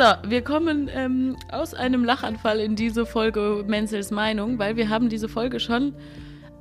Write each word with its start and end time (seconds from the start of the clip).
So, 0.00 0.30
wir 0.30 0.40
kommen 0.40 0.88
ähm, 0.94 1.36
aus 1.52 1.74
einem 1.74 2.04
Lachanfall 2.04 2.58
in 2.58 2.74
diese 2.74 3.04
Folge 3.04 3.62
Menzels 3.68 4.10
Meinung, 4.10 4.58
weil 4.58 4.74
wir 4.76 4.88
haben 4.88 5.10
diese 5.10 5.28
Folge 5.28 5.60
schon 5.60 5.94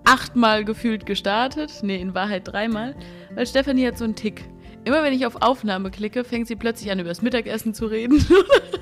achtmal 0.03 0.65
gefühlt 0.65 1.05
gestartet. 1.05 1.71
Nee, 1.81 2.01
in 2.01 2.13
Wahrheit 2.13 2.49
dreimal. 2.49 2.97
Weil 3.33 3.47
Stefanie 3.47 3.87
hat 3.87 3.97
so 3.97 4.03
einen 4.03 4.15
Tick. 4.15 4.43
Immer 4.83 5.03
wenn 5.03 5.13
ich 5.13 5.25
auf 5.25 5.41
Aufnahme 5.41 5.89
klicke, 5.89 6.25
fängt 6.25 6.49
sie 6.49 6.57
plötzlich 6.57 6.91
an, 6.91 6.99
über 6.99 7.07
das 7.07 7.21
Mittagessen 7.21 7.73
zu 7.73 7.85
reden. 7.85 8.25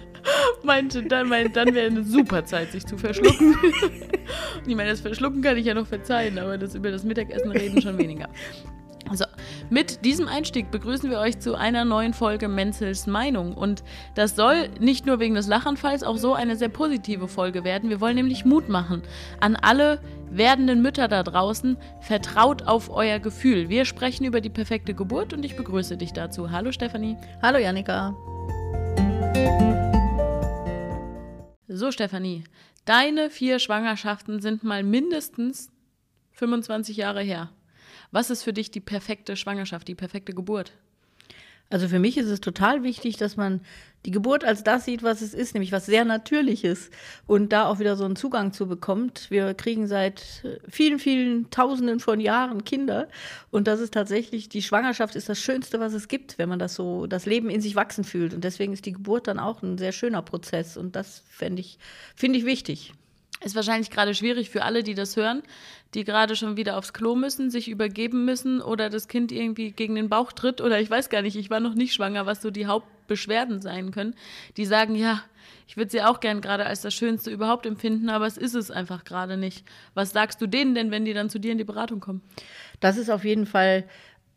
Meinte 0.63 1.03
dann, 1.03 1.29
mein, 1.29 1.53
dann 1.53 1.75
wäre 1.75 1.85
eine 1.85 2.03
super 2.03 2.43
Zeit, 2.43 2.71
sich 2.71 2.83
zu 2.83 2.97
verschlucken. 2.97 3.55
ich 4.67 4.75
meine, 4.75 4.89
das 4.89 5.01
Verschlucken 5.01 5.43
kann 5.43 5.57
ich 5.57 5.67
ja 5.67 5.75
noch 5.75 5.85
verzeihen, 5.85 6.39
aber 6.39 6.57
das 6.57 6.73
über 6.73 6.89
das 6.89 7.03
Mittagessen 7.03 7.51
reden 7.51 7.79
schon 7.79 7.99
weniger. 7.99 8.27
Mit 9.69 10.05
diesem 10.05 10.29
Einstieg 10.29 10.71
begrüßen 10.71 11.09
wir 11.09 11.19
euch 11.19 11.39
zu 11.39 11.55
einer 11.55 11.83
neuen 11.83 12.13
Folge 12.13 12.47
Menzels 12.47 13.05
Meinung. 13.05 13.53
Und 13.53 13.83
das 14.15 14.37
soll 14.37 14.69
nicht 14.79 15.05
nur 15.05 15.19
wegen 15.19 15.35
des 15.35 15.47
Lachanfalls 15.47 16.03
auch 16.03 16.15
so 16.15 16.33
eine 16.33 16.55
sehr 16.55 16.69
positive 16.69 17.27
Folge 17.27 17.65
werden. 17.65 17.89
Wir 17.89 17.99
wollen 17.99 18.15
nämlich 18.15 18.45
Mut 18.45 18.69
machen 18.69 19.01
an 19.41 19.57
alle 19.57 19.99
werdenden 20.29 20.81
Mütter 20.81 21.09
da 21.09 21.21
draußen. 21.21 21.75
Vertraut 21.99 22.63
auf 22.63 22.89
euer 22.89 23.19
Gefühl. 23.19 23.67
Wir 23.67 23.83
sprechen 23.83 24.23
über 24.23 24.39
die 24.39 24.49
perfekte 24.49 24.93
Geburt 24.93 25.33
und 25.33 25.43
ich 25.43 25.57
begrüße 25.57 25.97
dich 25.97 26.13
dazu. 26.13 26.49
Hallo 26.49 26.71
Stefanie. 26.71 27.17
Hallo 27.41 27.57
Janika. 27.57 28.15
So 31.67 31.91
Stefanie, 31.91 32.45
deine 32.85 33.29
vier 33.29 33.59
Schwangerschaften 33.59 34.41
sind 34.41 34.63
mal 34.63 34.83
mindestens 34.83 35.69
25 36.31 36.95
Jahre 36.95 37.21
her. 37.21 37.49
Was 38.11 38.29
ist 38.29 38.43
für 38.43 38.53
dich 38.53 38.71
die 38.71 38.79
perfekte 38.79 39.35
Schwangerschaft, 39.35 39.87
die 39.87 39.95
perfekte 39.95 40.33
Geburt? 40.33 40.73
Also 41.69 41.89
für 41.89 41.99
mich 41.99 42.17
ist 42.17 42.27
es 42.27 42.39
total 42.39 42.83
wichtig, 42.83 43.17
dass 43.17 43.35
man 43.35 43.59
die 44.05 44.11
Geburt 44.11 44.45
als 44.45 44.63
das 44.63 44.85
sieht, 44.85 45.03
was 45.03 45.21
es 45.21 45.33
ist, 45.33 45.53
nämlich 45.53 45.73
was 45.73 45.85
sehr 45.85 46.05
Natürliches 46.05 46.91
und 47.25 47.51
da 47.51 47.65
auch 47.65 47.79
wieder 47.79 47.97
so 47.97 48.05
einen 48.05 48.15
Zugang 48.15 48.53
zu 48.53 48.67
bekommt. 48.67 49.29
Wir 49.29 49.53
kriegen 49.53 49.85
seit 49.85 50.45
vielen, 50.69 50.97
vielen 50.97 51.49
Tausenden 51.49 51.99
von 51.99 52.21
Jahren 52.21 52.63
Kinder 52.63 53.09
und 53.51 53.67
das 53.67 53.81
ist 53.81 53.93
tatsächlich, 53.93 54.47
die 54.47 54.61
Schwangerschaft 54.61 55.17
ist 55.17 55.27
das 55.27 55.39
Schönste, 55.39 55.81
was 55.81 55.91
es 55.91 56.07
gibt, 56.07 56.37
wenn 56.37 56.47
man 56.47 56.59
das 56.59 56.73
so, 56.73 57.05
das 57.05 57.25
Leben 57.25 57.49
in 57.49 57.59
sich 57.59 57.75
wachsen 57.75 58.05
fühlt 58.05 58.33
und 58.33 58.45
deswegen 58.45 58.71
ist 58.71 58.85
die 58.85 58.93
Geburt 58.93 59.27
dann 59.27 59.39
auch 59.39 59.61
ein 59.61 59.77
sehr 59.77 59.91
schöner 59.91 60.21
Prozess 60.21 60.77
und 60.77 60.95
das 60.95 61.23
ich, 61.57 61.79
finde 62.15 62.39
ich 62.39 62.45
wichtig. 62.45 62.93
Ist 63.43 63.55
wahrscheinlich 63.55 63.91
gerade 63.91 64.15
schwierig 64.15 64.49
für 64.49 64.63
alle, 64.63 64.81
die 64.83 64.95
das 64.95 65.15
hören, 65.15 65.43
die 65.93 66.03
gerade 66.03 66.35
schon 66.35 66.57
wieder 66.57 66.77
aufs 66.77 66.93
Klo 66.93 67.15
müssen, 67.15 67.51
sich 67.51 67.69
übergeben 67.69 68.25
müssen 68.25 68.61
oder 68.61 68.89
das 68.89 69.07
Kind 69.07 69.31
irgendwie 69.31 69.71
gegen 69.71 69.95
den 69.95 70.09
Bauch 70.09 70.31
tritt 70.31 70.59
oder 70.59 70.79
ich 70.79 70.89
weiß 70.89 71.09
gar 71.09 71.21
nicht, 71.21 71.35
ich 71.35 71.49
war 71.49 71.59
noch 71.59 71.75
nicht 71.75 71.93
schwanger, 71.93 72.25
was 72.25 72.41
so 72.41 72.49
die 72.49 72.65
Hauptbeschwerden 72.65 73.61
sein 73.61 73.91
können. 73.91 74.15
Die 74.57 74.65
sagen, 74.65 74.95
ja, 74.95 75.21
ich 75.67 75.77
würde 75.77 75.91
sie 75.91 76.01
auch 76.01 76.19
gern 76.19 76.41
gerade 76.41 76.65
als 76.65 76.81
das 76.81 76.93
Schönste 76.93 77.29
überhaupt 77.29 77.65
empfinden, 77.65 78.09
aber 78.09 78.25
es 78.25 78.37
ist 78.37 78.55
es 78.55 78.71
einfach 78.71 79.03
gerade 79.03 79.37
nicht. 79.37 79.65
Was 79.93 80.11
sagst 80.11 80.41
du 80.41 80.47
denen 80.47 80.75
denn, 80.75 80.91
wenn 80.91 81.05
die 81.05 81.13
dann 81.13 81.29
zu 81.29 81.39
dir 81.39 81.51
in 81.51 81.57
die 81.57 81.63
Beratung 81.63 81.99
kommen? 81.99 82.21
Das 82.79 82.97
ist 82.97 83.09
auf 83.09 83.23
jeden 83.23 83.45
Fall 83.45 83.83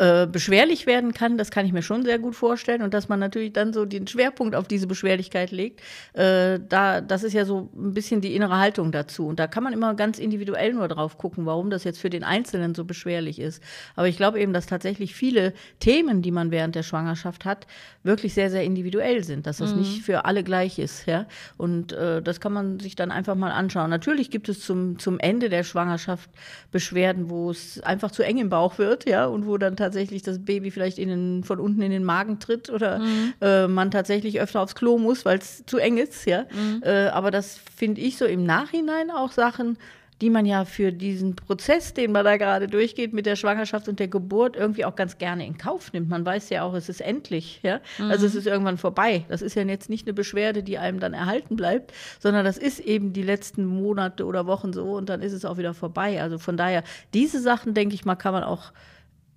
äh, 0.01 0.27
beschwerlich 0.27 0.87
werden 0.87 1.13
kann, 1.13 1.37
das 1.37 1.51
kann 1.51 1.67
ich 1.67 1.75
mir 1.75 1.83
schon 1.83 2.05
sehr 2.05 2.19
gut 2.19 2.35
vorstellen. 2.35 2.81
Und 2.81 2.95
dass 2.95 3.11
man 3.11 3.21
natürlich 3.21 3.53
dann 3.53 3.75
so 3.75 3.85
den 3.85 4.07
Schwerpunkt 4.07 4.55
auf 4.55 4.67
diese 4.67 4.87
Beschwerlichkeit 4.87 5.51
legt, 5.51 5.83
äh, 6.15 6.59
da, 6.67 7.03
das 7.03 7.23
ist 7.23 7.35
ja 7.35 7.45
so 7.45 7.69
ein 7.77 7.93
bisschen 7.93 8.23
die 8.23 8.35
innere 8.35 8.57
Haltung 8.57 8.93
dazu. 8.93 9.27
Und 9.27 9.39
da 9.39 9.47
kann 9.47 9.63
man 9.63 9.75
immer 9.75 9.93
ganz 9.93 10.19
individuell 10.19 10.73
nur 10.73 10.89
drauf 10.89 11.19
gucken, 11.19 11.45
warum 11.45 11.69
das 11.69 11.85
jetzt 11.85 12.01
für 12.01 12.09
den 12.09 12.25
Einzelnen 12.25 12.75
so 12.75 12.87
beschwerlich 12.87 13.39
ist. 13.39 13.63
Aber 13.95 14.09
ich 14.09 14.17
glaube 14.17 14.41
eben, 14.41 14.55
dass 14.55 14.65
tatsächlich 14.65 15.15
viele 15.15 15.53
Themen, 15.81 16.23
die 16.23 16.31
man 16.31 16.51
während 16.51 16.77
der 16.77 16.83
Schwangerschaft 16.83 17.45
hat, 17.45 17.67
wirklich 18.03 18.33
sehr, 18.33 18.51
sehr 18.51 18.65
individuell 18.65 19.23
sind, 19.23 19.47
dass 19.47 19.59
das 19.59 19.75
mhm. 19.75 19.81
nicht 19.81 20.03
für 20.03 20.25
alle 20.25 20.43
gleich 20.43 20.79
ist. 20.79 21.05
Ja? 21.05 21.27
Und 21.59 21.93
äh, 21.93 22.23
das 22.23 22.41
kann 22.41 22.55
man 22.55 22.81
sich 22.81 22.97
dann 22.97 23.11
einfach 23.11 23.35
mal 23.35 23.53
anschauen. 23.53 23.91
Natürlich 23.91 24.31
gibt 24.31 24.49
es 24.49 24.61
zum, 24.61 24.99
zum 24.99 25.19
Ende 25.19 25.51
der 25.51 25.63
Schwangerschaft 25.63 26.31
Beschwerden, 26.73 27.29
wo 27.29 27.51
es 27.51 27.83
einfach 27.83 28.11
zu 28.11 28.23
eng 28.23 28.39
im 28.39 28.49
Bauch 28.49 28.79
wird, 28.79 29.07
ja, 29.07 29.27
und 29.27 29.47
wo 29.47 29.59
dann 29.59 29.77
tatsächlich 29.77 29.90
tatsächlich 29.91 30.23
das 30.23 30.39
Baby 30.45 30.71
vielleicht 30.71 30.99
in 30.99 31.09
den, 31.09 31.45
von 31.45 31.59
unten 31.59 31.83
in 31.83 31.91
den 31.91 32.05
Magen 32.05 32.39
tritt 32.39 32.71
oder 32.71 33.01
mhm. 33.01 33.35
äh, 33.41 33.67
man 33.67 33.91
tatsächlich 33.91 34.41
öfter 34.41 34.61
aufs 34.61 34.77
Klo 34.77 34.99
muss, 34.99 35.25
weil 35.25 35.39
es 35.39 35.65
zu 35.67 35.79
eng 35.79 35.99
ist, 35.99 36.27
ja. 36.27 36.47
Mhm. 36.53 36.83
Äh, 36.85 37.09
aber 37.09 37.31
das 37.31 37.59
finde 37.77 38.01
ich 38.01 38.17
so 38.17 38.25
im 38.25 38.45
Nachhinein 38.45 39.11
auch 39.11 39.33
Sachen, 39.33 39.77
die 40.21 40.31
man 40.31 40.45
ja 40.45 40.65
für 40.65 40.93
diesen 40.93 41.35
Prozess, 41.35 41.95
den 41.95 42.13
man 42.13 42.25
da 42.25 42.37
gerade 42.37 42.69
durchgeht 42.69 43.13
mit 43.13 43.27
der 43.27 43.37
Schwangerschaft 43.37 43.89
und 43.89 43.99
der 43.99 44.09
Geburt, 44.09 44.55
irgendwie 44.55 44.85
auch 44.85 44.95
ganz 44.95 45.19
gerne 45.19 45.47
in 45.47 45.57
Kauf 45.57 45.93
nimmt. 45.93 46.09
Man 46.09 46.25
weiß 46.25 46.51
ja 46.51 46.63
auch, 46.63 46.75
es 46.75 46.89
ist 46.89 47.01
endlich, 47.01 47.61
ja. 47.63 47.81
Mhm. 47.99 48.11
Also 48.11 48.27
es 48.27 48.35
ist 48.35 48.47
irgendwann 48.47 48.79
vorbei. 48.79 49.25
Das 49.29 49.43
ist 49.43 49.57
ja 49.57 49.63
jetzt 49.63 49.89
nicht 49.89 50.07
eine 50.07 50.15
Beschwerde, 50.15 50.63
die 50.63 50.79
einem 50.79 51.01
dann 51.01 51.15
erhalten 51.15 51.57
bleibt, 51.57 51.93
sondern 52.21 52.45
das 52.45 52.59
ist 52.59 52.81
eben 52.81 53.13
die 53.13 53.23
letzten 53.23 53.65
Monate 53.65 54.27
oder 54.27 54.47
Wochen 54.47 54.73
so 54.73 54.93
und 54.93 55.09
dann 55.09 55.23
ist 55.23 55.33
es 55.33 55.45
auch 55.45 55.57
wieder 55.57 55.75
vorbei. 55.75 56.23
Also 56.23 56.39
von 56.39 56.57
daher, 56.57 56.85
diese 57.15 57.41
Sachen, 57.41 57.75
denke 57.75 57.95
ich 57.95 58.05
mal, 58.05 58.17
kann 58.17 58.35
man 58.35 58.45
auch 58.45 58.73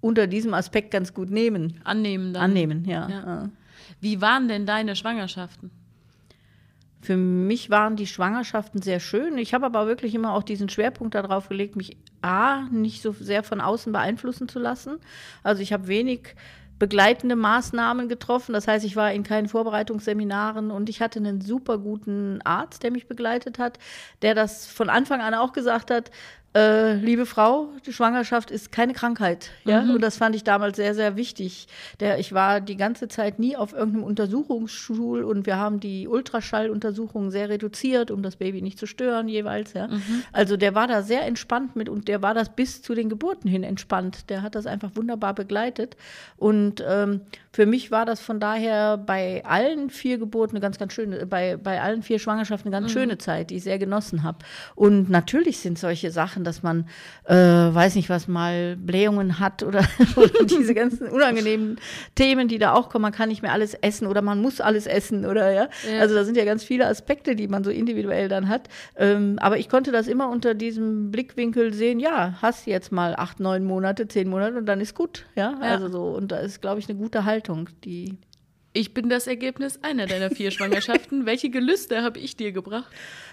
unter 0.03 0.27
diesem 0.27 0.53
Aspekt 0.53 0.91
ganz 0.91 1.13
gut 1.13 1.29
nehmen. 1.29 1.79
Annehmen 1.85 2.33
dann. 2.33 2.43
Annehmen, 2.43 2.85
ja. 2.85 3.09
ja. 3.09 3.49
Wie 4.01 4.19
waren 4.19 4.49
denn 4.49 4.65
deine 4.65 4.97
Schwangerschaften? 4.97 5.71
Für 7.01 7.15
mich 7.15 7.69
waren 7.69 7.95
die 7.95 8.07
Schwangerschaften 8.07 8.81
sehr 8.81 8.99
schön. 8.99 9.37
Ich 9.37 9.53
habe 9.53 9.65
aber 9.65 9.87
wirklich 9.87 10.13
immer 10.13 10.33
auch 10.33 10.43
diesen 10.43 10.67
Schwerpunkt 10.67 11.15
darauf 11.15 11.47
gelegt, 11.47 11.75
mich 11.77 11.97
A, 12.21 12.63
nicht 12.69 13.01
so 13.01 13.13
sehr 13.13 13.43
von 13.43 13.61
außen 13.61 13.93
beeinflussen 13.93 14.49
zu 14.49 14.59
lassen. 14.59 14.97
Also 15.41 15.61
ich 15.61 15.71
habe 15.71 15.87
wenig 15.87 16.35
begleitende 16.79 17.37
Maßnahmen 17.37 18.09
getroffen. 18.09 18.51
Das 18.51 18.67
heißt, 18.67 18.83
ich 18.83 18.97
war 18.97 19.13
in 19.13 19.23
keinen 19.23 19.47
Vorbereitungsseminaren 19.47 20.69
und 20.69 20.89
ich 20.89 21.01
hatte 21.01 21.19
einen 21.19 21.39
super 21.39 21.77
guten 21.77 22.41
Arzt, 22.43 22.83
der 22.83 22.91
mich 22.91 23.07
begleitet 23.07 23.57
hat, 23.57 23.79
der 24.21 24.35
das 24.35 24.67
von 24.67 24.89
Anfang 24.89 25.21
an 25.21 25.33
auch 25.33 25.53
gesagt 25.53 25.91
hat, 25.91 26.11
äh, 26.55 26.93
liebe 26.95 27.25
Frau, 27.25 27.69
die 27.85 27.93
Schwangerschaft 27.93 28.51
ist 28.51 28.71
keine 28.71 28.93
Krankheit. 28.93 29.49
Ja? 29.65 29.81
Mhm. 29.81 29.95
Und 29.95 30.01
das 30.01 30.17
fand 30.17 30.35
ich 30.35 30.43
damals 30.43 30.77
sehr, 30.77 30.93
sehr 30.93 31.15
wichtig. 31.15 31.67
Der, 31.99 32.19
ich 32.19 32.33
war 32.33 32.61
die 32.61 32.77
ganze 32.77 33.07
Zeit 33.07 33.39
nie 33.39 33.55
auf 33.55 33.73
irgendeinem 33.73 34.03
Untersuchungsschul 34.03 35.23
und 35.23 35.47
wir 35.47 35.57
haben 35.57 35.79
die 35.79 36.07
Ultraschalluntersuchungen 36.07 37.31
sehr 37.31 37.49
reduziert, 37.49 38.11
um 38.11 38.21
das 38.21 38.35
Baby 38.35 38.61
nicht 38.61 38.77
zu 38.77 38.85
stören 38.85 39.27
jeweils. 39.27 39.73
Ja? 39.73 39.87
Mhm. 39.87 40.23
Also 40.31 40.55
der 40.55 40.75
war 40.75 40.87
da 40.87 41.01
sehr 41.01 41.25
entspannt 41.25 41.75
mit 41.75 41.89
und 41.89 42.07
der 42.07 42.21
war 42.21 42.35
das 42.35 42.49
bis 42.55 42.83
zu 42.83 42.93
den 42.93 43.09
Geburten 43.09 43.49
hin 43.49 43.63
entspannt. 43.63 44.29
Der 44.29 44.43
hat 44.43 44.53
das 44.53 44.67
einfach 44.67 44.91
wunderbar 44.95 45.33
begleitet. 45.33 45.97
Und 46.37 46.83
ähm, 46.87 47.21
für 47.51 47.65
mich 47.65 47.89
war 47.89 48.05
das 48.05 48.19
von 48.19 48.39
daher 48.39 48.97
bei 48.97 49.43
allen 49.45 49.89
vier 49.89 50.17
Geburten 50.17 50.55
eine 50.55 50.61
ganz, 50.61 50.77
ganz 50.77 50.93
schöne, 50.93 51.25
bei, 51.25 51.57
bei 51.57 51.81
allen 51.81 52.03
vier 52.03 52.19
Schwangerschaften 52.19 52.71
eine 52.71 52.81
ganz 52.81 52.93
mhm. 52.93 52.99
schöne 52.99 53.17
Zeit, 53.17 53.49
die 53.49 53.55
ich 53.55 53.63
sehr 53.63 53.79
genossen 53.79 54.23
habe. 54.23 54.39
Und 54.75 55.09
natürlich 55.09 55.59
sind 55.59 55.79
solche 55.79 56.11
Sachen, 56.11 56.42
machen, 56.43 56.45
dass 56.45 56.63
man, 56.63 56.85
äh, 57.25 57.35
weiß 57.73 57.95
nicht 57.95 58.09
was, 58.09 58.27
mal 58.27 58.75
Blähungen 58.75 59.39
hat 59.39 59.63
oder, 59.63 59.83
oder 60.15 60.45
diese 60.45 60.73
ganzen 60.73 61.07
unangenehmen 61.07 61.79
Themen, 62.15 62.47
die 62.47 62.57
da 62.57 62.73
auch 62.73 62.89
kommen. 62.89 63.03
Man 63.03 63.11
kann 63.11 63.29
nicht 63.29 63.41
mehr 63.41 63.53
alles 63.53 63.73
essen 63.73 64.07
oder 64.07 64.21
man 64.21 64.41
muss 64.41 64.61
alles 64.61 64.87
essen 64.87 65.25
oder 65.25 65.51
ja. 65.51 65.67
ja. 65.89 65.99
Also 65.99 66.15
da 66.15 66.23
sind 66.23 66.37
ja 66.37 66.45
ganz 66.45 66.63
viele 66.63 66.87
Aspekte, 66.87 67.35
die 67.35 67.47
man 67.47 67.63
so 67.63 67.71
individuell 67.71 68.27
dann 68.27 68.49
hat. 68.49 68.69
Ähm, 68.97 69.37
aber 69.39 69.57
ich 69.57 69.69
konnte 69.69 69.91
das 69.91 70.07
immer 70.07 70.29
unter 70.29 70.53
diesem 70.53 71.11
Blickwinkel 71.11 71.73
sehen, 71.73 71.99
ja, 71.99 72.37
hast 72.41 72.67
jetzt 72.67 72.91
mal 72.91 73.15
acht, 73.15 73.39
neun 73.39 73.63
Monate, 73.65 74.07
zehn 74.07 74.29
Monate 74.29 74.57
und 74.57 74.65
dann 74.65 74.81
ist 74.81 74.95
gut. 74.95 75.25
Ja, 75.35 75.57
ja. 75.61 75.69
also 75.69 75.89
so. 75.89 76.03
Und 76.15 76.31
da 76.31 76.37
ist, 76.37 76.61
glaube 76.61 76.79
ich, 76.79 76.89
eine 76.89 76.97
gute 76.97 77.25
Haltung, 77.25 77.69
die 77.83 78.17
ich 78.73 78.93
bin 78.93 79.07
das 79.07 79.27
Ergebnis 79.27 79.79
einer 79.83 80.07
deiner 80.07 80.29
vier 80.29 80.51
Schwangerschaften. 80.51 81.25
Welche 81.25 81.49
Gelüste 81.49 82.01
habe 82.01 82.19
ich 82.19 82.35
dir 82.35 82.51
gebracht? 82.51 82.91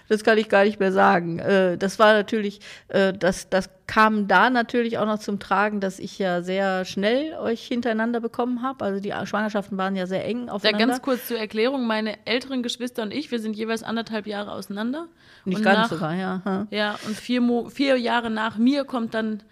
Das 0.08 0.24
kann 0.24 0.38
ich 0.38 0.48
gar 0.48 0.64
nicht 0.64 0.80
mehr 0.80 0.92
sagen. 0.92 1.38
Äh, 1.38 1.78
das 1.78 1.98
war 1.98 2.12
natürlich, 2.12 2.60
äh, 2.88 3.12
das, 3.12 3.48
das 3.48 3.70
kam 3.86 4.28
da 4.28 4.50
natürlich 4.50 4.98
auch 4.98 5.06
noch 5.06 5.18
zum 5.18 5.38
Tragen, 5.38 5.80
dass 5.80 5.98
ich 5.98 6.18
ja 6.18 6.42
sehr 6.42 6.84
schnell 6.84 7.34
euch 7.38 7.66
hintereinander 7.66 8.20
bekommen 8.20 8.62
habe. 8.62 8.84
Also 8.84 9.00
die 9.00 9.12
Schwangerschaften 9.24 9.78
waren 9.78 9.96
ja 9.96 10.06
sehr 10.06 10.24
eng 10.24 10.48
aufeinander. 10.48 10.80
Ja, 10.80 10.86
ganz 10.86 11.02
kurz 11.02 11.28
zur 11.28 11.38
Erklärung. 11.38 11.86
Meine 11.86 12.26
älteren 12.26 12.62
Geschwister 12.62 13.02
und 13.02 13.12
ich, 13.12 13.30
wir 13.30 13.38
sind 13.38 13.56
jeweils 13.56 13.82
anderthalb 13.82 14.26
Jahre 14.26 14.52
auseinander. 14.52 15.06
Nicht 15.44 15.58
und 15.58 15.64
ganz 15.64 15.78
nach, 15.78 15.90
sogar, 15.90 16.14
ja. 16.14 16.66
Ja, 16.70 16.98
und 17.06 17.16
vier, 17.16 17.66
vier 17.70 17.96
Jahre 17.96 18.30
nach 18.30 18.58
mir 18.58 18.84
kommt 18.84 19.14
dann 19.14 19.42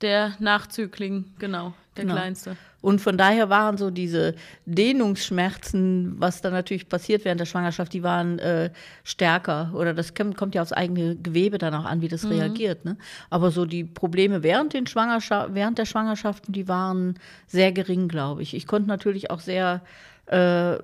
der 0.00 0.34
Nachzügling, 0.38 1.24
genau, 1.38 1.72
der 1.96 2.04
genau. 2.04 2.14
Kleinste. 2.14 2.56
Und 2.82 3.00
von 3.00 3.18
daher 3.18 3.50
waren 3.50 3.78
so 3.78 3.90
diese 3.90 4.36
Dehnungsschmerzen, 4.64 6.14
was 6.18 6.40
dann 6.40 6.52
natürlich 6.52 6.88
passiert 6.88 7.24
während 7.24 7.40
der 7.40 7.46
Schwangerschaft, 7.46 7.92
die 7.92 8.04
waren 8.04 8.38
äh, 8.38 8.70
stärker. 9.02 9.72
Oder 9.74 9.92
das 9.92 10.14
kommt 10.14 10.54
ja 10.54 10.62
aufs 10.62 10.72
eigene 10.72 11.16
Gewebe 11.16 11.58
dann 11.58 11.74
auch 11.74 11.84
an, 11.84 12.00
wie 12.00 12.06
das 12.06 12.22
mhm. 12.22 12.32
reagiert. 12.32 12.84
Ne? 12.84 12.96
Aber 13.28 13.50
so 13.50 13.64
die 13.64 13.82
Probleme 13.82 14.44
während, 14.44 14.72
den 14.72 14.86
während 14.86 15.78
der 15.78 15.84
Schwangerschaften, 15.84 16.52
die 16.52 16.68
waren 16.68 17.18
sehr 17.48 17.72
gering, 17.72 18.06
glaube 18.06 18.42
ich. 18.42 18.54
Ich 18.54 18.68
konnte 18.68 18.88
natürlich 18.88 19.32
auch 19.32 19.40
sehr 19.40 19.82
äh, 20.26 20.76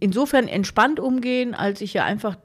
insofern 0.00 0.48
entspannt 0.48 0.98
umgehen, 0.98 1.54
als 1.54 1.80
ich 1.80 1.94
ja 1.94 2.04
einfach 2.04 2.36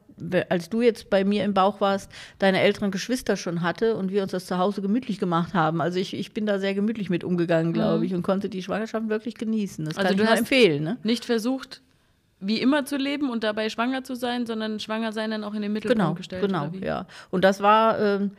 als 0.50 0.70
du 0.70 0.82
jetzt 0.82 1.10
bei 1.10 1.24
mir 1.24 1.44
im 1.44 1.54
Bauch 1.54 1.82
warst, 1.82 2.12
deine 2.40 2.62
älteren 2.62 2.92
Geschwister 2.92 3.38
schon 3.38 3.62
hatte 3.62 3.96
und 3.96 4.12
wir 4.12 4.24
uns 4.24 4.32
das 4.32 4.46
zu 4.46 4.58
Hause 4.58 4.82
gemütlich 4.82 5.20
gemacht 5.20 5.54
haben. 5.54 5.82
Also 5.82 6.00
ich, 6.00 6.14
ich 6.14 6.34
bin 6.34 6.46
da 6.46 6.60
sehr 6.60 6.74
gemütlich 6.74 7.10
mit 7.10 7.24
umgegangen, 7.24 7.74
glaube 7.74 8.00
mhm. 8.00 8.04
ich, 8.04 8.14
und 8.14 8.24
konnte 8.24 8.50
die 8.50 8.64
Schwangerschaft 8.64 9.10
wirklich 9.10 9.36
genießen. 9.36 9.86
Das 9.86 9.98
also 9.98 10.10
kann 10.10 10.18
du 10.18 10.24
ich 10.24 10.30
nur 10.30 10.38
empfehlen. 10.38 10.84
Ne? 10.84 10.98
Nicht 11.04 11.26
versucht, 11.26 11.82
wie 12.40 12.62
immer 12.62 12.86
zu 12.86 12.98
leben 12.98 13.30
und 13.30 13.44
dabei 13.44 13.70
schwanger 13.70 14.04
zu 14.04 14.16
sein, 14.16 14.46
sondern 14.46 14.80
schwanger 14.80 15.12
sein 15.12 15.32
dann 15.32 15.44
auch 15.44 15.54
in 15.54 15.62
den 15.62 15.74
Mittelpunkt 15.74 16.00
genau, 16.00 16.14
gestellt. 16.14 16.46
Genau, 16.46 16.72
ja. 16.82 17.08
Und 17.32 17.44
das 17.44 17.62
war 17.62 18.00
ähm, 18.00 18.32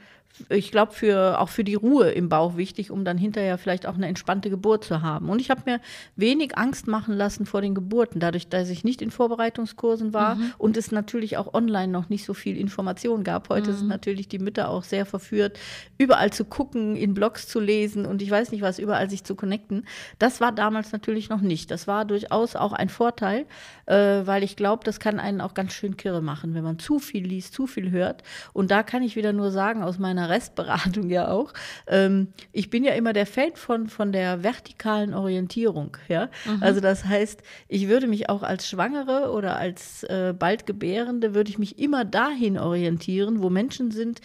ich 0.49 0.71
glaube, 0.71 0.93
für, 0.93 1.41
auch 1.41 1.49
für 1.49 1.65
die 1.65 1.75
Ruhe 1.75 2.11
im 2.11 2.29
Bauch 2.29 2.57
wichtig, 2.57 2.91
um 2.91 3.05
dann 3.05 3.19
hinterher 3.19 3.59
vielleicht 3.59 3.87
auch 3.87 3.95
eine 3.95 4.07
entspannte 4.07 4.51
Geburt 4.51 4.85
zu 4.85 5.03
haben. 5.03 5.29
Und 5.29 5.41
ich 5.41 5.51
habe 5.51 5.63
mir 5.67 5.81
wenig 6.17 6.57
Angst 6.57 6.87
machen 6.87 7.15
lassen 7.15 7.47
vor 7.47 7.61
den 7.61 7.75
Geburten, 7.75 8.21
dadurch, 8.21 8.49
dass 8.49 8.71
ich 8.71 8.85
nicht 8.85 9.03
in 9.03 9.11
Vorbereitungskursen 9.11 10.13
war 10.13 10.37
mhm. 10.37 10.53
und 10.59 10.77
es 10.77 10.93
natürlich 10.93 11.37
auch 11.37 11.55
online 11.55 11.89
noch 11.89 12.09
nicht 12.09 12.25
so 12.25 12.35
viel 12.35 12.57
Information 12.57 13.25
gab. 13.25 13.49
Heute 13.49 13.73
mhm. 13.73 13.77
sind 13.77 13.89
natürlich 13.89 14.29
die 14.29 14.39
Mütter 14.39 14.71
auch 14.71 14.85
sehr 14.85 15.07
verführt, 15.07 15.59
überall 15.99 16.33
zu 16.33 16.45
gucken, 16.45 16.97
in 16.97 17.15
Blogs 17.15 17.49
zu 17.49 17.61
lesen 17.61 18.07
und 18.07 18.23
ich 18.23 18.31
weiß 18.31 18.53
nicht 18.53 18.63
was, 18.63 18.79
überall 18.79 19.11
sich 19.11 19.25
zu 19.25 19.35
connecten. 19.35 19.87
Das 20.19 20.41
war 20.41 20.53
damals 20.53 20.93
natürlich 20.93 21.29
noch 21.29 21.41
nicht. 21.41 21.71
Das 21.71 21.87
war 21.87 22.05
durchaus 22.05 22.55
auch 22.55 22.73
ein 22.73 22.89
Vorteil, 22.89 23.47
äh, 23.87 23.95
weil 24.25 24.43
ich 24.43 24.57
glaube, 24.57 24.85
das 24.85 25.01
kann 25.01 25.19
einen 25.19 25.41
auch 25.41 25.55
ganz 25.55 25.73
schön 25.73 25.97
kirre 25.97 26.23
machen, 26.23 26.55
wenn 26.55 26.65
man 26.65 26.79
zu 26.79 26.99
viel 26.99 27.27
liest, 27.27 27.55
zu 27.55 27.67
viel 27.67 27.91
hört. 27.91 28.23
Und 28.53 28.71
da 28.71 28.83
kann 28.83 29.03
ich 29.03 29.17
wieder 29.17 29.33
nur 29.33 29.51
sagen, 29.51 29.83
aus 29.83 29.99
meiner 29.99 30.18
Restberatung 30.27 31.11
ja 31.11 31.31
auch. 31.31 31.53
Ähm, 31.87 32.29
ich 32.53 32.71
bin 32.71 32.85
ja 32.85 32.93
immer 32.93 33.13
der 33.13 33.27
Fan 33.27 33.55
von, 33.55 33.89
von 33.89 34.13
der 34.13 34.43
vertikalen 34.43 35.15
Orientierung. 35.15 35.97
Ja? 36.09 36.29
Mhm. 36.45 36.63
Also 36.63 36.81
das 36.81 37.05
heißt, 37.05 37.43
ich 37.69 37.89
würde 37.89 38.07
mich 38.07 38.29
auch 38.29 38.43
als 38.43 38.69
Schwangere 38.69 39.31
oder 39.33 39.57
als 39.57 40.05
äh, 40.05 40.35
bald 40.39 40.67
Gebärende, 40.67 41.35
würde 41.35 41.51
ich 41.51 41.59
mich 41.59 41.79
immer 41.79 42.05
dahin 42.05 42.59
orientieren, 42.59 43.43
wo 43.43 43.51
Menschen 43.51 43.91
sind, 43.91 44.21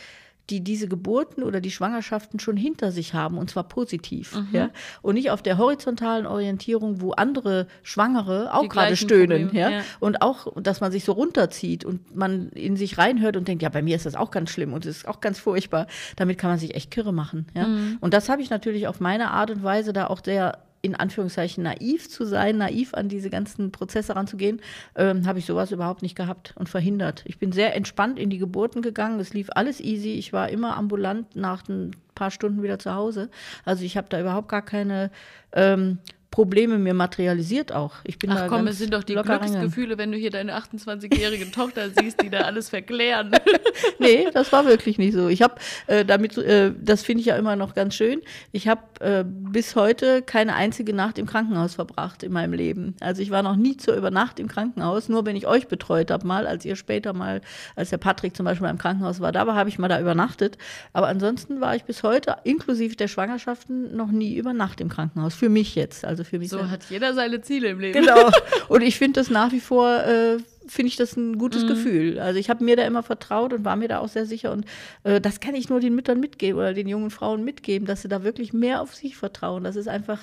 die 0.50 0.62
diese 0.62 0.88
Geburten 0.88 1.42
oder 1.42 1.62
die 1.62 1.72
Schwangerschaften 1.72 2.40
schon 2.40 2.58
hinter 2.58 2.92
sich 2.92 3.14
haben 3.14 3.38
und 3.38 3.50
zwar 3.50 3.64
positiv, 3.64 4.36
mhm. 4.36 4.48
ja, 4.52 4.70
und 5.02 5.16
nicht 5.16 5.32
auf 5.32 5.42
der 5.42 5.58
horizontalen 5.58 6.26
Orientierung, 6.26 7.00
wo 7.00 7.12
andere 7.12 7.68
Schwangere 7.82 8.54
auch 8.54 8.68
gerade 8.68 8.98
stöhnen, 8.98 9.54
ja? 9.54 9.70
ja? 9.70 9.82
und 10.00 10.22
auch, 10.22 10.62
dass 10.62 10.82
man 10.82 10.92
sich 10.92 11.06
so 11.06 11.14
runterzieht 11.14 11.86
und 11.86 12.16
man 12.16 12.50
in 12.50 12.76
sich 12.76 12.98
reinhört 12.98 13.38
und 13.38 13.48
denkt, 13.48 13.64
ja, 13.64 13.70
bei 13.70 13.82
mir 13.82 13.96
ist 13.96 14.06
das 14.06 14.16
auch 14.16 14.32
ganz 14.32 14.50
schlimm 14.50 14.74
und 14.74 14.86
es 14.86 14.98
ist 14.98 15.08
auch 15.08 15.22
ganz 15.22 15.40
furchtbar. 15.40 15.88
Damit 16.18 16.38
kann 16.38 16.50
man 16.50 16.60
sich 16.60 16.76
echt 16.76 16.92
kirre 16.92 17.14
machen, 17.14 17.48
ja. 17.54 17.68
Mhm. 17.68 17.98
Und 18.02 18.14
das 18.14 18.28
habe 18.28 18.42
ich 18.42 18.50
natürlich 18.50 18.88
auf 18.88 19.00
meine 19.00 19.32
Art 19.32 19.50
und 19.50 19.64
Weise 19.64 19.94
da 19.94 20.08
auch 20.08 20.22
sehr 20.24 20.58
in 20.84 20.96
Anführungszeichen 20.96 21.64
naiv 21.64 22.10
zu 22.10 22.26
sein, 22.26 22.58
naiv 22.58 22.94
an 22.94 23.08
diese 23.08 23.30
ganzen 23.30 23.72
Prozesse 23.72 24.18
ranzugehen, 24.18 24.62
ähm, 24.96 25.26
habe 25.26 25.40
ich 25.40 25.46
sowas 25.46 25.72
überhaupt 25.72 26.02
nicht 26.02 26.16
gehabt 26.16 26.54
und 26.58 26.68
verhindert. 26.68 27.24
Ich 27.26 27.40
bin 27.40 27.54
sehr 27.54 27.74
entspannt 27.74 28.20
in 28.20 28.30
die 28.30 28.38
Geburten 28.38 28.82
gegangen. 28.82 29.20
Es 29.22 29.34
lief 29.34 29.48
alles 29.56 29.80
easy. 29.80 30.12
Ich 30.12 30.34
war 30.34 30.50
immer 30.50 30.76
ambulant 30.76 31.38
nach 31.38 31.68
ein 31.70 31.96
paar 32.16 32.32
Stunden 32.32 32.62
wieder 32.62 32.80
zu 32.80 32.94
Hause. 32.94 33.30
Also 33.64 33.86
ich 33.86 33.96
habe 33.96 34.08
da 34.10 34.20
überhaupt 34.20 34.50
gar 34.50 34.62
keine 34.62 35.10
ähm, 35.54 36.00
Probleme 36.34 36.80
mir 36.80 36.96
materialisiert 36.96 37.72
auch. 37.72 37.94
Ich 38.06 38.18
bin 38.18 38.32
Ach 38.32 38.48
komm, 38.48 38.66
es 38.66 38.80
sind 38.80 38.92
doch 38.92 39.04
die 39.04 39.14
Glücksgefühle, 39.14 40.00
wenn 40.00 40.12
du 40.12 40.18
hier 40.18 40.32
deine 40.32 40.58
28-jährige 40.58 41.52
Tochter 41.52 41.92
siehst, 41.92 42.24
die 42.24 42.32
da 42.32 42.40
alles 42.40 42.70
verklären. 42.70 43.30
nee, 44.00 44.26
das 44.34 44.52
war 44.52 44.66
wirklich 44.66 44.98
nicht 44.98 45.14
so. 45.14 45.28
Ich 45.28 45.44
habe 45.44 45.58
äh, 45.86 46.04
damit, 46.04 46.36
äh, 46.40 46.72
das 46.82 47.04
finde 47.04 47.22
ich 47.22 47.28
ja 47.28 47.36
immer 47.36 47.56
noch 47.56 47.76
ganz 47.76 47.94
schön, 47.94 48.24
ich 48.52 48.68
habe 48.68 48.82
äh, 49.00 49.24
bis 49.24 49.76
heute 49.76 50.24
keine 50.24 50.56
einzige 50.56 50.92
Nacht 50.92 51.20
im 51.20 51.28
Krankenhaus 51.28 51.76
verbracht 51.76 52.24
in 52.24 52.32
meinem 52.32 52.54
Leben. 52.54 52.96
Also 53.00 53.22
ich 53.22 53.30
war 53.30 53.44
noch 53.44 53.56
nie 53.56 53.78
zur 53.78 53.94
Übernacht 53.94 54.40
im 54.40 54.48
Krankenhaus, 54.48 55.10
nur 55.10 55.28
wenn 55.28 55.36
ich 55.36 55.46
euch 55.46 55.68
betreut 55.68 56.10
habe 56.10 56.26
mal, 56.26 56.48
als 56.48 56.66
ihr 56.66 56.76
später 56.76 57.14
mal, 57.14 57.42
als 57.76 57.92
der 57.92 58.00
Patrick 58.00 58.36
zum 58.36 58.46
Beispiel 58.46 58.68
im 58.68 58.80
Krankenhaus 58.80 59.20
war, 59.20 59.32
da 59.32 59.46
habe 59.54 59.70
ich 59.70 59.78
mal 59.78 59.88
da 59.88 60.02
übernachtet. 60.02 60.58
Aber 60.94 61.10
ansonsten 61.10 61.62
war 61.62 61.76
ich 61.76 61.84
bis 61.84 62.02
heute, 62.02 62.38
inklusive 62.44 62.96
der 62.96 63.08
Schwangerschaften, 63.08 63.96
noch 63.96 64.10
nie 64.10 64.34
über 64.34 64.54
Nacht 64.54 64.82
im 64.82 64.90
Krankenhaus. 64.90 65.36
Für 65.36 65.50
mich 65.50 65.76
jetzt. 65.76 66.06
Also 66.06 66.23
für 66.24 66.40
mich. 66.40 66.50
So 66.50 66.70
hat 66.70 66.82
jeder 66.90 67.14
seine 67.14 67.42
Ziele 67.42 67.70
im 67.70 67.80
Leben. 67.80 68.00
Genau. 68.00 68.30
Und 68.68 68.82
ich 68.82 68.98
finde 68.98 69.20
das 69.20 69.30
nach 69.30 69.52
wie 69.52 69.60
vor, 69.60 70.04
äh, 70.04 70.38
finde 70.68 70.88
ich 70.88 70.96
das 70.96 71.16
ein 71.16 71.38
gutes 71.38 71.64
mhm. 71.64 71.68
Gefühl. 71.68 72.20
Also 72.20 72.40
ich 72.40 72.50
habe 72.50 72.64
mir 72.64 72.76
da 72.76 72.86
immer 72.86 73.04
vertraut 73.04 73.54
und 73.54 73.66
war 73.66 73.76
mir 73.76 73.88
da 73.88 74.00
auch 74.00 74.08
sehr 74.08 74.26
sicher. 74.26 74.52
Und 74.52 74.66
äh, 75.04 75.20
das 75.20 75.40
kann 75.40 75.56
ich 75.56 75.70
nur 75.70 75.80
den 75.80 75.96
Müttern 75.96 76.20
mitgeben 76.20 76.60
oder 76.60 76.74
den 76.74 76.88
jungen 76.88 77.12
Frauen 77.12 77.44
mitgeben, 77.44 77.86
dass 77.86 78.02
sie 78.02 78.08
da 78.08 78.24
wirklich 78.24 78.54
mehr 78.54 78.82
auf 78.82 78.96
sich 78.96 79.16
vertrauen. 79.16 79.64
Das 79.64 79.76
ist 79.76 79.88
einfach 79.88 80.20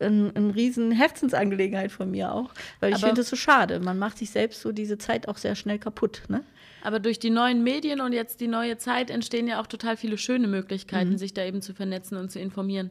ein, 0.00 0.34
ein 0.34 0.50
riesen 0.50 0.92
Herzensangelegenheit 0.92 1.92
von 1.92 2.10
mir 2.10 2.32
auch. 2.32 2.50
Weil 2.80 2.92
ich 2.94 3.04
finde 3.04 3.20
es 3.20 3.28
so 3.28 3.36
schade. 3.36 3.80
Man 3.80 3.98
macht 3.98 4.18
sich 4.18 4.30
selbst 4.30 4.60
so 4.60 4.72
diese 4.72 4.98
Zeit 4.98 5.28
auch 5.28 5.36
sehr 5.36 5.54
schnell 5.54 5.78
kaputt. 5.78 6.22
Ne? 6.28 6.42
Aber 6.82 6.98
durch 6.98 7.18
die 7.18 7.30
neuen 7.30 7.62
Medien 7.62 8.00
und 8.00 8.12
jetzt 8.12 8.40
die 8.40 8.48
neue 8.48 8.76
Zeit 8.76 9.10
entstehen 9.10 9.46
ja 9.46 9.60
auch 9.60 9.66
total 9.66 9.96
viele 9.96 10.18
schöne 10.18 10.48
Möglichkeiten, 10.48 11.10
mhm. 11.10 11.18
sich 11.18 11.32
da 11.32 11.44
eben 11.44 11.62
zu 11.62 11.74
vernetzen 11.74 12.16
und 12.16 12.30
zu 12.30 12.40
informieren. 12.40 12.90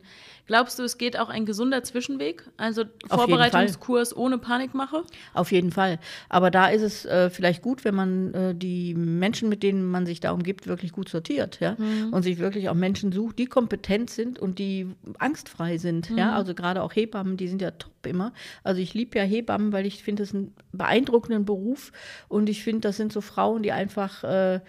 Glaubst 0.51 0.77
du, 0.79 0.83
es 0.83 0.97
geht 0.97 1.17
auch 1.17 1.29
ein 1.29 1.45
gesunder 1.45 1.81
Zwischenweg? 1.81 2.43
Also 2.57 2.83
Vorbereitungskurs 3.07 4.13
ohne 4.13 4.37
Panikmache? 4.37 5.05
Auf 5.33 5.53
jeden 5.53 5.71
Fall. 5.71 5.97
Aber 6.27 6.51
da 6.51 6.67
ist 6.67 6.81
es 6.81 7.05
äh, 7.05 7.29
vielleicht 7.29 7.61
gut, 7.61 7.85
wenn 7.85 7.95
man 7.95 8.33
äh, 8.33 8.53
die 8.53 8.93
Menschen, 8.93 9.47
mit 9.47 9.63
denen 9.63 9.85
man 9.85 10.05
sich 10.05 10.19
da 10.19 10.33
umgibt, 10.33 10.67
wirklich 10.67 10.91
gut 10.91 11.07
sortiert, 11.07 11.61
ja. 11.61 11.77
Mhm. 11.77 12.11
Und 12.11 12.23
sich 12.23 12.39
wirklich 12.39 12.67
auch 12.67 12.73
Menschen 12.73 13.13
sucht, 13.13 13.39
die 13.39 13.45
kompetent 13.45 14.09
sind 14.09 14.39
und 14.39 14.59
die 14.59 14.87
angstfrei 15.19 15.77
sind. 15.77 16.09
Mhm. 16.09 16.17
Ja, 16.17 16.35
also 16.35 16.53
gerade 16.53 16.83
auch 16.83 16.93
Hebammen, 16.93 17.37
die 17.37 17.47
sind 17.47 17.61
ja 17.61 17.71
top 17.71 18.05
immer. 18.05 18.33
Also 18.65 18.81
ich 18.81 18.93
liebe 18.93 19.17
ja 19.17 19.23
Hebammen, 19.23 19.71
weil 19.71 19.85
ich 19.85 20.03
finde 20.03 20.23
es 20.23 20.33
einen 20.33 20.53
beeindruckenden 20.73 21.45
Beruf 21.45 21.93
und 22.27 22.49
ich 22.49 22.61
finde, 22.61 22.81
das 22.81 22.97
sind 22.97 23.13
so 23.13 23.21
Frauen, 23.21 23.63
die 23.63 23.71
einfach 23.71 24.25
äh, 24.25 24.59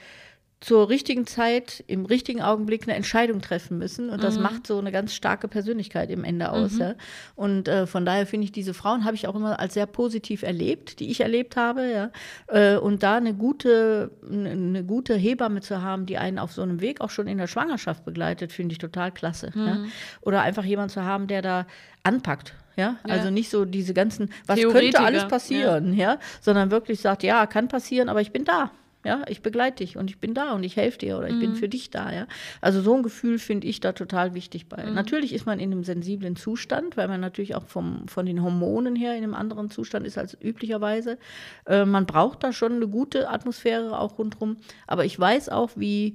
zur 0.63 0.89
richtigen 0.89 1.27
Zeit, 1.27 1.83
im 1.89 2.07
richtigen 2.07 2.41
Augenblick 2.41 2.85
eine 2.85 2.95
Entscheidung 2.95 3.41
treffen 3.41 3.79
müssen. 3.79 4.11
Und 4.11 4.23
das 4.23 4.37
mhm. 4.37 4.43
macht 4.45 4.67
so 4.69 4.79
eine 4.79 4.93
ganz 4.93 5.13
starke 5.13 5.49
Persönlichkeit 5.49 6.09
im 6.09 6.23
Ende 6.23 6.53
aus. 6.53 6.75
Mhm. 6.75 6.81
Ja. 6.81 6.95
Und 7.35 7.67
äh, 7.67 7.89
von 7.89 8.07
daher 8.07 8.29
finde 8.29 8.45
ich, 8.45 8.53
diese 8.53 8.73
Frauen 8.73 9.05
habe 9.05 9.17
ich 9.17 9.27
auch 9.27 9.35
immer 9.35 9.59
als 9.59 9.75
sehr 9.75 9.87
positiv 9.87 10.45
erlebt, 10.45 11.01
die 11.01 11.11
ich 11.11 11.21
erlebt 11.21 11.57
habe. 11.57 11.91
Ja. 11.91 12.11
Äh, 12.47 12.79
und 12.79 13.03
da 13.03 13.17
eine 13.17 13.35
gute, 13.35 14.13
eine 14.25 14.85
gute 14.85 15.15
Hebamme 15.15 15.63
zu 15.63 15.83
haben, 15.83 16.07
die 16.07 16.17
einen 16.17 16.39
auf 16.39 16.53
so 16.53 16.63
einem 16.63 16.81
Weg 16.81 17.01
auch 17.01 17.11
schon 17.11 17.27
in 17.27 17.39
der 17.39 17.49
Schwangerschaft 17.49 18.05
begleitet, 18.05 18.53
finde 18.53 18.75
ich 18.75 18.79
total 18.79 19.11
klasse. 19.11 19.51
Mhm. 19.53 19.67
Ja. 19.67 19.79
Oder 20.21 20.43
einfach 20.43 20.65
jemand 20.65 20.93
zu 20.93 21.03
haben, 21.03 21.27
der 21.27 21.43
da 21.43 21.67
anpackt. 22.05 22.55
Ja? 22.77 22.97
ja? 23.05 23.15
also 23.15 23.31
nicht 23.31 23.51
so 23.51 23.65
diese 23.65 23.95
ganzen, 23.95 24.31
was 24.47 24.61
könnte 24.61 25.01
alles 25.01 25.27
passieren, 25.27 25.93
ja. 25.93 26.13
ja, 26.13 26.19
sondern 26.41 26.71
wirklich 26.71 27.01
sagt, 27.01 27.25
ja, 27.25 27.47
kann 27.47 27.67
passieren, 27.67 28.09
aber 28.09 28.21
ich 28.21 28.31
bin 28.31 28.45
da. 28.45 28.71
Ja, 29.05 29.25
ich 29.29 29.43
begleite 29.43 29.85
dich 29.85 29.97
und 29.97 30.11
ich 30.11 30.19
bin 30.19 30.33
da 30.33 30.53
und 30.53 30.63
ich 30.63 30.77
helfe 30.77 30.99
dir 30.99 31.19
oder 31.19 31.27
ich 31.27 31.35
mhm. 31.35 31.41
bin 31.41 31.55
für 31.57 31.69
dich 31.69 31.91
da, 31.91 32.13
ja. 32.13 32.27
Also 32.61 32.81
so 32.83 32.95
ein 32.95 33.03
Gefühl 33.03 33.41
finde 33.41 33.67
ich 33.67 33.81
da 33.81 33.93
total 33.93 34.35
wichtig 34.35 34.69
bei. 34.69 34.85
Mhm. 34.85 34.95
Natürlich 34.95 35.33
ist 35.33 35.45
man 35.45 35.59
in 35.59 35.73
einem 35.73 35.83
sensiblen 35.83 36.37
Zustand, 36.37 36.97
weil 36.97 37.09
man 37.09 37.21
natürlich 37.21 37.57
auch 37.57 37.65
vom, 37.67 38.07
von 38.07 38.27
den 38.27 38.43
Hormonen 38.43 38.95
her 38.95 39.17
in 39.17 39.25
einem 39.25 39.35
anderen 39.35 39.71
Zustand 39.71 40.07
ist 40.07 40.19
als 40.19 40.37
üblicherweise. 40.41 41.19
Äh, 41.67 41.85
man 41.85 42.07
braucht 42.07 42.45
da 42.45 42.53
schon 42.53 42.73
eine 42.73 42.87
gute 42.87 43.29
Atmosphäre 43.29 43.99
auch 43.99 44.19
rundherum. 44.19 44.59
Aber 44.87 45.05
ich 45.05 45.19
weiß 45.19 45.49
auch, 45.49 45.71
wie 45.75 46.15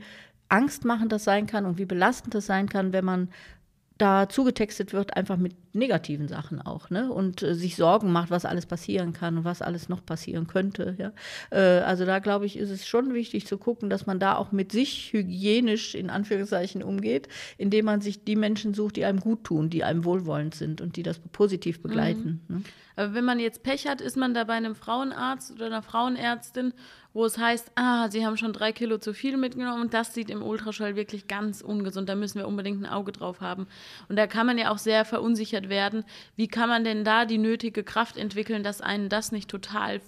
angstmachend 0.49 1.11
das 1.11 1.25
sein 1.25 1.45
kann 1.45 1.65
und 1.65 1.77
wie 1.77 1.85
belastend 1.85 2.33
das 2.35 2.45
sein 2.45 2.69
kann, 2.69 2.93
wenn 2.93 3.03
man 3.03 3.29
da 3.97 4.29
zugetextet 4.29 4.93
wird, 4.93 5.15
einfach 5.15 5.37
mit 5.37 5.55
negativen 5.77 6.27
Sachen 6.27 6.61
auch, 6.61 6.89
ne? 6.89 7.11
Und 7.11 7.43
äh, 7.43 7.55
sich 7.55 7.75
Sorgen 7.75 8.11
macht, 8.11 8.29
was 8.29 8.45
alles 8.45 8.65
passieren 8.65 9.13
kann 9.13 9.37
und 9.37 9.43
was 9.45 9.61
alles 9.61 9.89
noch 9.89 10.05
passieren 10.05 10.47
könnte. 10.47 10.95
Ja? 10.97 11.11
Äh, 11.49 11.81
also 11.81 12.05
da 12.05 12.19
glaube 12.19 12.45
ich, 12.45 12.57
ist 12.57 12.69
es 12.69 12.87
schon 12.87 13.13
wichtig 13.13 13.47
zu 13.47 13.57
gucken, 13.57 13.89
dass 13.89 14.05
man 14.05 14.19
da 14.19 14.35
auch 14.35 14.51
mit 14.51 14.71
sich 14.71 15.13
hygienisch 15.13 15.95
in 15.95 16.09
Anführungszeichen 16.09 16.83
umgeht, 16.83 17.27
indem 17.57 17.85
man 17.85 18.01
sich 18.01 18.23
die 18.23 18.35
Menschen 18.35 18.73
sucht, 18.73 18.95
die 18.95 19.05
einem 19.05 19.19
gut 19.19 19.43
tun, 19.43 19.69
die 19.69 19.83
einem 19.83 20.05
wohlwollend 20.05 20.55
sind 20.55 20.81
und 20.81 20.95
die 20.95 21.03
das 21.03 21.19
positiv 21.31 21.81
begleiten. 21.81 22.41
Mhm. 22.47 22.55
Ne? 22.55 22.63
Aber 22.97 23.13
wenn 23.13 23.25
man 23.25 23.39
jetzt 23.39 23.61
Pech 23.61 23.87
hat, 23.87 24.01
ist 24.01 24.17
man 24.17 24.33
da 24.33 24.43
bei 24.43 24.53
einem 24.53 24.75
Frauenarzt 24.75 25.51
oder 25.51 25.67
einer 25.67 25.83
Frauenärztin, 25.83 26.73
wo 27.13 27.25
es 27.25 27.37
heißt, 27.37 27.71
ah, 27.75 28.09
sie 28.09 28.25
haben 28.25 28.37
schon 28.37 28.53
drei 28.53 28.71
Kilo 28.71 28.97
zu 28.97 29.13
viel 29.13 29.37
mitgenommen 29.37 29.81
und 29.81 29.93
das 29.93 30.13
sieht 30.13 30.29
im 30.29 30.41
Ultraschall 30.41 30.95
wirklich 30.95 31.27
ganz 31.27 31.61
ungesund. 31.61 32.09
Da 32.09 32.15
müssen 32.15 32.39
wir 32.39 32.47
unbedingt 32.47 32.81
ein 32.81 32.85
Auge 32.85 33.11
drauf 33.11 33.39
haben. 33.39 33.67
Und 34.09 34.17
da 34.17 34.25
kann 34.25 34.47
man 34.47 34.57
ja 34.57 34.71
auch 34.71 34.79
sehr 34.79 35.05
verunsichert 35.05 35.66
werden. 35.69 36.03
Wie 36.35 36.47
kann 36.47 36.69
man 36.69 36.83
denn 36.83 37.03
da 37.03 37.25
die 37.25 37.37
nötige 37.37 37.83
Kraft 37.83 38.17
entwickeln, 38.17 38.63
dass 38.63 38.81
einen 38.81 39.09
das 39.09 39.31
nicht 39.31 39.49
total 39.49 40.01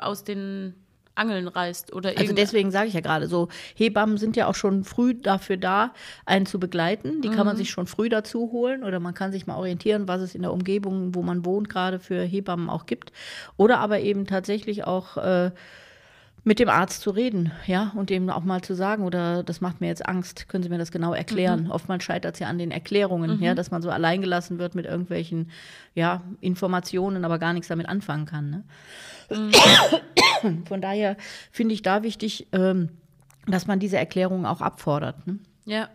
aus 0.00 0.24
den 0.24 0.74
Angeln 1.16 1.48
reißt 1.48 1.92
oder 1.92 2.12
Also 2.16 2.34
deswegen 2.34 2.70
sage 2.70 2.88
ich 2.88 2.94
ja 2.94 3.00
gerade 3.00 3.26
so, 3.26 3.48
Hebammen 3.74 4.18
sind 4.18 4.36
ja 4.36 4.46
auch 4.46 4.54
schon 4.54 4.84
früh 4.84 5.14
dafür 5.14 5.56
da, 5.56 5.92
einen 6.26 6.46
zu 6.46 6.60
begleiten. 6.60 7.22
Die 7.22 7.28
mhm. 7.28 7.34
kann 7.34 7.46
man 7.46 7.56
mhm. 7.56 7.58
sich 7.58 7.70
schon 7.70 7.86
früh 7.86 8.08
dazu 8.08 8.52
holen 8.52 8.84
oder 8.84 9.00
man 9.00 9.14
kann 9.14 9.32
sich 9.32 9.46
mal 9.46 9.56
orientieren, 9.56 10.08
was 10.08 10.20
es 10.20 10.34
in 10.34 10.42
der 10.42 10.52
Umgebung, 10.52 11.14
wo 11.14 11.22
man 11.22 11.44
wohnt, 11.44 11.68
gerade 11.68 11.98
für 11.98 12.22
Hebammen 12.22 12.68
auch 12.68 12.86
gibt. 12.86 13.12
Oder 13.56 13.78
aber 13.78 14.00
eben 14.00 14.26
tatsächlich 14.26 14.84
auch 14.84 15.16
äh, 15.16 15.50
mit 16.46 16.60
dem 16.60 16.68
Arzt 16.68 17.00
zu 17.00 17.10
reden, 17.10 17.50
ja, 17.66 17.90
und 17.96 18.08
dem 18.08 18.30
auch 18.30 18.44
mal 18.44 18.62
zu 18.62 18.74
sagen, 18.74 19.02
oder 19.02 19.42
das 19.42 19.60
macht 19.60 19.80
mir 19.80 19.88
jetzt 19.88 20.06
Angst, 20.06 20.48
können 20.48 20.62
Sie 20.62 20.68
mir 20.68 20.78
das 20.78 20.92
genau 20.92 21.12
erklären? 21.12 21.64
Mhm. 21.64 21.70
Oftmals 21.72 22.04
scheitert 22.04 22.34
es 22.34 22.38
ja 22.38 22.46
an 22.46 22.56
den 22.56 22.70
Erklärungen, 22.70 23.38
mhm. 23.38 23.42
ja, 23.42 23.56
dass 23.56 23.72
man 23.72 23.82
so 23.82 23.90
alleingelassen 23.90 24.60
wird 24.60 24.76
mit 24.76 24.86
irgendwelchen, 24.86 25.50
ja, 25.96 26.22
Informationen, 26.40 27.24
aber 27.24 27.40
gar 27.40 27.52
nichts 27.52 27.66
damit 27.66 27.88
anfangen 27.88 28.26
kann. 28.26 28.50
Ne? 28.50 28.64
Mhm. 29.28 30.66
Von 30.66 30.80
daher 30.80 31.16
finde 31.50 31.74
ich 31.74 31.82
da 31.82 32.04
wichtig, 32.04 32.46
ähm, 32.52 32.90
dass 33.48 33.66
man 33.66 33.80
diese 33.80 33.96
Erklärungen 33.96 34.46
auch 34.46 34.60
abfordert. 34.60 35.26
Ne? 35.26 35.40
Ja. 35.64 35.88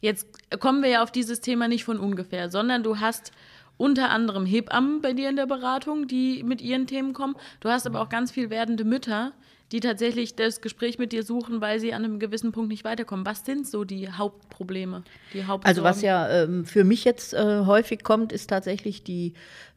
Jetzt 0.00 0.26
kommen 0.58 0.82
wir 0.82 0.88
ja 0.88 1.02
auf 1.02 1.12
dieses 1.12 1.42
Thema 1.42 1.68
nicht 1.68 1.84
von 1.84 1.98
ungefähr, 1.98 2.48
sondern 2.48 2.82
du 2.82 2.98
hast 3.00 3.30
unter 3.76 4.08
anderem 4.08 4.46
Hebammen 4.46 5.02
bei 5.02 5.12
dir 5.12 5.28
in 5.28 5.36
der 5.36 5.46
Beratung, 5.46 6.06
die 6.06 6.42
mit 6.44 6.62
ihren 6.62 6.86
Themen 6.86 7.12
kommen. 7.12 7.36
Du 7.60 7.68
hast 7.68 7.86
aber 7.86 8.00
auch 8.00 8.08
ganz 8.08 8.30
viel 8.30 8.48
werdende 8.48 8.84
Mütter, 8.84 9.32
die 9.72 9.80
tatsächlich 9.80 10.36
das 10.36 10.60
Gespräch 10.60 10.98
mit 10.98 11.12
dir 11.12 11.22
suchen, 11.22 11.60
weil 11.60 11.80
sie 11.80 11.94
an 11.94 12.04
einem 12.04 12.18
gewissen 12.18 12.52
Punkt 12.52 12.68
nicht 12.68 12.84
weiterkommen. 12.84 13.24
Was 13.24 13.44
sind 13.44 13.66
so 13.66 13.84
die 13.84 14.10
Hauptprobleme, 14.10 15.02
die 15.32 15.44
Hauptsorgen? 15.44 15.66
Also 15.66 15.82
was 15.82 16.02
ja 16.02 16.28
ähm, 16.44 16.66
für 16.66 16.84
mich 16.84 17.04
jetzt 17.04 17.32
äh, 17.32 17.62
häufig 17.64 18.04
kommt, 18.04 18.32
ist 18.32 18.50
tatsächlich 18.50 19.02
die 19.02 19.32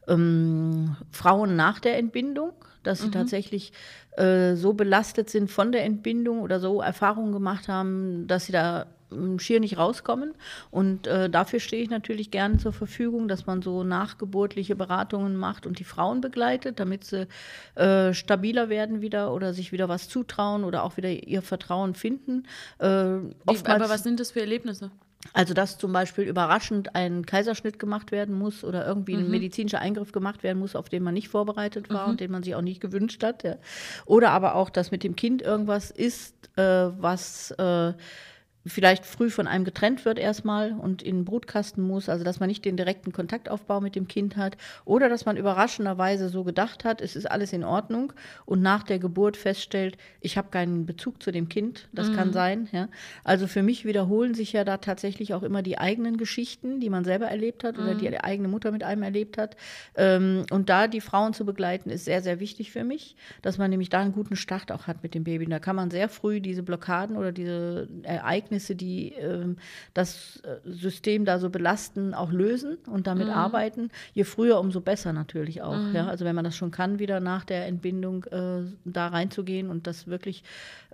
ähm, 0.06 0.96
Frauen 1.10 1.56
nach 1.56 1.80
der 1.80 1.96
Entbindung, 1.98 2.52
dass 2.82 3.00
sie 3.00 3.06
mhm. 3.06 3.12
tatsächlich 3.12 3.72
äh, 4.16 4.54
so 4.54 4.74
belastet 4.74 5.30
sind 5.30 5.50
von 5.50 5.72
der 5.72 5.84
Entbindung 5.84 6.40
oder 6.40 6.60
so 6.60 6.82
Erfahrungen 6.82 7.32
gemacht 7.32 7.68
haben, 7.68 8.26
dass 8.26 8.46
sie 8.46 8.52
da 8.52 8.86
schier 9.38 9.60
nicht 9.60 9.78
rauskommen. 9.78 10.34
Und 10.70 11.06
äh, 11.06 11.30
dafür 11.30 11.60
stehe 11.60 11.82
ich 11.82 11.90
natürlich 11.90 12.30
gerne 12.30 12.58
zur 12.58 12.72
Verfügung, 12.72 13.28
dass 13.28 13.46
man 13.46 13.62
so 13.62 13.84
nachgeburtliche 13.84 14.76
Beratungen 14.76 15.36
macht 15.36 15.66
und 15.66 15.78
die 15.78 15.84
Frauen 15.84 16.20
begleitet, 16.20 16.80
damit 16.80 17.04
sie 17.04 17.26
äh, 17.74 18.12
stabiler 18.14 18.68
werden 18.68 19.00
wieder 19.00 19.32
oder 19.32 19.54
sich 19.54 19.72
wieder 19.72 19.88
was 19.88 20.08
zutrauen 20.08 20.64
oder 20.64 20.82
auch 20.82 20.96
wieder 20.96 21.10
ihr 21.10 21.42
Vertrauen 21.42 21.94
finden. 21.94 22.44
Äh, 22.78 22.86
aber 22.86 23.88
was 23.88 24.02
sind 24.02 24.20
das 24.20 24.32
für 24.32 24.40
Erlebnisse? 24.40 24.90
Also, 25.32 25.54
dass 25.54 25.78
zum 25.78 25.92
Beispiel 25.92 26.24
überraschend 26.24 26.94
ein 26.94 27.26
Kaiserschnitt 27.26 27.78
gemacht 27.78 28.12
werden 28.12 28.34
muss 28.34 28.64
oder 28.64 28.86
irgendwie 28.86 29.14
mhm. 29.14 29.24
ein 29.24 29.30
medizinischer 29.30 29.80
Eingriff 29.80 30.12
gemacht 30.12 30.42
werden 30.42 30.58
muss, 30.58 30.76
auf 30.76 30.88
den 30.88 31.02
man 31.02 31.14
nicht 31.14 31.28
vorbereitet 31.28 31.90
war 31.90 32.04
mhm. 32.04 32.12
und 32.12 32.20
den 32.20 32.30
man 32.30 32.42
sich 32.42 32.54
auch 32.54 32.62
nicht 32.62 32.80
gewünscht 32.80 33.22
hat. 33.22 33.42
Ja. 33.42 33.56
Oder 34.04 34.30
aber 34.30 34.54
auch, 34.54 34.70
dass 34.70 34.90
mit 34.90 35.02
dem 35.02 35.16
Kind 35.16 35.42
irgendwas 35.42 35.90
ist, 35.90 36.34
äh, 36.56 36.62
was 36.62 37.50
äh, 37.52 37.92
vielleicht 38.66 39.06
früh 39.06 39.30
von 39.30 39.46
einem 39.46 39.64
getrennt 39.64 40.04
wird 40.04 40.18
erstmal 40.18 40.72
und 40.72 41.02
in 41.02 41.18
den 41.18 41.24
Brutkasten 41.24 41.82
muss, 41.82 42.08
also 42.08 42.24
dass 42.24 42.40
man 42.40 42.48
nicht 42.48 42.64
den 42.64 42.76
direkten 42.76 43.12
Kontaktaufbau 43.12 43.80
mit 43.80 43.94
dem 43.94 44.08
Kind 44.08 44.36
hat 44.36 44.56
oder 44.84 45.08
dass 45.08 45.24
man 45.24 45.36
überraschenderweise 45.36 46.28
so 46.28 46.44
gedacht 46.44 46.84
hat, 46.84 47.00
es 47.00 47.16
ist 47.16 47.30
alles 47.30 47.52
in 47.52 47.64
Ordnung 47.64 48.12
und 48.44 48.62
nach 48.62 48.82
der 48.82 48.98
Geburt 48.98 49.36
feststellt, 49.36 49.96
ich 50.20 50.36
habe 50.36 50.48
keinen 50.50 50.84
Bezug 50.84 51.22
zu 51.22 51.30
dem 51.30 51.48
Kind, 51.48 51.88
das 51.92 52.10
mhm. 52.10 52.16
kann 52.16 52.32
sein. 52.32 52.68
Ja. 52.72 52.88
Also 53.24 53.46
für 53.46 53.62
mich 53.62 53.84
wiederholen 53.84 54.34
sich 54.34 54.52
ja 54.52 54.64
da 54.64 54.78
tatsächlich 54.78 55.32
auch 55.34 55.42
immer 55.42 55.62
die 55.62 55.78
eigenen 55.78 56.16
Geschichten, 56.16 56.80
die 56.80 56.90
man 56.90 57.04
selber 57.04 57.26
erlebt 57.26 57.62
hat 57.62 57.78
oder 57.78 57.94
mhm. 57.94 57.98
die 57.98 58.18
eigene 58.18 58.48
Mutter 58.48 58.72
mit 58.72 58.82
einem 58.82 59.02
erlebt 59.02 59.38
hat. 59.38 59.56
Ähm, 59.94 60.44
und 60.50 60.68
da 60.68 60.88
die 60.88 61.00
Frauen 61.00 61.34
zu 61.34 61.44
begleiten, 61.44 61.90
ist 61.90 62.04
sehr, 62.04 62.22
sehr 62.22 62.40
wichtig 62.40 62.72
für 62.72 62.84
mich, 62.84 63.16
dass 63.42 63.58
man 63.58 63.70
nämlich 63.70 63.90
da 63.90 64.00
einen 64.00 64.12
guten 64.12 64.36
Start 64.36 64.72
auch 64.72 64.86
hat 64.86 65.02
mit 65.02 65.14
dem 65.14 65.24
Baby. 65.24 65.46
Da 65.46 65.60
kann 65.60 65.76
man 65.76 65.90
sehr 65.90 66.08
früh 66.08 66.40
diese 66.40 66.62
Blockaden 66.62 67.16
oder 67.16 67.30
diese 67.30 67.88
Ereignisse 68.02 68.55
Ereignisse, 68.56 68.74
die 68.74 69.12
ähm, 69.12 69.56
das 69.94 70.42
äh, 70.44 70.70
System 70.70 71.24
da 71.24 71.38
so 71.38 71.50
belasten, 71.50 72.14
auch 72.14 72.32
lösen 72.32 72.78
und 72.86 73.06
damit 73.06 73.28
mhm. 73.28 73.34
arbeiten. 73.34 73.90
Je 74.14 74.24
früher, 74.24 74.58
umso 74.58 74.80
besser 74.80 75.12
natürlich 75.12 75.62
auch. 75.62 75.76
Mhm. 75.76 75.94
Ja? 75.94 76.06
Also 76.08 76.24
wenn 76.24 76.34
man 76.34 76.44
das 76.44 76.56
schon 76.56 76.70
kann, 76.70 76.98
wieder 76.98 77.20
nach 77.20 77.44
der 77.44 77.66
Entbindung 77.66 78.24
äh, 78.24 78.62
da 78.84 79.08
reinzugehen 79.08 79.70
und 79.70 79.86
das 79.86 80.06
wirklich 80.06 80.42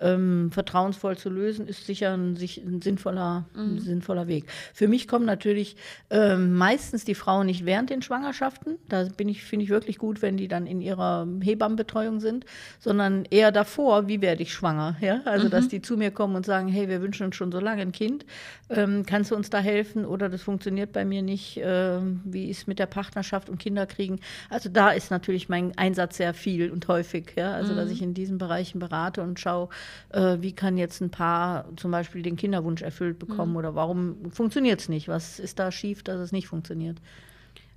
ähm, 0.00 0.50
vertrauensvoll 0.52 1.16
zu 1.16 1.30
lösen, 1.30 1.66
ist 1.68 1.86
sicher 1.86 2.14
ein, 2.14 2.36
ein 2.36 2.82
sinnvoller, 2.82 3.46
mhm. 3.54 3.76
ein 3.76 3.78
sinnvoller 3.78 4.26
Weg. 4.26 4.46
Für 4.74 4.88
mich 4.88 5.06
kommen 5.06 5.24
natürlich 5.26 5.76
ähm, 6.10 6.54
meistens 6.54 7.04
die 7.04 7.14
Frauen 7.14 7.46
nicht 7.46 7.64
während 7.64 7.90
den 7.90 8.02
Schwangerschaften. 8.02 8.78
Da 8.88 9.04
bin 9.04 9.28
ich, 9.28 9.44
finde 9.44 9.64
ich 9.64 9.70
wirklich 9.70 9.98
gut, 9.98 10.22
wenn 10.22 10.36
die 10.36 10.48
dann 10.48 10.66
in 10.66 10.80
ihrer 10.80 11.26
Hebammenbetreuung 11.40 12.20
sind, 12.20 12.44
sondern 12.80 13.24
eher 13.30 13.52
davor, 13.52 14.08
wie 14.08 14.20
werde 14.20 14.42
ich 14.42 14.52
schwanger. 14.52 14.96
Ja? 15.00 15.20
Also 15.24 15.48
dass 15.48 15.66
mhm. 15.66 15.68
die 15.70 15.82
zu 15.82 15.96
mir 15.96 16.10
kommen 16.10 16.34
und 16.34 16.44
sagen, 16.44 16.68
hey, 16.68 16.88
wir 16.88 17.00
wünschen 17.00 17.26
uns 17.26 17.36
schon 17.36 17.51
so 17.52 17.60
lange 17.60 17.82
ein 17.82 17.92
Kind. 17.92 18.24
Ähm, 18.70 19.04
kannst 19.06 19.30
du 19.30 19.36
uns 19.36 19.50
da 19.50 19.58
helfen? 19.58 20.04
Oder 20.04 20.28
das 20.28 20.42
funktioniert 20.42 20.92
bei 20.92 21.04
mir 21.04 21.22
nicht. 21.22 21.60
Ähm, 21.62 22.20
wie 22.24 22.50
ist 22.50 22.66
mit 22.66 22.78
der 22.78 22.86
Partnerschaft 22.86 23.48
und 23.48 23.58
Kinderkriegen? 23.58 24.20
Also 24.50 24.68
da 24.68 24.90
ist 24.90 25.10
natürlich 25.10 25.48
mein 25.48 25.76
Einsatz 25.78 26.16
sehr 26.16 26.34
viel 26.34 26.70
und 26.70 26.88
häufig. 26.88 27.34
Ja? 27.36 27.52
Also 27.52 27.72
mhm. 27.72 27.76
dass 27.76 27.90
ich 27.90 28.02
in 28.02 28.14
diesen 28.14 28.38
Bereichen 28.38 28.78
berate 28.78 29.22
und 29.22 29.38
schaue, 29.38 29.68
äh, 30.10 30.38
wie 30.40 30.52
kann 30.52 30.76
jetzt 30.76 31.00
ein 31.00 31.10
Paar 31.10 31.66
zum 31.76 31.90
Beispiel 31.90 32.22
den 32.22 32.36
Kinderwunsch 32.36 32.82
erfüllt 32.82 33.18
bekommen 33.18 33.52
mhm. 33.52 33.58
oder 33.58 33.74
warum 33.74 34.30
funktioniert 34.30 34.80
es 34.80 34.88
nicht? 34.88 35.08
Was 35.08 35.38
ist 35.38 35.58
da 35.58 35.70
schief, 35.70 36.02
dass 36.02 36.18
es 36.18 36.32
nicht 36.32 36.48
funktioniert? 36.48 36.98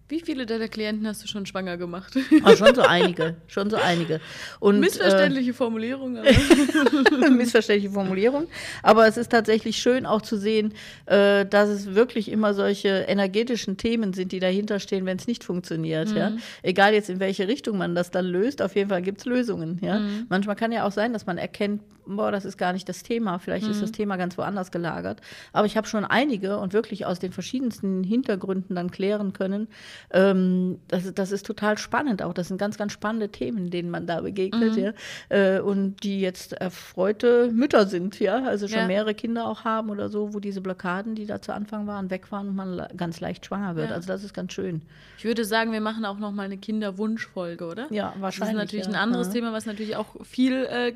Wie 0.07 0.19
viele 0.19 0.45
deiner 0.45 0.67
Klienten 0.67 1.07
hast 1.07 1.23
du 1.23 1.27
schon 1.27 1.47
schwanger 1.47 1.77
gemacht? 1.77 2.15
Oh, 2.43 2.55
schon 2.55 2.75
so 2.75 2.83
einige, 2.83 3.37
schon 3.47 3.71
so 3.71 3.77
einige. 3.77 4.21
Und, 4.59 4.79
Missverständliche 4.79 5.49
äh, 5.49 5.53
Formulierung. 5.53 6.13
Missverständliche 7.35 7.91
Formulierung. 7.91 8.45
Aber 8.83 9.07
es 9.07 9.17
ist 9.17 9.31
tatsächlich 9.31 9.77
schön 9.77 10.05
auch 10.05 10.21
zu 10.21 10.37
sehen, 10.37 10.75
äh, 11.07 11.43
dass 11.47 11.69
es 11.69 11.95
wirklich 11.95 12.29
immer 12.29 12.53
solche 12.53 13.05
energetischen 13.07 13.77
Themen 13.77 14.13
sind, 14.13 14.31
die 14.31 14.39
dahinter 14.39 14.79
stehen, 14.79 15.07
wenn 15.07 15.17
es 15.17 15.25
nicht 15.25 15.43
funktioniert. 15.43 16.11
Mhm. 16.11 16.17
Ja? 16.17 16.31
Egal 16.61 16.93
jetzt 16.93 17.09
in 17.09 17.19
welche 17.19 17.47
Richtung 17.47 17.79
man 17.79 17.95
das 17.95 18.11
dann 18.11 18.25
löst, 18.25 18.61
auf 18.61 18.75
jeden 18.75 18.89
Fall 18.89 19.01
gibt 19.01 19.21
es 19.21 19.25
Lösungen. 19.25 19.79
Ja? 19.81 19.97
Mhm. 19.97 20.27
Manchmal 20.29 20.55
kann 20.55 20.71
ja 20.71 20.85
auch 20.85 20.91
sein, 20.91 21.13
dass 21.13 21.25
man 21.25 21.39
erkennt, 21.39 21.81
boah, 22.07 22.31
das 22.31 22.45
ist 22.45 22.57
gar 22.57 22.73
nicht 22.73 22.87
das 22.89 23.03
Thema. 23.03 23.39
Vielleicht 23.39 23.65
mhm. 23.65 23.71
ist 23.71 23.81
das 23.81 23.91
Thema 23.91 24.17
ganz 24.17 24.37
woanders 24.37 24.71
gelagert. 24.71 25.21
Aber 25.53 25.65
ich 25.65 25.77
habe 25.77 25.87
schon 25.87 26.05
einige 26.05 26.57
und 26.57 26.73
wirklich 26.73 27.05
aus 27.05 27.19
den 27.19 27.31
verschiedensten 27.31 28.03
Hintergründen 28.03 28.75
dann 28.75 28.91
klären 28.91 29.33
können, 29.33 29.67
ähm, 30.11 30.79
das, 30.87 31.13
das 31.13 31.31
ist 31.31 31.45
total 31.45 31.77
spannend 31.77 32.21
auch. 32.21 32.33
Das 32.33 32.47
sind 32.47 32.57
ganz, 32.57 32.77
ganz 32.77 32.91
spannende 32.91 33.29
Themen, 33.29 33.69
denen 33.69 33.89
man 33.89 34.07
da 34.07 34.21
begegnet, 34.21 34.75
mhm. 34.75 34.83
ja. 34.83 34.93
Äh, 35.29 35.59
und 35.59 36.03
die 36.03 36.21
jetzt 36.21 36.53
erfreute 36.53 37.51
Mütter 37.51 37.87
sind, 37.87 38.19
ja. 38.19 38.43
Also 38.43 38.67
schon 38.67 38.79
ja. 38.79 38.87
mehrere 38.87 39.13
Kinder 39.13 39.47
auch 39.47 39.63
haben 39.63 39.89
oder 39.89 40.09
so, 40.09 40.33
wo 40.33 40.39
diese 40.39 40.61
Blockaden, 40.61 41.15
die 41.15 41.25
da 41.25 41.41
zu 41.41 41.53
Anfang 41.53 41.87
waren, 41.87 42.09
weg 42.09 42.31
waren 42.31 42.49
und 42.49 42.55
man 42.55 42.87
ganz 42.95 43.19
leicht 43.19 43.45
schwanger 43.45 43.75
wird. 43.75 43.89
Ja. 43.89 43.95
Also 43.95 44.07
das 44.07 44.23
ist 44.23 44.33
ganz 44.33 44.53
schön. 44.53 44.81
Ich 45.17 45.25
würde 45.25 45.45
sagen, 45.45 45.71
wir 45.71 45.81
machen 45.81 46.05
auch 46.05 46.17
noch 46.17 46.31
mal 46.31 46.43
eine 46.43 46.57
Kinderwunschfolge, 46.57 47.65
oder? 47.65 47.87
Ja, 47.91 48.13
wahrscheinlich. 48.19 48.39
Das 48.39 48.49
ist 48.49 48.55
natürlich 48.55 48.87
ein 48.87 48.95
anderes 48.95 49.29
Thema, 49.29 49.53
was 49.53 49.65
natürlich 49.65 49.95
auch 49.95 50.07
viel 50.23 50.65
äh, 50.65 50.91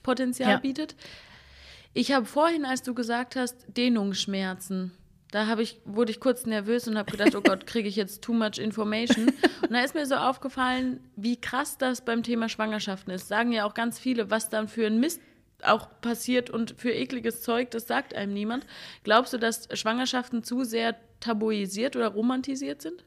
Gesprächspotenzial 0.00 0.58
bietet. 0.60 0.96
Ich 1.92 2.12
habe 2.12 2.26
vorhin, 2.26 2.64
als 2.64 2.82
du 2.82 2.94
gesagt 2.94 3.36
hast, 3.36 3.56
Dehnungsschmerzen, 3.76 4.92
da 5.32 5.46
habe 5.46 5.62
ich, 5.62 5.80
wurde 5.84 6.10
ich 6.10 6.20
kurz 6.20 6.44
nervös 6.44 6.88
und 6.88 6.98
habe 6.98 7.10
gedacht, 7.10 7.34
oh 7.36 7.40
Gott, 7.40 7.66
kriege 7.66 7.88
ich 7.88 7.96
jetzt 7.96 8.22
too 8.22 8.32
much 8.32 8.58
information. 8.58 9.26
Und 9.62 9.70
da 9.70 9.80
ist 9.80 9.94
mir 9.94 10.06
so 10.06 10.16
aufgefallen, 10.16 11.00
wie 11.16 11.40
krass 11.40 11.78
das 11.78 12.04
beim 12.04 12.22
Thema 12.22 12.48
Schwangerschaften 12.48 13.12
ist. 13.12 13.28
Sagen 13.28 13.52
ja 13.52 13.64
auch 13.64 13.74
ganz 13.74 13.98
viele, 13.98 14.30
was 14.30 14.48
dann 14.48 14.66
für 14.66 14.86
ein 14.86 14.98
Mist 14.98 15.20
auch 15.62 15.88
passiert 16.00 16.50
und 16.50 16.74
für 16.78 16.90
ekliges 16.90 17.42
Zeug, 17.42 17.70
das 17.70 17.86
sagt 17.86 18.14
einem 18.14 18.32
niemand. 18.32 18.66
Glaubst 19.04 19.32
du, 19.32 19.38
dass 19.38 19.68
Schwangerschaften 19.78 20.42
zu 20.42 20.64
sehr 20.64 20.96
tabuisiert 21.20 21.96
oder 21.96 22.08
romantisiert 22.08 22.82
sind? 22.82 23.04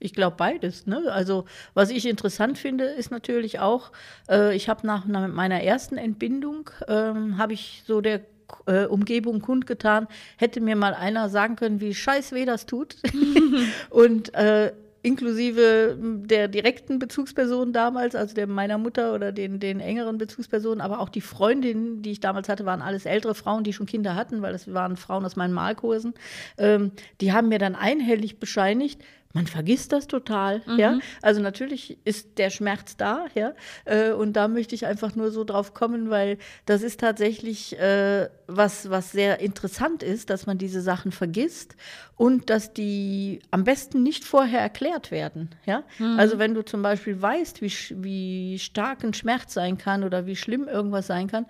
Ich 0.00 0.14
glaube 0.14 0.36
beides. 0.36 0.86
Ne? 0.86 1.04
Also 1.12 1.44
was 1.74 1.90
ich 1.90 2.06
interessant 2.06 2.58
finde, 2.58 2.84
ist 2.84 3.10
natürlich 3.10 3.60
auch, 3.60 3.92
äh, 4.28 4.56
ich 4.56 4.68
habe 4.68 4.86
nach, 4.86 5.04
nach, 5.04 5.28
meiner 5.28 5.62
ersten 5.62 5.98
Entbindung, 5.98 6.70
ähm, 6.88 7.36
habe 7.36 7.52
ich 7.52 7.84
so 7.86 8.00
der 8.00 8.22
äh, 8.66 8.86
Umgebung 8.86 9.40
kundgetan, 9.40 10.08
hätte 10.38 10.60
mir 10.60 10.74
mal 10.74 10.94
einer 10.94 11.28
sagen 11.28 11.56
können, 11.56 11.80
wie 11.80 11.94
scheiß 11.94 12.32
weh 12.32 12.46
das 12.46 12.64
tut. 12.64 12.96
und 13.90 14.34
äh, 14.34 14.72
inklusive 15.02 15.96
der 15.98 16.48
direkten 16.48 16.98
Bezugsperson 16.98 17.72
damals, 17.72 18.14
also 18.14 18.34
der 18.34 18.46
meiner 18.46 18.76
Mutter 18.76 19.14
oder 19.14 19.32
den, 19.32 19.58
den 19.58 19.80
engeren 19.80 20.18
Bezugspersonen, 20.18 20.80
aber 20.80 21.00
auch 21.00 21.08
die 21.08 21.22
Freundinnen, 21.22 22.02
die 22.02 22.12
ich 22.12 22.20
damals 22.20 22.48
hatte, 22.48 22.66
waren 22.66 22.82
alles 22.82 23.06
ältere 23.06 23.34
Frauen, 23.34 23.64
die 23.64 23.72
schon 23.72 23.86
Kinder 23.86 24.14
hatten, 24.14 24.42
weil 24.42 24.52
das 24.52 24.72
waren 24.72 24.96
Frauen 24.96 25.24
aus 25.24 25.36
meinen 25.36 25.54
Malkursen. 25.54 26.14
Ähm, 26.58 26.92
die 27.20 27.32
haben 27.32 27.48
mir 27.48 27.58
dann 27.58 27.74
einhellig 27.74 28.38
bescheinigt, 28.40 29.00
man 29.32 29.46
vergisst 29.46 29.92
das 29.92 30.08
total, 30.08 30.60
mhm. 30.66 30.78
ja. 30.78 30.98
Also 31.22 31.40
natürlich 31.40 31.98
ist 32.04 32.38
der 32.38 32.50
Schmerz 32.50 32.96
da, 32.96 33.26
ja. 33.34 33.52
Äh, 33.84 34.10
und 34.10 34.32
da 34.32 34.48
möchte 34.48 34.74
ich 34.74 34.86
einfach 34.86 35.14
nur 35.14 35.30
so 35.30 35.44
drauf 35.44 35.72
kommen, 35.72 36.10
weil 36.10 36.38
das 36.66 36.82
ist 36.82 37.00
tatsächlich 37.00 37.78
äh, 37.78 38.28
was, 38.48 38.90
was 38.90 39.12
sehr 39.12 39.38
interessant 39.38 40.02
ist, 40.02 40.30
dass 40.30 40.46
man 40.46 40.58
diese 40.58 40.80
Sachen 40.80 41.12
vergisst 41.12 41.76
und 42.16 42.50
dass 42.50 42.72
die 42.72 43.40
am 43.52 43.62
besten 43.62 44.02
nicht 44.02 44.24
vorher 44.24 44.60
erklärt 44.60 45.12
werden, 45.12 45.50
ja. 45.64 45.84
Mhm. 45.98 46.18
Also 46.18 46.38
wenn 46.38 46.54
du 46.54 46.64
zum 46.64 46.82
Beispiel 46.82 47.22
weißt, 47.22 47.62
wie, 47.62 47.72
wie 48.02 48.58
stark 48.58 49.04
ein 49.04 49.14
Schmerz 49.14 49.54
sein 49.54 49.78
kann 49.78 50.02
oder 50.02 50.26
wie 50.26 50.34
schlimm 50.34 50.66
irgendwas 50.66 51.06
sein 51.06 51.28
kann, 51.28 51.46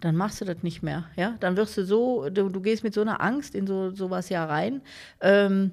dann 0.00 0.16
machst 0.16 0.42
du 0.42 0.44
das 0.44 0.62
nicht 0.62 0.82
mehr, 0.82 1.04
ja. 1.16 1.36
Dann 1.40 1.56
wirst 1.56 1.78
du 1.78 1.86
so, 1.86 2.28
du, 2.28 2.50
du 2.50 2.60
gehst 2.60 2.84
mit 2.84 2.92
so 2.92 3.00
einer 3.00 3.22
Angst 3.22 3.54
in 3.54 3.66
so 3.66 3.90
sowas 3.92 4.28
ja 4.28 4.44
rein. 4.44 4.82
Ähm, 5.22 5.72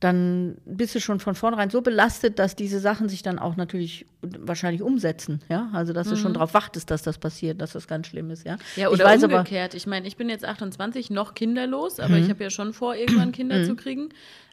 dann 0.00 0.58
bist 0.66 0.94
du 0.94 1.00
schon 1.00 1.20
von 1.20 1.34
vornherein 1.34 1.70
so 1.70 1.80
belastet, 1.80 2.38
dass 2.38 2.54
diese 2.54 2.80
Sachen 2.80 3.08
sich 3.08 3.22
dann 3.22 3.38
auch 3.38 3.56
natürlich 3.56 4.06
wahrscheinlich 4.20 4.82
umsetzen, 4.82 5.40
ja? 5.48 5.70
Also, 5.72 5.94
dass 5.94 6.06
mhm. 6.06 6.10
du 6.10 6.16
schon 6.16 6.30
mhm. 6.32 6.34
darauf 6.34 6.52
wartest, 6.52 6.90
dass 6.90 7.02
das 7.02 7.16
passiert, 7.16 7.60
dass 7.62 7.72
das 7.72 7.88
ganz 7.88 8.08
schlimm 8.08 8.30
ist, 8.30 8.44
ja? 8.44 8.58
Ja, 8.76 8.90
oder 8.90 9.14
ich 9.14 9.24
umgekehrt. 9.24 9.70
Aber, 9.70 9.76
ich 9.76 9.86
meine, 9.86 10.06
ich 10.06 10.16
bin 10.16 10.28
jetzt 10.28 10.44
28, 10.44 11.10
noch 11.10 11.34
kinderlos, 11.34 11.98
aber 11.98 12.16
mhm. 12.16 12.24
ich 12.24 12.30
habe 12.30 12.44
ja 12.44 12.50
schon 12.50 12.74
vor, 12.74 12.94
irgendwann 12.94 13.32
Kinder 13.32 13.58
mhm. 13.58 13.64
zu 13.64 13.74
kriegen. 13.74 14.10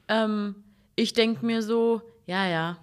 Ähm, 0.07 0.55
ich 0.95 1.13
denke 1.13 1.45
mir 1.45 1.61
so, 1.61 2.01
ja, 2.25 2.47
ja, 2.47 2.77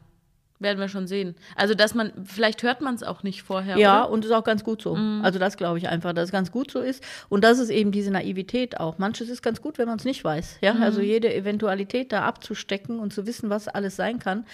werden 0.61 0.79
wir 0.79 0.88
schon 0.88 1.07
sehen. 1.07 1.35
Also, 1.57 1.75
dass 1.75 1.95
man, 1.95 2.12
vielleicht 2.25 2.62
hört 2.62 2.81
man 2.81 2.95
es 2.95 3.02
auch 3.02 3.23
nicht 3.23 3.43
vorher. 3.43 3.76
Ja, 3.76 4.05
oder? 4.05 4.11
und 4.12 4.25
ist 4.25 4.31
auch 4.31 4.45
ganz 4.45 4.62
gut 4.62 4.81
so. 4.83 4.95
Mhm. 4.95 5.23
Also 5.25 5.38
das 5.38 5.57
glaube 5.57 5.79
ich 5.79 5.88
einfach, 5.88 6.12
dass 6.12 6.26
es 6.26 6.33
ganz 6.33 6.52
gut 6.52 6.71
so 6.71 6.81
ist. 6.81 7.02
Und 7.29 7.43
das 7.43 7.59
ist 7.59 7.71
eben 7.71 7.90
diese 7.93 8.11
Naivität 8.11 8.79
auch. 8.79 8.99
Manches 8.99 9.29
ist 9.29 9.43
ganz 9.43 9.61
gut, 9.62 9.79
wenn 9.79 9.88
man 9.88 9.99
es 9.99 10.05
nicht 10.05 10.23
weiß. 10.23 10.59
Ja, 10.61 10.75
Mhm. 10.75 10.83
also 10.83 11.00
jede 11.00 11.35
Eventualität 11.35 12.12
da 12.12 12.23
abzustecken 12.23 12.99
und 13.00 13.12
zu 13.12 13.26
wissen, 13.26 13.50
was 13.50 13.67
alles 13.69 13.97
sein 13.97 14.19
kann. 14.19 14.45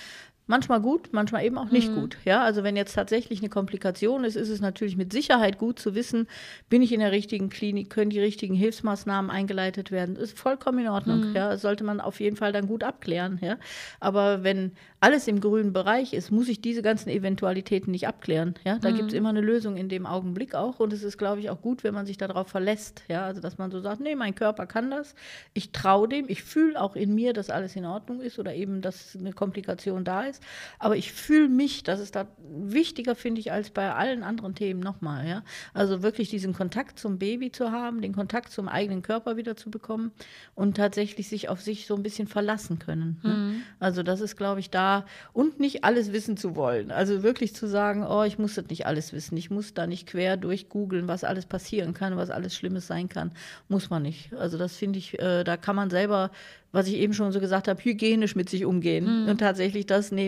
Manchmal 0.49 0.81
gut, 0.81 1.09
manchmal 1.11 1.45
eben 1.45 1.59
auch 1.59 1.67
Mhm. 1.67 1.73
nicht 1.73 1.93
gut. 1.93 2.19
Ja, 2.25 2.43
also 2.43 2.63
wenn 2.63 2.77
jetzt 2.77 2.95
tatsächlich 2.95 3.41
eine 3.41 3.49
Komplikation 3.49 4.23
ist, 4.23 4.37
ist 4.37 4.49
es 4.49 4.61
natürlich 4.61 4.97
mit 4.97 5.13
Sicherheit 5.13 5.59
gut 5.59 5.79
zu 5.81 5.95
wissen, 5.97 6.29
bin 6.69 6.83
ich 6.83 6.93
in 6.93 7.01
der 7.01 7.11
richtigen 7.11 7.49
Klinik, 7.51 7.91
können 7.91 8.11
die 8.11 8.21
richtigen 8.21 8.55
Hilfsmaßnahmen 8.55 9.31
eingeleitet 9.31 9.91
werden. 9.91 10.15
Ist 10.15 10.39
vollkommen 10.39 10.79
in 10.79 10.89
Ordnung. 10.89 11.21
Mhm. 11.29 11.35
Ja, 11.35 11.51
das 11.51 11.63
sollte 11.63 11.83
man 11.83 12.01
auf 12.01 12.21
jeden 12.21 12.37
Fall 12.37 12.53
dann 12.53 12.69
gut 12.69 12.85
abklären. 12.85 13.39
Ja, 13.43 13.57
aber 13.99 14.45
wenn 14.45 14.73
alles 15.01 15.27
im 15.29 15.41
grünen 15.41 15.73
Bereich 15.73 16.13
ist, 16.13 16.31
muss 16.31 16.49
ich 16.49 16.61
diese 16.61 16.81
ganzen 16.83 17.11
Eventualitäten 17.11 17.91
nicht 17.91 18.07
abklären. 18.07 18.55
Ja, 18.65 18.79
da 18.79 18.91
Mhm. 18.91 18.95
gibt 18.95 19.11
es 19.13 19.19
immer 19.19 19.31
eine 19.31 19.41
Lösung 19.41 19.77
in 19.77 19.89
dem 19.89 20.07
Augenblick 20.07 20.55
auch. 20.55 20.79
Und 20.81 20.93
es 20.93 21.03
ist, 21.03 21.19
glaube 21.19 21.41
ich, 21.41 21.51
auch 21.51 21.61
gut, 21.61 21.83
wenn 21.85 21.93
man 21.95 22.07
sich 22.07 22.19
darauf 22.19 22.49
verlässt. 22.49 23.03
Ja, 23.09 23.25
also 23.27 23.41
dass 23.41 23.59
man 23.59 23.71
so 23.73 23.81
sagt, 23.81 24.01
nee, 24.01 24.15
mein 24.15 24.35
Körper 24.37 24.67
kann 24.67 24.91
das. 24.91 25.15
Ich 25.55 25.73
traue 25.73 26.09
dem. 26.09 26.27
Ich 26.29 26.43
fühle 26.45 26.81
auch 26.81 26.95
in 26.95 27.15
mir, 27.17 27.33
dass 27.33 27.51
alles 27.51 27.75
in 27.75 27.85
Ordnung 27.85 28.21
ist 28.21 28.39
oder 28.39 28.55
eben, 28.55 28.81
dass 28.81 29.17
eine 29.19 29.33
Komplikation 29.33 30.05
da 30.05 30.23
ist. 30.23 30.36
Aber 30.79 30.97
ich 30.97 31.13
fühle 31.13 31.49
mich, 31.49 31.83
das 31.83 32.01
ist 32.01 32.17
da 32.17 32.27
wichtiger, 32.49 33.15
finde 33.15 33.41
ich, 33.41 33.53
als 33.53 33.71
bei 33.71 33.93
allen 33.93 34.23
anderen 34.23 34.55
Themen 34.55 34.81
nochmal. 34.81 35.27
Ja, 35.27 35.43
also 35.75 36.03
wirklich 36.03 36.29
diesen 36.29 36.53
Kontakt 36.53 36.99
zum 36.99 37.19
Baby 37.19 37.53
zu 37.53 37.71
haben, 37.71 38.01
den 38.01 38.15
Kontakt 38.15 38.53
zum 38.53 38.69
eigenen 38.69 39.03
Körper 39.03 39.37
wieder 39.37 39.57
zu 39.57 39.71
bekommen 39.71 40.13
und 40.55 40.77
tatsächlich 40.77 41.29
sich 41.29 41.49
auf 41.49 41.61
sich 41.61 41.87
so 41.87 41.95
ein 41.95 42.03
bisschen 42.03 42.29
verlassen 42.29 42.79
können. 42.79 43.21
Ne? 43.23 43.33
Also 43.79 44.03
das 44.03 44.21
ist, 44.21 44.37
glaube 44.37 44.61
ich, 44.61 44.71
da 44.71 45.07
und 45.33 45.61
nicht 45.61 45.85
alles 45.85 46.13
wissen 46.13 46.37
zu 46.37 46.57
wollen. 46.57 46.91
Also 46.91 47.23
wirklich 47.23 47.55
zu 47.55 47.67
sagen, 47.67 48.05
oh, 48.07 48.23
ich 48.25 48.39
muss 48.39 48.55
das 48.55 48.67
nicht 48.69 48.87
alles 48.87 49.13
wissen. 49.13 49.37
Ich 49.37 49.51
muss 49.51 49.75
da 49.75 49.87
nicht 49.87 50.07
quer 50.07 50.37
durchgoogeln, 50.37 51.09
was 51.09 51.25
alles 51.25 51.47
passieren 51.47 51.95
kann, 51.95 52.17
was 52.17 52.31
alles 52.31 52.55
Schlimmes 52.55 52.87
sein 52.87 53.09
kann. 53.09 53.33
Muss 53.69 53.91
man 53.91 54.03
nicht. 54.03 54.33
Also 54.35 54.59
das 54.59 54.77
finde 54.77 54.99
ich, 54.99 55.19
äh, 55.19 55.45
da 55.45 55.57
kann 55.57 55.77
man 55.77 55.91
selber, 55.91 56.31
was 56.73 56.89
ich 56.89 56.95
eben 56.97 57.15
schon 57.15 57.33
so 57.33 57.41
gesagt 57.41 57.69
habe, 57.69 57.83
hygienisch 57.83 58.35
mit 58.35 58.51
sich 58.51 58.65
umgehen 58.65 59.29
und 59.29 59.39
tatsächlich 59.39 59.87
das 59.87 60.13
nehmen, 60.13 60.26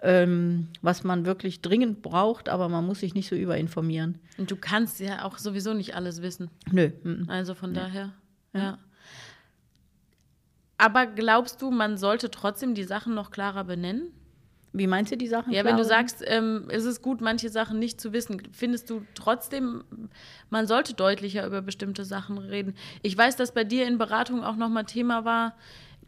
ähm, 0.00 0.68
was 0.82 1.04
man 1.04 1.26
wirklich 1.26 1.60
dringend 1.60 2.02
braucht, 2.02 2.48
aber 2.48 2.68
man 2.68 2.86
muss 2.86 3.00
sich 3.00 3.14
nicht 3.14 3.28
so 3.28 3.36
überinformieren. 3.36 4.18
Und 4.38 4.50
du 4.50 4.56
kannst 4.56 5.00
ja 5.00 5.24
auch 5.24 5.38
sowieso 5.38 5.74
nicht 5.74 5.94
alles 5.94 6.22
wissen. 6.22 6.50
Nö. 6.70 6.90
Also 7.28 7.54
von 7.54 7.74
daher, 7.74 8.12
ja. 8.54 8.78
Aber 10.78 11.06
glaubst 11.06 11.62
du, 11.62 11.70
man 11.70 11.96
sollte 11.96 12.28
trotzdem 12.30 12.74
die 12.74 12.82
Sachen 12.82 13.14
noch 13.14 13.30
klarer 13.30 13.62
benennen? 13.62 14.10
Wie 14.72 14.86
meinst 14.86 15.12
du 15.12 15.16
die 15.16 15.28
Sachen? 15.28 15.52
Ja, 15.52 15.64
wenn 15.64 15.76
du 15.76 15.84
sagst, 15.84 16.24
ähm, 16.26 16.64
es 16.70 16.84
ist 16.86 17.02
gut, 17.02 17.20
manche 17.20 17.50
Sachen 17.50 17.78
nicht 17.78 18.00
zu 18.00 18.12
wissen, 18.12 18.42
findest 18.52 18.88
du 18.88 19.02
trotzdem, 19.14 19.84
man 20.48 20.66
sollte 20.66 20.94
deutlicher 20.94 21.46
über 21.46 21.60
bestimmte 21.60 22.04
Sachen 22.04 22.38
reden. 22.38 22.74
Ich 23.02 23.16
weiß, 23.16 23.36
dass 23.36 23.52
bei 23.52 23.64
dir 23.64 23.86
in 23.86 23.98
Beratung 23.98 24.42
auch 24.42 24.56
nochmal 24.56 24.84
Thema 24.84 25.26
war. 25.26 25.54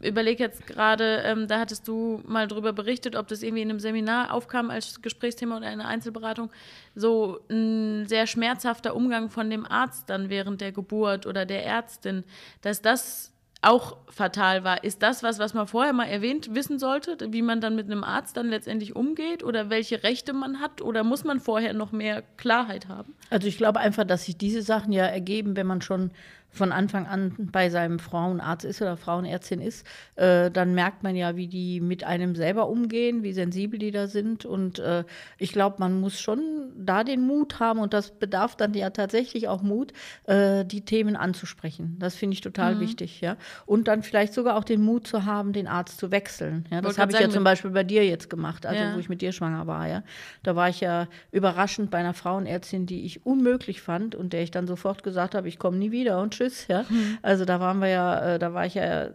Überleg 0.05 0.39
jetzt 0.39 0.67
gerade, 0.67 1.23
ähm, 1.25 1.47
da 1.47 1.59
hattest 1.59 1.87
du 1.87 2.21
mal 2.25 2.47
drüber 2.47 2.73
berichtet, 2.73 3.15
ob 3.15 3.27
das 3.27 3.43
irgendwie 3.43 3.63
in 3.63 3.69
einem 3.69 3.79
Seminar 3.79 4.33
aufkam 4.33 4.69
als 4.69 5.01
Gesprächsthema 5.01 5.57
oder 5.57 5.67
in 5.67 5.79
einer 5.79 5.89
Einzelberatung. 5.89 6.49
So 6.95 7.39
ein 7.49 8.05
sehr 8.07 8.27
schmerzhafter 8.27 8.95
Umgang 8.95 9.29
von 9.29 9.49
dem 9.49 9.65
Arzt 9.65 10.09
dann 10.09 10.29
während 10.29 10.61
der 10.61 10.71
Geburt 10.71 11.25
oder 11.25 11.45
der 11.45 11.65
Ärztin, 11.65 12.23
dass 12.61 12.81
das 12.81 13.31
auch 13.65 13.97
fatal 14.09 14.63
war. 14.63 14.83
Ist 14.83 15.01
das 15.01 15.23
was, 15.23 15.39
was 15.39 15.53
man 15.53 15.67
vorher 15.67 15.91
mal 15.91 16.05
erwähnt 16.05 16.53
wissen 16.53 16.77
sollte, 16.77 17.17
wie 17.31 17.41
man 17.41 17.61
dann 17.61 17.75
mit 17.75 17.87
einem 17.87 18.03
Arzt 18.03 18.37
dann 18.37 18.49
letztendlich 18.49 18.95
umgeht 18.95 19.43
oder 19.43 19.69
welche 19.69 20.03
Rechte 20.03 20.33
man 20.33 20.59
hat? 20.59 20.81
Oder 20.81 21.03
muss 21.03 21.23
man 21.23 21.39
vorher 21.39 21.73
noch 21.73 21.91
mehr 21.91 22.21
Klarheit 22.37 22.87
haben? 22.87 23.15
Also 23.31 23.47
ich 23.47 23.57
glaube 23.57 23.79
einfach, 23.79 24.03
dass 24.03 24.25
sich 24.25 24.37
diese 24.37 24.61
Sachen 24.61 24.93
ja 24.93 25.05
ergeben, 25.05 25.55
wenn 25.55 25.67
man 25.67 25.81
schon 25.81 26.11
von 26.55 26.71
Anfang 26.71 27.05
an 27.05 27.35
bei 27.51 27.69
seinem 27.69 27.99
Frauenarzt 27.99 28.65
ist 28.65 28.81
oder 28.81 28.97
Frauenärztin 28.97 29.61
ist, 29.61 29.85
äh, 30.15 30.49
dann 30.49 30.73
merkt 30.73 31.03
man 31.03 31.15
ja, 31.15 31.35
wie 31.35 31.47
die 31.47 31.81
mit 31.81 32.03
einem 32.03 32.35
selber 32.35 32.69
umgehen, 32.69 33.23
wie 33.23 33.33
sensibel 33.33 33.77
die 33.77 33.91
da 33.91 34.07
sind. 34.07 34.45
Und 34.45 34.79
äh, 34.79 35.03
ich 35.37 35.51
glaube, 35.51 35.77
man 35.79 35.99
muss 35.99 36.19
schon 36.19 36.71
da 36.77 37.03
den 37.03 37.21
Mut 37.21 37.59
haben, 37.59 37.79
und 37.79 37.93
das 37.93 38.11
bedarf 38.11 38.55
dann 38.55 38.73
ja 38.73 38.89
tatsächlich 38.89 39.47
auch 39.47 39.61
Mut, 39.61 39.91
äh, 40.25 40.63
die 40.65 40.81
Themen 40.85 41.15
anzusprechen. 41.15 41.97
Das 41.99 42.15
finde 42.15 42.35
ich 42.35 42.41
total 42.41 42.79
wichtig, 42.79 43.21
ja. 43.21 43.35
Und 43.65 43.87
dann 43.87 44.01
vielleicht 44.03 44.33
sogar 44.33 44.55
auch 44.57 44.63
den 44.63 44.81
Mut 44.81 45.07
zu 45.07 45.25
haben, 45.25 45.51
den 45.53 45.67
Arzt 45.67 45.99
zu 45.99 46.11
wechseln. 46.11 46.65
Ja, 46.71 46.81
das 46.81 46.97
habe 46.97 47.11
ich 47.11 47.19
ja 47.19 47.29
zum 47.29 47.43
Beispiel 47.43 47.71
bei 47.71 47.83
dir 47.83 48.05
jetzt 48.05 48.29
gemacht, 48.29 48.65
also 48.65 48.81
Ja. 48.81 48.95
wo 48.95 48.99
ich 48.99 49.09
mit 49.09 49.21
dir 49.21 49.31
schwanger 49.31 49.67
war, 49.67 49.87
ja. 49.87 50.03
Da 50.43 50.55
war 50.55 50.69
ich 50.69 50.79
ja 50.79 51.07
überraschend 51.31 51.91
bei 51.91 51.97
einer 51.97 52.13
Frauenärztin, 52.13 52.85
die 52.85 53.05
ich 53.05 53.25
unmöglich 53.25 53.81
fand 53.81 54.15
und 54.15 54.31
der 54.31 54.43
ich 54.43 54.51
dann 54.51 54.67
sofort 54.67 55.03
gesagt 55.03 55.35
habe, 55.35 55.47
ich 55.47 55.59
komme 55.59 55.77
nie 55.77 55.91
wieder 55.91 56.21
und 56.21 56.33
tschüss, 56.33 56.44
ja. 56.67 56.85
Also 57.21 57.45
da 57.45 57.59
waren 57.59 57.79
wir 57.79 57.87
ja, 57.89 58.35
äh, 58.35 58.39
da 58.39 58.53
war 58.53 58.65
ich 58.65 58.75
ja 58.75 59.09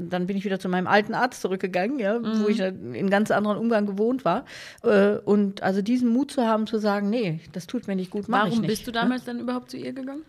dann 0.00 0.26
bin 0.26 0.36
ich 0.36 0.44
wieder 0.44 0.60
zu 0.60 0.68
meinem 0.68 0.86
alten 0.86 1.12
Arzt 1.12 1.42
zurückgegangen, 1.42 1.98
ja, 1.98 2.20
wo 2.22 2.46
ich 2.48 2.58
dann 2.58 2.94
in 2.94 3.10
ganz 3.10 3.30
anderen 3.32 3.58
Umgang 3.58 3.84
gewohnt 3.84 4.24
war. 4.24 4.44
Äh, 4.84 5.16
Und 5.24 5.62
also 5.62 5.82
diesen 5.82 6.08
Mut 6.10 6.30
zu 6.30 6.46
haben, 6.46 6.66
zu 6.66 6.78
sagen, 6.78 7.10
nee, 7.10 7.40
das 7.52 7.66
tut 7.66 7.88
mir 7.88 7.96
nicht 7.96 8.10
gut, 8.10 8.28
mach 8.28 8.44
ich 8.44 8.50
Warum 8.52 8.60
nicht. 8.60 8.68
bist 8.68 8.86
du 8.86 8.92
damals 8.92 9.24
dann 9.24 9.40
überhaupt 9.40 9.70
zu 9.70 9.76
ihr 9.76 9.92
gegangen? 9.92 10.22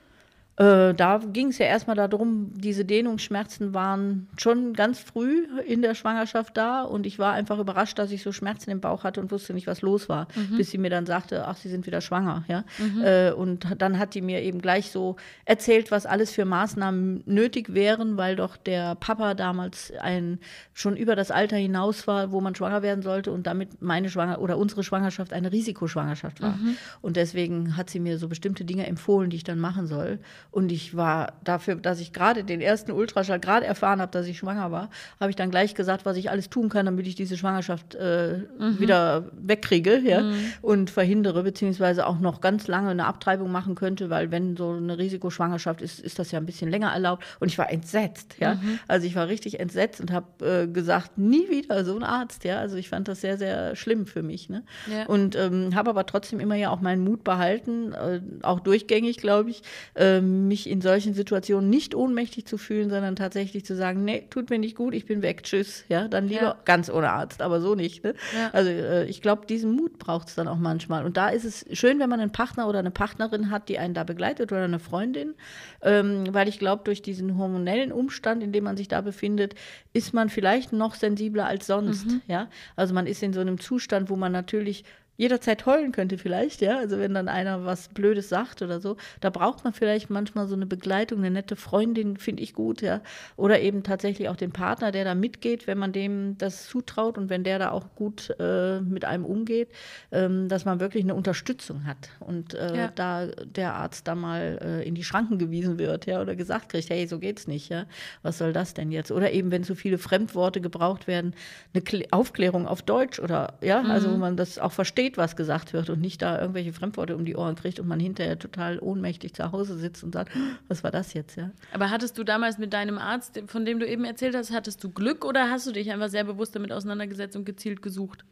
Äh, 0.60 0.94
da 0.94 1.22
ging 1.32 1.48
es 1.48 1.58
ja 1.58 1.68
erstmal 1.68 1.96
darum, 1.96 2.52
diese 2.54 2.84
Dehnungsschmerzen 2.84 3.74
waren 3.74 4.28
schon 4.38 4.74
ganz 4.74 5.00
früh 5.00 5.48
in 5.66 5.82
der 5.82 5.96
Schwangerschaft 5.96 6.58
da 6.58 6.84
und 6.84 7.06
ich 7.06 7.18
war 7.18 7.32
einfach 7.32 7.60
überrascht, 7.60 7.98
dass 7.98 8.12
ich 8.12 8.22
so 8.24 8.34
Schmerzen 8.34 8.70
im 8.70 8.82
Bauch 8.82 9.06
hatte 9.06 9.22
und 9.22 9.32
wusste 9.32 9.54
nicht, 9.54 9.68
was 9.68 9.82
los 9.82 10.10
war, 10.10 10.28
bis 10.58 10.70
sie 10.72 10.78
mir 10.78 10.90
dann 10.90 11.06
sagte, 11.06 11.48
ach, 11.48 11.56
Sie 11.56 11.70
sind 11.70 11.88
wieder 11.88 12.02
schwanger, 12.02 12.44
ja. 12.50 12.66
Äh, 13.02 13.32
und 13.32 13.68
dann 13.78 14.00
hat 14.00 14.16
die 14.16 14.22
mir 14.22 14.42
eben 14.42 14.60
gleich 14.60 14.92
so 14.92 15.16
erzählt, 15.46 15.92
was 15.92 16.06
alles 16.06 16.32
für 16.32 16.44
Maßnahmen 16.44 17.24
nötig 17.26 17.74
wären, 17.74 18.18
weil 18.18 18.36
doch 18.36 18.58
der 18.58 18.96
Papa 18.96 19.36
damals 19.36 19.94
ein 20.02 20.40
schon 20.74 20.98
über 20.98 21.16
das 21.16 21.32
Alter 21.32 21.56
hinaus 21.56 22.06
war, 22.06 22.34
wo 22.34 22.42
man 22.42 22.54
schwanger 22.54 22.82
werden 22.82 23.02
sollte 23.02 23.32
und 23.32 23.48
damit 23.48 23.82
meine 23.82 24.10
Schwanger 24.10 24.42
oder 24.42 24.58
unsere 24.58 24.84
Schwangerschaft 24.84 25.32
eine 25.32 25.54
Risikoschwangerschaft 25.54 26.42
war. 26.42 26.60
Und 27.02 27.16
deswegen 27.16 27.78
hat 27.78 27.90
sie 27.90 28.02
mir 28.02 28.18
so 28.18 28.28
bestimmte 28.28 28.66
Dinge 28.66 28.86
empfohlen, 28.88 29.30
die 29.30 29.38
ich 29.38 29.46
dann 29.46 29.60
machen 29.60 29.88
soll. 29.88 30.20
Und 30.52 30.72
ich 30.72 30.96
war 30.96 31.34
dafür, 31.44 31.76
dass 31.76 32.00
ich 32.00 32.12
gerade 32.12 32.44
den 32.44 32.60
ersten 32.60 32.92
Ultraschall 32.92 33.40
gerade 33.40 33.66
erfahren 33.66 34.02
habe, 34.02 34.12
dass 34.12 34.26
ich 34.26 34.40
schwanger 34.40 34.72
war, 34.72 34.90
habe 35.20 35.30
ich 35.30 35.36
dann 35.36 35.52
gleich 35.52 35.76
gesagt, 35.76 36.06
was 36.06 36.18
ich 36.18 36.32
alles 36.32 36.50
tun 36.50 36.70
kann, 36.70 36.86
damit 36.86 37.06
ich 37.06 37.16
diese 37.16 37.38
Schwangerschaft 37.38 37.96
äh, 37.96 38.44
wieder 38.58 39.26
wegkriege 39.34 40.00
ja, 40.00 40.32
und 40.62 40.90
verhindere, 40.90 41.44
beziehungsweise 41.44 42.08
auch 42.08 42.20
noch 42.20 42.42
ganz 42.42 42.68
lange 42.68 42.90
eine 42.90 43.06
Abtreibung 43.06 43.52
machen 43.52 43.76
könnte, 43.76 44.10
weil 44.10 44.32
wenn 44.32 44.58
so 44.58 44.72
eine 44.72 44.98
Risikoschwangerschaft 44.98 45.82
ist, 45.82 46.00
ist 46.00 46.18
das 46.18 46.32
ja 46.32 46.40
ein 46.40 46.46
bisschen 46.46 46.70
länger 46.72 46.92
erlaubt. 46.92 47.24
Und 47.40 47.50
ich 47.50 47.58
war 47.58 47.72
entsetzt, 47.72 48.36
ja. 48.40 48.60
Also 48.88 49.06
ich 49.06 49.16
war 49.16 49.28
richtig 49.28 49.60
entsetzt 49.60 50.02
und 50.02 50.12
habe 50.12 50.46
äh, 50.46 50.68
gesagt, 50.68 51.18
nie 51.18 51.48
wieder 51.50 51.86
so 51.86 51.96
ein 51.96 52.04
Arzt, 52.04 52.44
ja. 52.44 52.58
Also 52.58 52.76
ich 52.76 52.90
fand 52.90 53.08
das 53.08 53.22
sehr, 53.22 53.38
sehr 53.38 53.76
schlimm 53.76 54.08
für 54.08 54.24
mich. 54.24 54.50
Ne? 54.50 54.64
Ja. 54.92 55.06
Und 55.06 55.36
ähm, 55.36 55.76
habe 55.76 55.92
aber 55.92 56.06
trotzdem 56.06 56.40
immer 56.40 56.56
ja 56.56 56.72
auch 56.72 56.82
meinen 56.82 57.04
Mut 57.04 57.24
behalten, 57.24 57.94
äh, 57.94 58.22
auch 58.42 58.60
durchgängig, 58.60 59.18
glaube 59.18 59.52
ich, 59.52 59.62
äh, 59.94 60.22
mich 60.48 60.70
in 60.70 60.82
solchen 60.82 61.14
Situationen 61.14 61.70
nicht 61.70 61.94
ohnmächtig 61.96 62.46
zu 62.46 62.58
fühlen, 62.58 62.90
sondern 62.90 63.16
tatsächlich 63.16 63.66
zu 63.66 63.76
sagen, 63.76 64.06
nee, 64.06 64.26
tut 64.30 64.50
mir 64.50 64.60
nicht 64.60 64.76
gut, 64.76 64.94
ich 64.94 65.06
bin 65.06 65.22
weg, 65.22 65.44
tschüss. 65.44 65.84
Ja, 65.90 66.08
dann 66.08 66.28
lieber 66.28 66.42
Ja. 66.42 66.56
ganz 66.66 66.90
ohne 66.90 67.10
Arzt, 67.12 67.42
aber 67.42 67.62
so 67.62 67.76
nicht. 67.76 68.04
Ne? 68.04 68.14
Ja. 68.36 68.50
Also 68.54 68.70
äh, 68.70 69.06
ich 69.06 69.22
glaube, 69.22 69.46
diesen 69.46 69.72
Mut 69.76 69.98
braucht 70.00 70.30
es 70.30 70.36
dann 70.36 70.48
auch 70.48 70.58
manchmal. 70.58 71.06
Und 71.06 71.18
da 71.18 71.30
ist 71.30 71.46
es 71.46 71.66
schön, 71.78 72.00
wenn 72.00 72.10
man 72.10 72.20
einen 72.20 72.32
Partner 72.32 72.68
oder 72.68 72.80
eine 72.80 72.92
Partnerin 72.92 73.50
hat, 73.52 73.70
die 73.70 73.78
einen 73.80 73.94
da 73.94 74.04
begleitet 74.04 74.52
oder 74.52 74.64
eine 74.64 74.80
Freundin, 74.80 75.36
ähm, 75.82 76.26
weil 76.34 76.48
ich 76.48 76.60
glaube, 76.60 76.84
durch 76.86 77.02
diesen 77.02 77.38
hormonellen 77.38 77.92
Umstand, 77.92 78.44
in 78.44 78.52
dem 78.52 78.64
man 78.64 78.78
sich 78.78 78.88
da 78.88 79.02
befindet, 79.02 79.56
ist 79.94 80.14
man 80.14 80.30
vielleicht 80.30 80.74
noch 80.74 80.96
sensibler 80.96 81.46
als 81.48 81.68
sonst. 81.68 82.08
Ja, 82.28 82.50
also 82.76 82.94
man 82.94 83.08
ist 83.08 83.24
in 83.24 83.34
so 83.34 83.40
einem 83.40 83.60
Zustand, 83.60 84.10
wo 84.10 84.16
man 84.16 84.32
natürlich 84.32 84.84
jederzeit 85.20 85.66
heulen 85.66 85.92
könnte 85.92 86.18
vielleicht, 86.18 86.62
ja, 86.62 86.78
also 86.78 86.98
wenn 86.98 87.14
dann 87.14 87.28
einer 87.28 87.66
was 87.66 87.90
Blödes 87.90 88.30
sagt 88.30 88.62
oder 88.62 88.80
so, 88.80 88.96
da 89.20 89.30
braucht 89.30 89.66
man 89.66 89.74
vielleicht 89.74 90.10
manchmal 90.10 90.48
so 90.48 90.56
eine 90.56 90.66
Begleitung, 90.66 91.20
eine 91.20 91.30
nette 91.30 91.58
Freundin, 91.58 92.16
finde 92.16 92.42
ich 92.42 92.54
gut, 92.54 92.82
ja, 92.82 93.02
oder 93.36 93.60
eben 93.60 93.84
tatsächlich 93.84 94.30
auch 94.30 94.38
den 94.38 94.54
Partner, 94.54 94.94
der 94.94 95.04
da 95.04 95.16
mitgeht, 95.16 95.68
wenn 95.68 95.78
man 95.78 95.92
dem 95.92 96.38
das 96.38 96.68
zutraut 96.68 97.18
und 97.18 97.30
wenn 97.30 97.44
der 97.44 97.60
da 97.60 97.72
auch 97.72 97.94
gut 97.96 98.34
äh, 98.40 98.80
mit 98.80 99.04
einem 99.04 99.26
umgeht, 99.26 99.68
ähm, 100.14 100.48
dass 100.48 100.64
man 100.64 100.80
wirklich 100.80 101.04
eine 101.04 101.16
Unterstützung 101.16 101.86
hat 101.86 102.10
und 102.22 102.54
äh, 102.54 102.78
Ja. 102.78 102.88
da 102.96 103.26
der 103.26 103.74
Arzt 103.74 104.08
da 104.08 104.16
mal 104.16 104.58
äh, 104.64 104.88
in 104.88 104.96
die 104.96 105.04
Schranken 105.04 105.38
gewiesen 105.38 105.78
wird, 105.80 106.06
ja, 106.06 106.22
oder 106.22 106.38
gesagt 106.38 106.70
kriegt, 106.70 106.90
hey, 106.90 107.06
so 107.08 107.20
geht's 107.20 107.46
nicht, 107.46 107.68
ja, 107.68 107.88
was 108.22 108.38
soll 108.38 108.54
das 108.54 108.74
denn 108.74 108.90
jetzt? 108.90 109.12
Oder 109.12 109.34
eben, 109.34 109.52
wenn 109.52 109.66
zu 109.66 109.76
viele 109.76 109.98
Fremdworte 109.98 110.62
gebraucht 110.62 111.08
werden, 111.08 111.34
eine 111.74 111.84
Kl 111.84 112.06
Aufklärung 112.12 112.66
auf 112.68 112.82
Deutsch 112.84 113.20
oder, 113.20 113.56
ja, 113.62 113.82
also 113.82 114.14
wo 114.14 114.16
man 114.16 114.38
das 114.38 114.58
auch 114.60 114.72
versteht, 114.72 115.09
was 115.18 115.36
gesagt 115.36 115.74
wird 115.74 115.90
und 115.90 116.02
nicht 116.02 116.22
da 116.22 116.40
irgendwelche 116.40 116.74
Fremdworte 116.74 117.16
um 117.16 117.26
die 117.26 117.36
Ohren 117.36 117.56
kriegt 117.56 117.80
und 117.80 117.88
man 117.88 118.00
hinterher 118.00 118.38
total 118.38 118.80
ohnmächtig 118.80 119.34
zu 119.34 119.52
Hause 119.52 119.78
sitzt 119.78 120.04
und 120.04 120.14
sagt, 120.14 120.32
was 120.68 120.84
war 120.84 120.92
das 120.92 121.14
jetzt, 121.14 121.38
ja? 121.38 121.52
Aber 121.74 121.90
hattest 121.90 122.18
du 122.18 122.24
damals 122.24 122.58
mit 122.58 122.74
deinem 122.74 122.98
Arzt, 122.98 123.42
von 123.48 123.66
dem 123.66 123.80
du 123.80 123.88
eben 123.88 124.06
erzählt 124.06 124.36
hast, 124.36 124.52
hattest 124.52 124.84
du 124.84 124.90
Glück 124.90 125.26
oder 125.26 125.50
hast 125.50 125.68
du 125.68 125.72
dich 125.72 125.92
einfach 125.92 126.10
sehr 126.10 126.24
bewusst 126.24 126.56
damit 126.56 126.72
auseinandergesetzt 126.72 127.36
und 127.36 127.46
gezielt 127.46 127.82
gesucht? 127.82 128.26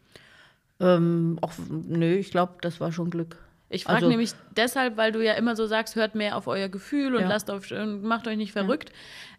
Ähm, 0.80 1.40
auch, 1.42 1.54
nö, 1.70 2.16
ich 2.16 2.32
glaube, 2.32 2.54
das 2.62 2.80
war 2.80 2.92
schon 2.92 3.10
Glück. 3.10 3.38
Ich 3.70 3.84
frage 3.84 3.98
Also- 3.98 4.10
nämlich 4.10 4.32
deshalb, 4.56 4.96
weil 4.98 5.12
du 5.12 5.24
ja 5.24 5.34
immer 5.34 5.56
so 5.56 5.66
sagst, 5.68 5.96
hört 5.96 6.16
mehr 6.16 6.38
auf 6.38 6.48
euer 6.48 6.70
Gefühl 6.70 7.16
und 7.16 7.22
Ja. 7.24 7.28
lasst 7.28 7.52
auf 7.52 7.70
und 7.72 8.02
macht 8.04 8.28
euch 8.28 8.38
nicht 8.38 8.54
verrückt. 8.54 8.92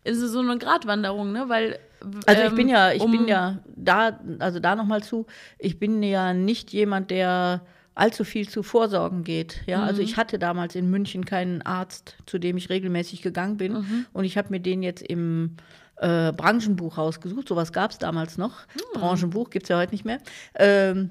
Ist 0.05 0.21
es 0.21 0.33
so 0.33 0.41
eine 0.41 0.59
Gratwanderung, 0.59 1.33
ne? 1.33 1.45
Weil 1.49 1.79
Also 2.27 2.43
ich 2.43 2.49
ähm, 2.51 2.55
bin 2.55 2.69
ja, 2.69 2.93
ich 2.93 3.01
um- 3.03 3.11
bin 3.11 3.27
ja 3.27 3.59
da, 3.75 4.21
also 4.39 4.61
da 4.61 4.77
nochmal 4.77 5.03
zu, 5.03 5.27
ich 5.59 5.79
bin 5.79 6.03
ja 6.03 6.35
nicht 6.35 6.73
jemand, 6.73 7.11
der 7.11 7.63
allzu 7.95 8.23
viel 8.23 8.49
zu 8.49 8.63
Vorsorgen 8.63 9.25
geht. 9.25 9.63
Ja, 9.67 9.83
also 9.83 10.03
ich 10.03 10.17
hatte 10.17 10.39
damals 10.39 10.77
in 10.77 10.89
München 10.89 11.25
keinen 11.25 11.63
Arzt, 11.63 12.17
zu 12.27 12.39
dem 12.39 12.57
ich 12.57 12.69
regelmäßig 12.71 13.23
gegangen 13.23 13.57
bin. 13.57 14.07
Und 14.13 14.25
ich 14.25 14.39
habe 14.39 14.51
mir 14.51 14.61
den 14.61 14.83
jetzt 14.85 15.03
im 15.03 15.57
äh, 15.97 16.31
Branchenbuch 16.33 16.97
rausgesucht. 16.97 17.49
Sowas 17.49 17.73
gab 17.73 17.91
es 17.91 17.99
damals 17.99 18.39
noch. 18.39 18.53
Branchenbuch 18.95 19.51
gibt 19.51 19.65
es 19.65 19.69
ja 19.71 19.79
heute 19.79 19.91
nicht 19.91 20.05
mehr. 20.05 20.19
Ähm, 20.55 21.11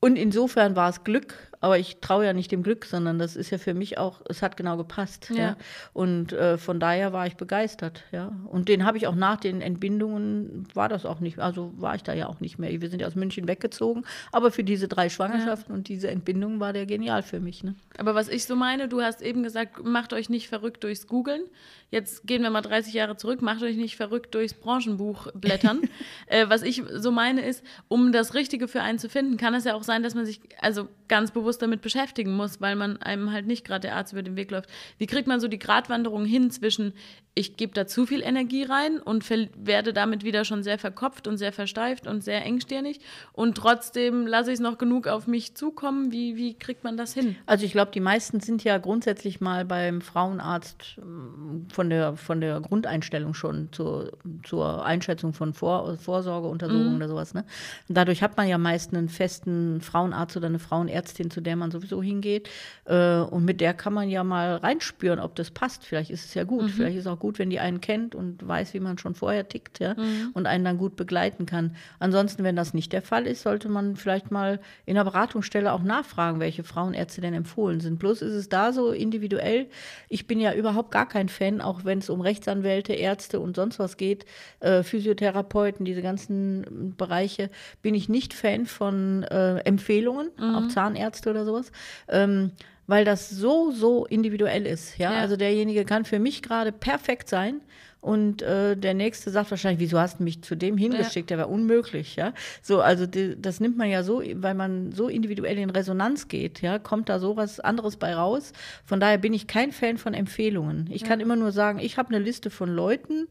und 0.00 0.16
insofern 0.16 0.74
war 0.74 0.88
es 0.90 1.04
Glück, 1.04 1.34
aber 1.64 1.78
ich 1.78 1.96
traue 2.02 2.26
ja 2.26 2.34
nicht 2.34 2.52
dem 2.52 2.62
Glück, 2.62 2.84
sondern 2.84 3.18
das 3.18 3.36
ist 3.36 3.48
ja 3.48 3.56
für 3.56 3.72
mich 3.72 3.96
auch, 3.96 4.20
es 4.28 4.42
hat 4.42 4.58
genau 4.58 4.76
gepasst. 4.76 5.30
Ja. 5.30 5.36
Ja. 5.36 5.56
Und 5.94 6.34
äh, 6.34 6.58
von 6.58 6.78
daher 6.78 7.14
war 7.14 7.26
ich 7.26 7.36
begeistert. 7.36 8.02
Ja. 8.12 8.32
Und 8.50 8.68
den 8.68 8.84
habe 8.84 8.98
ich 8.98 9.06
auch 9.06 9.14
nach 9.14 9.40
den 9.40 9.62
Entbindungen, 9.62 10.68
war 10.74 10.90
das 10.90 11.06
auch 11.06 11.20
nicht, 11.20 11.38
also 11.38 11.72
war 11.78 11.94
ich 11.94 12.02
da 12.02 12.12
ja 12.12 12.26
auch 12.26 12.40
nicht 12.40 12.58
mehr. 12.58 12.82
Wir 12.82 12.90
sind 12.90 13.00
ja 13.00 13.06
aus 13.06 13.14
München 13.14 13.48
weggezogen, 13.48 14.04
aber 14.30 14.50
für 14.50 14.62
diese 14.62 14.88
drei 14.88 15.08
Schwangerschaften 15.08 15.74
und 15.74 15.88
diese 15.88 16.10
Entbindung 16.10 16.60
war 16.60 16.74
der 16.74 16.84
genial 16.84 17.22
für 17.22 17.40
mich. 17.40 17.64
Ne? 17.64 17.74
Aber 17.96 18.14
was 18.14 18.28
ich 18.28 18.44
so 18.44 18.56
meine, 18.56 18.86
du 18.86 19.00
hast 19.00 19.22
eben 19.22 19.42
gesagt, 19.42 19.82
macht 19.82 20.12
euch 20.12 20.28
nicht 20.28 20.48
verrückt 20.48 20.84
durchs 20.84 21.06
Googeln. 21.06 21.44
Jetzt 21.90 22.26
gehen 22.26 22.42
wir 22.42 22.50
mal 22.50 22.60
30 22.60 22.92
Jahre 22.92 23.16
zurück, 23.16 23.40
macht 23.40 23.62
euch 23.62 23.76
nicht 23.76 23.96
verrückt 23.96 24.34
durchs 24.34 24.52
Branchenbuch 24.52 25.28
blättern. 25.32 25.80
äh, 26.26 26.46
was 26.48 26.62
ich 26.62 26.82
so 26.92 27.12
meine 27.12 27.40
ist, 27.46 27.62
um 27.88 28.10
das 28.10 28.34
Richtige 28.34 28.68
für 28.68 28.82
einen 28.82 28.98
zu 28.98 29.08
finden, 29.08 29.36
kann 29.36 29.54
es 29.54 29.64
ja 29.64 29.74
auch 29.74 29.84
sein, 29.84 30.02
dass 30.02 30.14
man 30.14 30.26
sich 30.26 30.40
also 30.60 30.88
ganz 31.08 31.30
bewusst 31.30 31.53
damit 31.58 31.82
beschäftigen 31.82 32.34
muss, 32.34 32.60
weil 32.60 32.76
man 32.76 32.96
einem 32.98 33.32
halt 33.32 33.46
nicht 33.46 33.64
gerade 33.64 33.88
der 33.88 33.96
Arzt 33.96 34.12
über 34.12 34.22
den 34.22 34.36
Weg 34.36 34.50
läuft. 34.50 34.68
Wie 34.98 35.06
kriegt 35.06 35.26
man 35.26 35.40
so 35.40 35.48
die 35.48 35.58
Gratwanderung 35.58 36.24
hin 36.24 36.50
zwischen, 36.50 36.92
ich 37.34 37.56
gebe 37.56 37.72
da 37.74 37.86
zu 37.86 38.06
viel 38.06 38.22
Energie 38.22 38.64
rein 38.64 38.98
und 38.98 39.28
werde 39.56 39.92
damit 39.92 40.24
wieder 40.24 40.44
schon 40.44 40.62
sehr 40.62 40.78
verkopft 40.78 41.26
und 41.26 41.36
sehr 41.36 41.52
versteift 41.52 42.06
und 42.06 42.22
sehr 42.22 42.44
engstirnig 42.44 43.00
und 43.32 43.56
trotzdem 43.56 44.26
lasse 44.26 44.50
ich 44.50 44.54
es 44.54 44.60
noch 44.60 44.78
genug 44.78 45.06
auf 45.06 45.26
mich 45.26 45.54
zukommen. 45.54 46.12
Wie, 46.12 46.36
wie 46.36 46.54
kriegt 46.54 46.84
man 46.84 46.96
das 46.96 47.14
hin? 47.14 47.36
Also 47.46 47.64
ich 47.64 47.72
glaube, 47.72 47.90
die 47.92 48.00
meisten 48.00 48.40
sind 48.40 48.64
ja 48.64 48.78
grundsätzlich 48.78 49.40
mal 49.40 49.64
beim 49.64 50.00
Frauenarzt 50.00 50.98
ähm, 50.98 51.66
von 51.72 51.90
der, 51.90 52.16
von 52.16 52.40
der 52.40 52.60
Grundeinstellung 52.60 53.34
schon 53.34 53.68
zur, 53.72 54.12
zur 54.42 54.84
Einschätzung 54.84 55.32
von 55.32 55.54
Vor 55.54 55.96
Vorsorgeuntersuchungen 55.96 56.96
oder 56.96 57.08
sowas. 57.08 57.34
Ne? 57.34 57.44
Dadurch 57.88 58.22
hat 58.22 58.36
man 58.36 58.48
ja 58.48 58.58
meist 58.58 58.94
einen 58.94 59.08
festen 59.08 59.80
Frauenarzt 59.80 60.36
oder 60.36 60.46
eine 60.46 60.58
Frauenärztin, 60.58 61.30
zu 61.34 61.40
der 61.40 61.56
man 61.56 61.70
sowieso 61.70 62.02
hingeht. 62.02 62.48
Äh, 62.86 63.18
und 63.18 63.44
mit 63.44 63.60
der 63.60 63.74
kann 63.74 63.92
man 63.92 64.08
ja 64.08 64.24
mal 64.24 64.56
reinspüren, 64.56 65.18
ob 65.18 65.34
das 65.34 65.50
passt. 65.50 65.84
Vielleicht 65.84 66.10
ist 66.10 66.24
es 66.24 66.34
ja 66.34 66.44
gut. 66.44 66.70
Vielleicht 66.70 66.96
ist 66.96 67.02
es 67.02 67.06
auch 67.06 67.18
gut, 67.18 67.38
wenn 67.38 67.50
die 67.50 67.60
einen 67.60 67.80
kennt 67.80 68.14
und 68.14 68.46
weiß, 68.46 68.72
wie 68.74 68.80
man 68.80 68.96
schon 68.98 69.14
vorher 69.14 69.48
tickt 69.48 69.80
ja? 69.80 69.94
und 70.32 70.46
einen 70.46 70.64
dann 70.64 70.78
gut 70.78 70.96
begleiten 70.96 71.46
kann. 71.46 71.76
Ansonsten, 71.98 72.44
wenn 72.44 72.56
das 72.56 72.74
nicht 72.74 72.92
der 72.92 73.02
Fall 73.02 73.26
ist, 73.26 73.42
sollte 73.42 73.68
man 73.68 73.96
vielleicht 73.96 74.30
mal 74.30 74.60
in 74.86 74.94
der 74.94 75.04
Beratungsstelle 75.04 75.72
auch 75.72 75.82
nachfragen, 75.82 76.40
welche 76.40 76.64
Frauenärzte 76.64 77.20
denn 77.20 77.34
empfohlen 77.34 77.80
sind. 77.80 77.98
Bloß 77.98 78.22
ist 78.22 78.34
es 78.34 78.48
da 78.48 78.72
so 78.72 78.92
individuell. 78.92 79.66
Ich 80.08 80.26
bin 80.26 80.40
ja 80.40 80.54
überhaupt 80.54 80.90
gar 80.90 81.08
kein 81.08 81.28
Fan, 81.28 81.60
auch 81.60 81.84
wenn 81.84 81.98
es 81.98 82.08
um 82.08 82.20
Rechtsanwälte, 82.20 82.92
Ärzte 82.92 83.40
und 83.40 83.56
sonst 83.56 83.78
was 83.78 83.96
geht, 83.96 84.24
äh, 84.60 84.82
Physiotherapeuten, 84.82 85.84
diese 85.84 86.02
ganzen 86.02 86.94
Bereiche, 86.96 87.50
bin 87.82 87.94
ich 87.94 88.08
nicht 88.08 88.34
Fan 88.34 88.66
von 88.66 89.24
äh, 89.24 89.58
Empfehlungen, 89.60 90.30
auch 90.54 90.68
Zahnärzte 90.68 91.23
oder 91.30 91.44
sowas. 91.44 91.72
Ähm, 92.08 92.52
weil 92.86 93.04
das 93.04 93.30
so, 93.30 93.70
so 93.70 94.04
individuell 94.04 94.66
ist. 94.66 94.98
Ja? 94.98 95.12
Ja. 95.12 95.20
Also 95.20 95.36
derjenige 95.36 95.84
kann 95.84 96.04
für 96.04 96.18
mich 96.18 96.42
gerade 96.42 96.70
perfekt 96.70 97.28
sein 97.28 97.60
und 98.04 98.42
äh, 98.42 98.76
der 98.76 98.92
nächste 98.92 99.30
sagt 99.30 99.50
wahrscheinlich, 99.50 99.80
wieso 99.80 99.98
hast 99.98 100.20
du 100.20 100.24
mich 100.24 100.42
zu 100.42 100.56
dem 100.56 100.76
hingeschickt? 100.76 101.30
Der 101.30 101.38
war 101.38 101.48
unmöglich, 101.48 102.16
ja. 102.16 102.34
So, 102.60 102.82
also 102.82 103.06
die, 103.06 103.34
das 103.40 103.60
nimmt 103.60 103.78
man 103.78 103.88
ja 103.88 104.02
so, 104.02 104.22
weil 104.34 104.52
man 104.52 104.92
so 104.92 105.08
individuell 105.08 105.56
in 105.56 105.70
Resonanz 105.70 106.28
geht, 106.28 106.60
ja, 106.60 106.78
kommt 106.78 107.08
da 107.08 107.18
sowas 107.18 107.60
anderes 107.60 107.96
bei 107.96 108.14
raus. 108.14 108.52
Von 108.84 109.00
daher 109.00 109.16
bin 109.16 109.32
ich 109.32 109.46
kein 109.46 109.72
Fan 109.72 109.96
von 109.96 110.12
Empfehlungen. 110.12 110.90
Ich 110.92 111.02
kann 111.04 111.18
immer 111.18 111.34
nur 111.34 111.50
sagen, 111.50 111.78
ich 111.78 111.96
habe 111.96 112.14
eine 112.14 112.22
Liste 112.22 112.50
von 112.50 112.68
Leuten, 112.68 113.26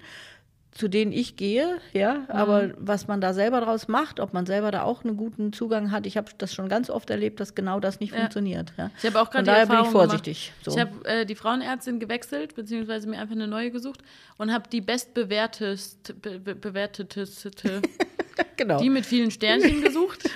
zu 0.74 0.88
denen 0.88 1.12
ich 1.12 1.36
gehe, 1.36 1.78
ja, 1.94 2.26
aber 2.30 2.72
was 2.78 3.08
man 3.08 3.22
da 3.22 3.34
selber 3.34 3.62
draus 3.62 3.88
macht, 3.88 4.20
ob 4.20 4.34
man 4.34 4.46
selber 4.48 4.72
da 4.72 4.82
auch 4.84 5.04
einen 5.04 5.18
guten 5.18 5.54
Zugang 5.54 5.92
hat, 5.92 6.08
ich 6.08 6.18
habe 6.18 6.32
das 6.38 6.54
schon 6.54 6.68
ganz 6.68 6.90
oft 6.90 7.10
erlebt, 7.12 7.40
dass 7.40 7.54
genau 7.54 7.80
das 7.80 8.00
nicht 8.00 8.12
Ja. 8.14 8.20
funktioniert. 8.22 8.74
Ja. 8.78 8.90
Ich 8.98 9.06
habe 9.06 9.22
auch 9.22 9.30
gerade 9.30 9.44
die 9.44 9.52
daher 9.52 9.68
bin 9.68 9.80
ich 9.82 9.88
vorsichtig. 9.90 10.52
So. 10.64 10.72
Ich 10.72 10.80
habe 10.80 11.06
äh, 11.06 11.26
die 11.26 11.36
Frauenärztin 11.36 12.00
gewechselt, 12.00 12.56
beziehungsweise 12.56 13.08
mir 13.08 13.20
einfach 13.20 13.36
eine 13.36 13.48
neue 13.48 13.70
gesucht 13.70 14.02
und 14.38 14.52
habe 14.52 14.68
die 14.70 14.82
bestbewerteteste, 14.82 16.14
be, 16.16 16.40
be, 16.40 16.56
bewerteteste, 16.56 17.82
genau. 18.58 18.80
die 18.80 18.90
mit 18.90 19.06
vielen 19.06 19.32
Sternchen 19.32 19.82
gesucht 19.84 20.30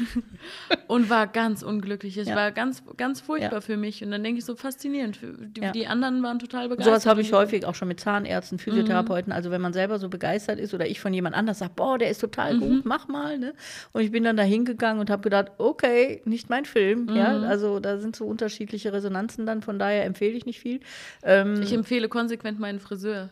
und 0.88 1.10
war 1.10 1.28
ganz 1.28 1.64
unglücklich. 1.64 2.18
Es 2.18 2.28
Ja. 2.28 2.36
war 2.36 2.52
ganz, 2.52 2.84
ganz 2.98 3.22
furchtbar 3.22 3.54
Ja. 3.56 3.62
für 3.62 3.78
mich. 3.78 4.04
Und 4.04 4.12
dann 4.12 4.24
denke 4.24 4.40
ich 4.40 4.46
so 4.46 4.56
faszinierend. 4.56 5.20
Die, 5.22 5.62
Ja. 5.62 5.72
die 5.72 5.88
anderen 5.88 6.22
waren 6.24 6.40
total 6.40 6.70
begeistert. 6.70 6.94
Sowas 6.94 7.06
habe 7.06 7.22
ich 7.22 7.32
Und- 7.34 7.40
häufig 7.40 7.66
auch 7.66 7.76
schon 7.76 7.88
mit 7.88 8.00
Zahnärzten, 8.00 8.60
Physiotherapeuten. 8.60 9.32
Also 9.32 9.52
wenn 9.52 9.62
man 9.62 9.74
selber 9.74 10.00
so 10.00 10.10
begeistert 10.10 10.60
ist 10.60 10.74
oder 10.74 10.88
ich 10.88 11.00
von 11.00 11.14
jemand 11.14 11.36
anders 11.36 11.60
sage, 11.60 11.74
boah, 11.76 11.98
der 11.98 12.10
ist 12.10 12.20
total 12.20 12.58
gut, 12.60 12.86
mach 12.86 13.08
mal. 13.08 13.38
Ne? 13.38 13.54
Und 13.94 14.02
ich 14.02 14.12
bin 14.12 14.24
dann 14.24 14.38
da 14.38 14.44
hingegangen 14.44 15.00
und 15.00 15.10
habe 15.10 15.22
gedacht, 15.24 15.52
okay, 15.58 16.22
nicht 16.26 16.50
mein 16.50 16.66
Film. 16.66 17.10
Ja? 17.16 17.40
Also 17.42 17.80
da 17.80 17.98
sind 17.98 18.16
so 18.16 18.26
unterschiedliche 18.26 18.94
Resonanzen 18.94 19.46
dann, 19.46 19.62
von 19.62 19.80
daher 19.80 20.06
empfehle 20.06 20.36
ich 20.38 20.46
nicht 20.46 20.60
viel. 20.60 20.80
Ähm, 21.24 21.62
Ich 21.62 21.74
empfehle 21.74 22.10
konsequent 22.10 22.60
meinen 22.60 22.80
Friseur. 22.80 23.30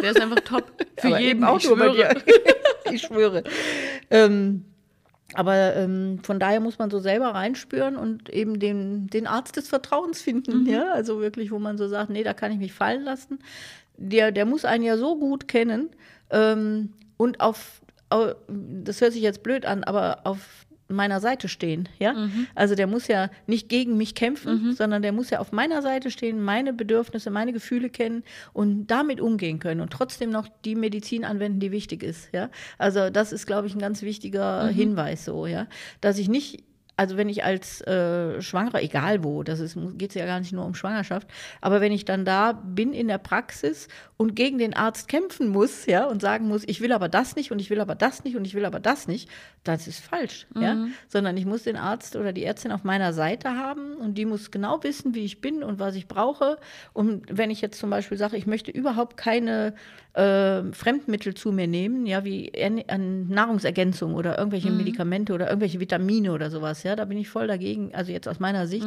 Der 0.00 0.10
ist 0.10 0.20
einfach 0.20 0.40
top. 0.40 0.64
Für 0.98 1.08
aber 1.08 1.20
jeden, 1.20 1.44
auch 1.44 1.58
ich 1.58 1.66
nur 1.68 1.76
bei 1.78 1.92
schwöre. 1.92 2.14
dir. 2.14 2.22
ich 2.92 3.02
schwöre. 3.02 3.42
Ähm, 4.10 4.64
aber 5.34 5.74
ähm, 5.76 6.20
von 6.22 6.38
daher 6.38 6.60
muss 6.60 6.78
man 6.78 6.90
so 6.90 6.98
selber 6.98 7.28
reinspüren 7.28 7.96
und 7.96 8.28
eben 8.28 8.58
den, 8.60 9.06
den 9.08 9.26
Arzt 9.26 9.56
des 9.56 9.68
Vertrauens 9.68 10.20
finden. 10.20 10.66
Ja? 10.66 10.92
Also 10.92 11.20
wirklich, 11.20 11.50
wo 11.50 11.58
man 11.58 11.78
so 11.78 11.88
sagt, 11.88 12.10
nee, 12.10 12.22
da 12.22 12.34
kann 12.34 12.52
ich 12.52 12.58
mich 12.58 12.72
fallen 12.72 13.02
lassen. 13.02 13.38
Der, 13.96 14.30
der 14.32 14.44
muss 14.46 14.64
einen 14.64 14.84
ja 14.84 14.96
so 14.96 15.18
gut 15.18 15.48
kennen 15.48 15.90
ähm, 16.30 16.92
und 17.16 17.40
auf, 17.40 17.80
au- 18.10 18.34
das 18.48 19.00
hört 19.00 19.12
sich 19.12 19.22
jetzt 19.22 19.42
blöd 19.42 19.64
an, 19.64 19.84
aber 19.84 20.20
auf 20.24 20.38
meiner 20.92 21.20
Seite 21.20 21.48
stehen, 21.48 21.88
ja? 21.98 22.12
Also 22.54 22.74
der 22.74 22.86
muss 22.86 23.08
ja 23.08 23.30
nicht 23.46 23.68
gegen 23.68 23.96
mich 23.96 24.14
kämpfen, 24.14 24.58
sondern 24.76 25.02
der 25.02 25.12
muss 25.12 25.30
ja 25.30 25.38
auf 25.40 25.52
meiner 25.52 25.82
Seite 25.82 26.10
stehen, 26.10 26.42
meine 26.42 26.72
Bedürfnisse, 26.72 27.30
meine 27.30 27.52
Gefühle 27.52 27.90
kennen 27.90 28.22
und 28.52 28.86
damit 28.86 29.20
umgehen 29.20 29.58
können 29.58 29.80
und 29.80 29.92
trotzdem 29.92 30.30
noch 30.30 30.48
die 30.64 30.74
Medizin 30.74 31.24
anwenden, 31.24 31.60
die 31.60 31.72
wichtig 31.72 32.02
ist, 32.02 32.28
ja? 32.32 32.50
Also 32.78 33.10
das 33.10 33.32
ist, 33.32 33.46
glaube 33.46 33.66
ich, 33.66 33.74
ein 33.74 33.80
ganz 33.80 34.02
wichtiger 34.02 34.66
Hinweis 34.68 35.24
so, 35.24 35.46
ja? 35.46 35.66
Dass 36.00 36.18
ich 36.18 36.28
nicht 36.28 36.64
also 36.96 37.16
wenn 37.16 37.28
ich 37.28 37.42
als 37.44 37.80
äh, 37.82 38.40
Schwangere, 38.42 38.82
egal 38.82 39.24
wo, 39.24 39.42
das 39.42 39.60
geht 39.94 40.10
es 40.10 40.14
ja 40.14 40.26
gar 40.26 40.40
nicht 40.40 40.52
nur 40.52 40.64
um 40.64 40.74
Schwangerschaft, 40.74 41.26
aber 41.60 41.80
wenn 41.80 41.92
ich 41.92 42.04
dann 42.04 42.24
da 42.24 42.52
bin 42.52 42.92
in 42.92 43.08
der 43.08 43.18
Praxis 43.18 43.88
und 44.16 44.36
gegen 44.36 44.58
den 44.58 44.74
Arzt 44.74 45.08
kämpfen 45.08 45.48
muss, 45.48 45.86
ja, 45.86 46.06
und 46.06 46.20
sagen 46.20 46.48
muss, 46.48 46.64
ich 46.66 46.80
will 46.80 46.92
aber 46.92 47.08
das 47.08 47.34
nicht 47.34 47.50
und 47.50 47.60
ich 47.60 47.70
will 47.70 47.80
aber 47.80 47.94
das 47.94 48.24
nicht 48.24 48.36
und 48.36 48.44
ich 48.44 48.54
will 48.54 48.64
aber 48.64 48.78
das 48.78 49.08
nicht, 49.08 49.28
das 49.64 49.88
ist 49.88 50.00
falsch, 50.00 50.46
ja, 50.54 50.86
sondern 51.08 51.36
ich 51.36 51.46
muss 51.46 51.62
den 51.62 51.76
Arzt 51.76 52.16
oder 52.16 52.32
die 52.32 52.44
Ärztin 52.44 52.72
auf 52.72 52.84
meiner 52.84 53.12
Seite 53.12 53.56
haben 53.56 53.96
und 53.96 54.18
die 54.18 54.26
muss 54.26 54.50
genau 54.50 54.82
wissen, 54.82 55.14
wie 55.14 55.24
ich 55.24 55.40
bin 55.40 55.62
und 55.62 55.78
was 55.78 55.94
ich 55.94 56.08
brauche. 56.08 56.58
Und 56.92 57.24
wenn 57.30 57.50
ich 57.50 57.60
jetzt 57.60 57.78
zum 57.78 57.90
Beispiel 57.90 58.18
sage, 58.18 58.36
ich 58.36 58.46
möchte 58.46 58.70
überhaupt 58.70 59.16
keine 59.16 59.74
äh, 60.14 60.62
Fremdmittel 60.72 61.34
zu 61.34 61.52
mir 61.52 61.66
nehmen, 61.66 62.04
ja, 62.04 62.24
wie 62.24 62.52
Nahrungsergänzung 63.28 64.14
oder 64.14 64.36
irgendwelche 64.36 64.70
Medikamente 64.70 65.32
oder 65.32 65.46
irgendwelche 65.46 65.80
Vitamine 65.80 66.32
oder 66.32 66.50
sowas, 66.50 66.82
ja, 66.82 66.96
da 66.96 67.06
bin 67.06 67.16
ich 67.16 67.30
voll 67.30 67.46
dagegen, 67.46 67.94
also 67.94 68.12
jetzt 68.12 68.28
aus 68.28 68.38
meiner 68.38 68.66
Sicht, 68.66 68.86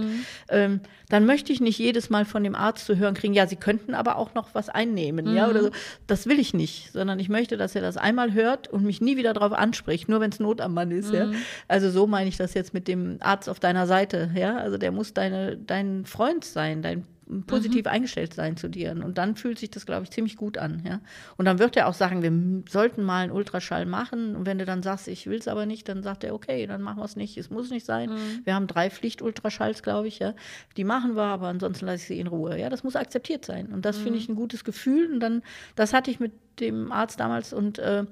ähm, 0.49 0.81
dann 1.09 1.25
möchte 1.25 1.51
ich 1.51 1.61
nicht 1.61 1.79
jedes 1.79 2.09
Mal 2.09 2.25
von 2.25 2.43
dem 2.43 2.53
Arzt 2.53 2.85
zu 2.85 2.97
hören 2.97 3.15
kriegen, 3.15 3.33
ja, 3.33 3.47
Sie 3.47 3.55
könnten 3.55 3.95
aber 3.95 4.17
auch 4.17 4.35
noch 4.35 4.53
was 4.53 4.69
einnehmen, 4.69 5.33
ja, 5.35 5.49
oder 5.49 5.63
so. 5.63 5.71
Das 6.05 6.27
will 6.27 6.39
ich 6.39 6.53
nicht, 6.53 6.91
sondern 6.91 7.19
ich 7.19 7.29
möchte, 7.29 7.57
dass 7.57 7.75
er 7.75 7.81
das 7.81 7.97
einmal 7.97 8.33
hört 8.33 8.67
und 8.67 8.83
mich 8.83 9.01
nie 9.01 9.17
wieder 9.17 9.33
darauf 9.33 9.53
anspricht, 9.53 10.07
nur 10.07 10.19
wenn 10.19 10.29
es 10.29 10.39
Not 10.39 10.61
am 10.61 10.73
Mann 10.73 10.91
ist, 10.91 11.11
ja. 11.11 11.31
Also 11.67 11.89
so 11.89 12.05
meine 12.05 12.29
ich 12.29 12.37
das 12.37 12.53
jetzt 12.53 12.73
mit 12.73 12.87
dem 12.87 13.17
Arzt 13.21 13.49
auf 13.49 13.59
deiner 13.59 13.87
Seite, 13.87 14.29
ja, 14.35 14.57
also 14.57 14.77
der 14.77 14.91
muss 14.91 15.13
deine, 15.13 15.57
dein 15.57 16.05
Freund 16.05 16.45
sein, 16.45 16.83
dein 16.83 17.03
positiv 17.47 17.87
eingestellt 17.87 18.33
sein 18.33 18.55
zu 18.57 18.69
dir. 18.69 18.91
Und 18.91 19.17
dann 19.17 19.35
fühlt 19.35 19.57
sich 19.57 19.71
das, 19.71 19.85
glaube 19.85 20.03
ich, 20.03 20.11
ziemlich 20.11 20.35
gut 20.35 20.57
an. 20.57 20.83
Ja? 20.85 20.99
Und 21.37 21.45
dann 21.45 21.59
wird 21.59 21.75
er 21.75 21.87
auch 21.87 21.93
sagen, 21.93 22.21
wir 22.21 22.63
sollten 22.69 23.03
mal 23.03 23.23
einen 23.23 23.31
Ultraschall 23.31 23.85
machen. 23.85 24.35
Und 24.35 24.45
wenn 24.45 24.59
du 24.59 24.65
dann 24.65 24.83
sagst, 24.83 25.07
ich 25.07 25.27
will 25.27 25.39
es 25.39 25.47
aber 25.47 25.65
nicht, 25.65 25.89
dann 25.89 26.03
sagt 26.03 26.23
er, 26.23 26.33
okay, 26.33 26.67
dann 26.67 26.81
machen 26.81 26.99
wir 26.99 27.05
es 27.05 27.15
nicht. 27.15 27.37
Es 27.37 27.49
muss 27.49 27.71
nicht 27.71 27.85
sein. 27.85 28.11
Wir 28.43 28.55
haben 28.55 28.67
drei 28.67 28.89
Pflichtultraschalls, 28.89 29.81
glaube 29.81 30.07
ich. 30.07 30.19
Ja? 30.19 30.33
Die 30.77 30.83
machen 30.83 31.15
wir, 31.15 31.23
aber 31.23 31.47
ansonsten 31.47 31.85
lasse 31.85 31.97
ich 31.97 32.07
sie 32.07 32.19
in 32.19 32.27
Ruhe. 32.27 32.59
Ja, 32.59 32.69
das 32.69 32.83
muss 32.83 32.95
akzeptiert 32.95 33.45
sein. 33.45 33.67
Und 33.67 33.85
das 33.85 33.97
finde 33.97 34.19
ich 34.19 34.29
ein 34.29 34.35
gutes 34.35 34.63
Gefühl. 34.63 35.11
Und 35.11 35.19
dann, 35.19 35.41
das 35.75 35.93
hatte 35.93 36.11
ich 36.11 36.19
mit 36.19 36.33
dem 36.59 36.91
Arzt 36.91 37.19
damals 37.19 37.53
und 37.53 37.79
äh, 37.79 38.05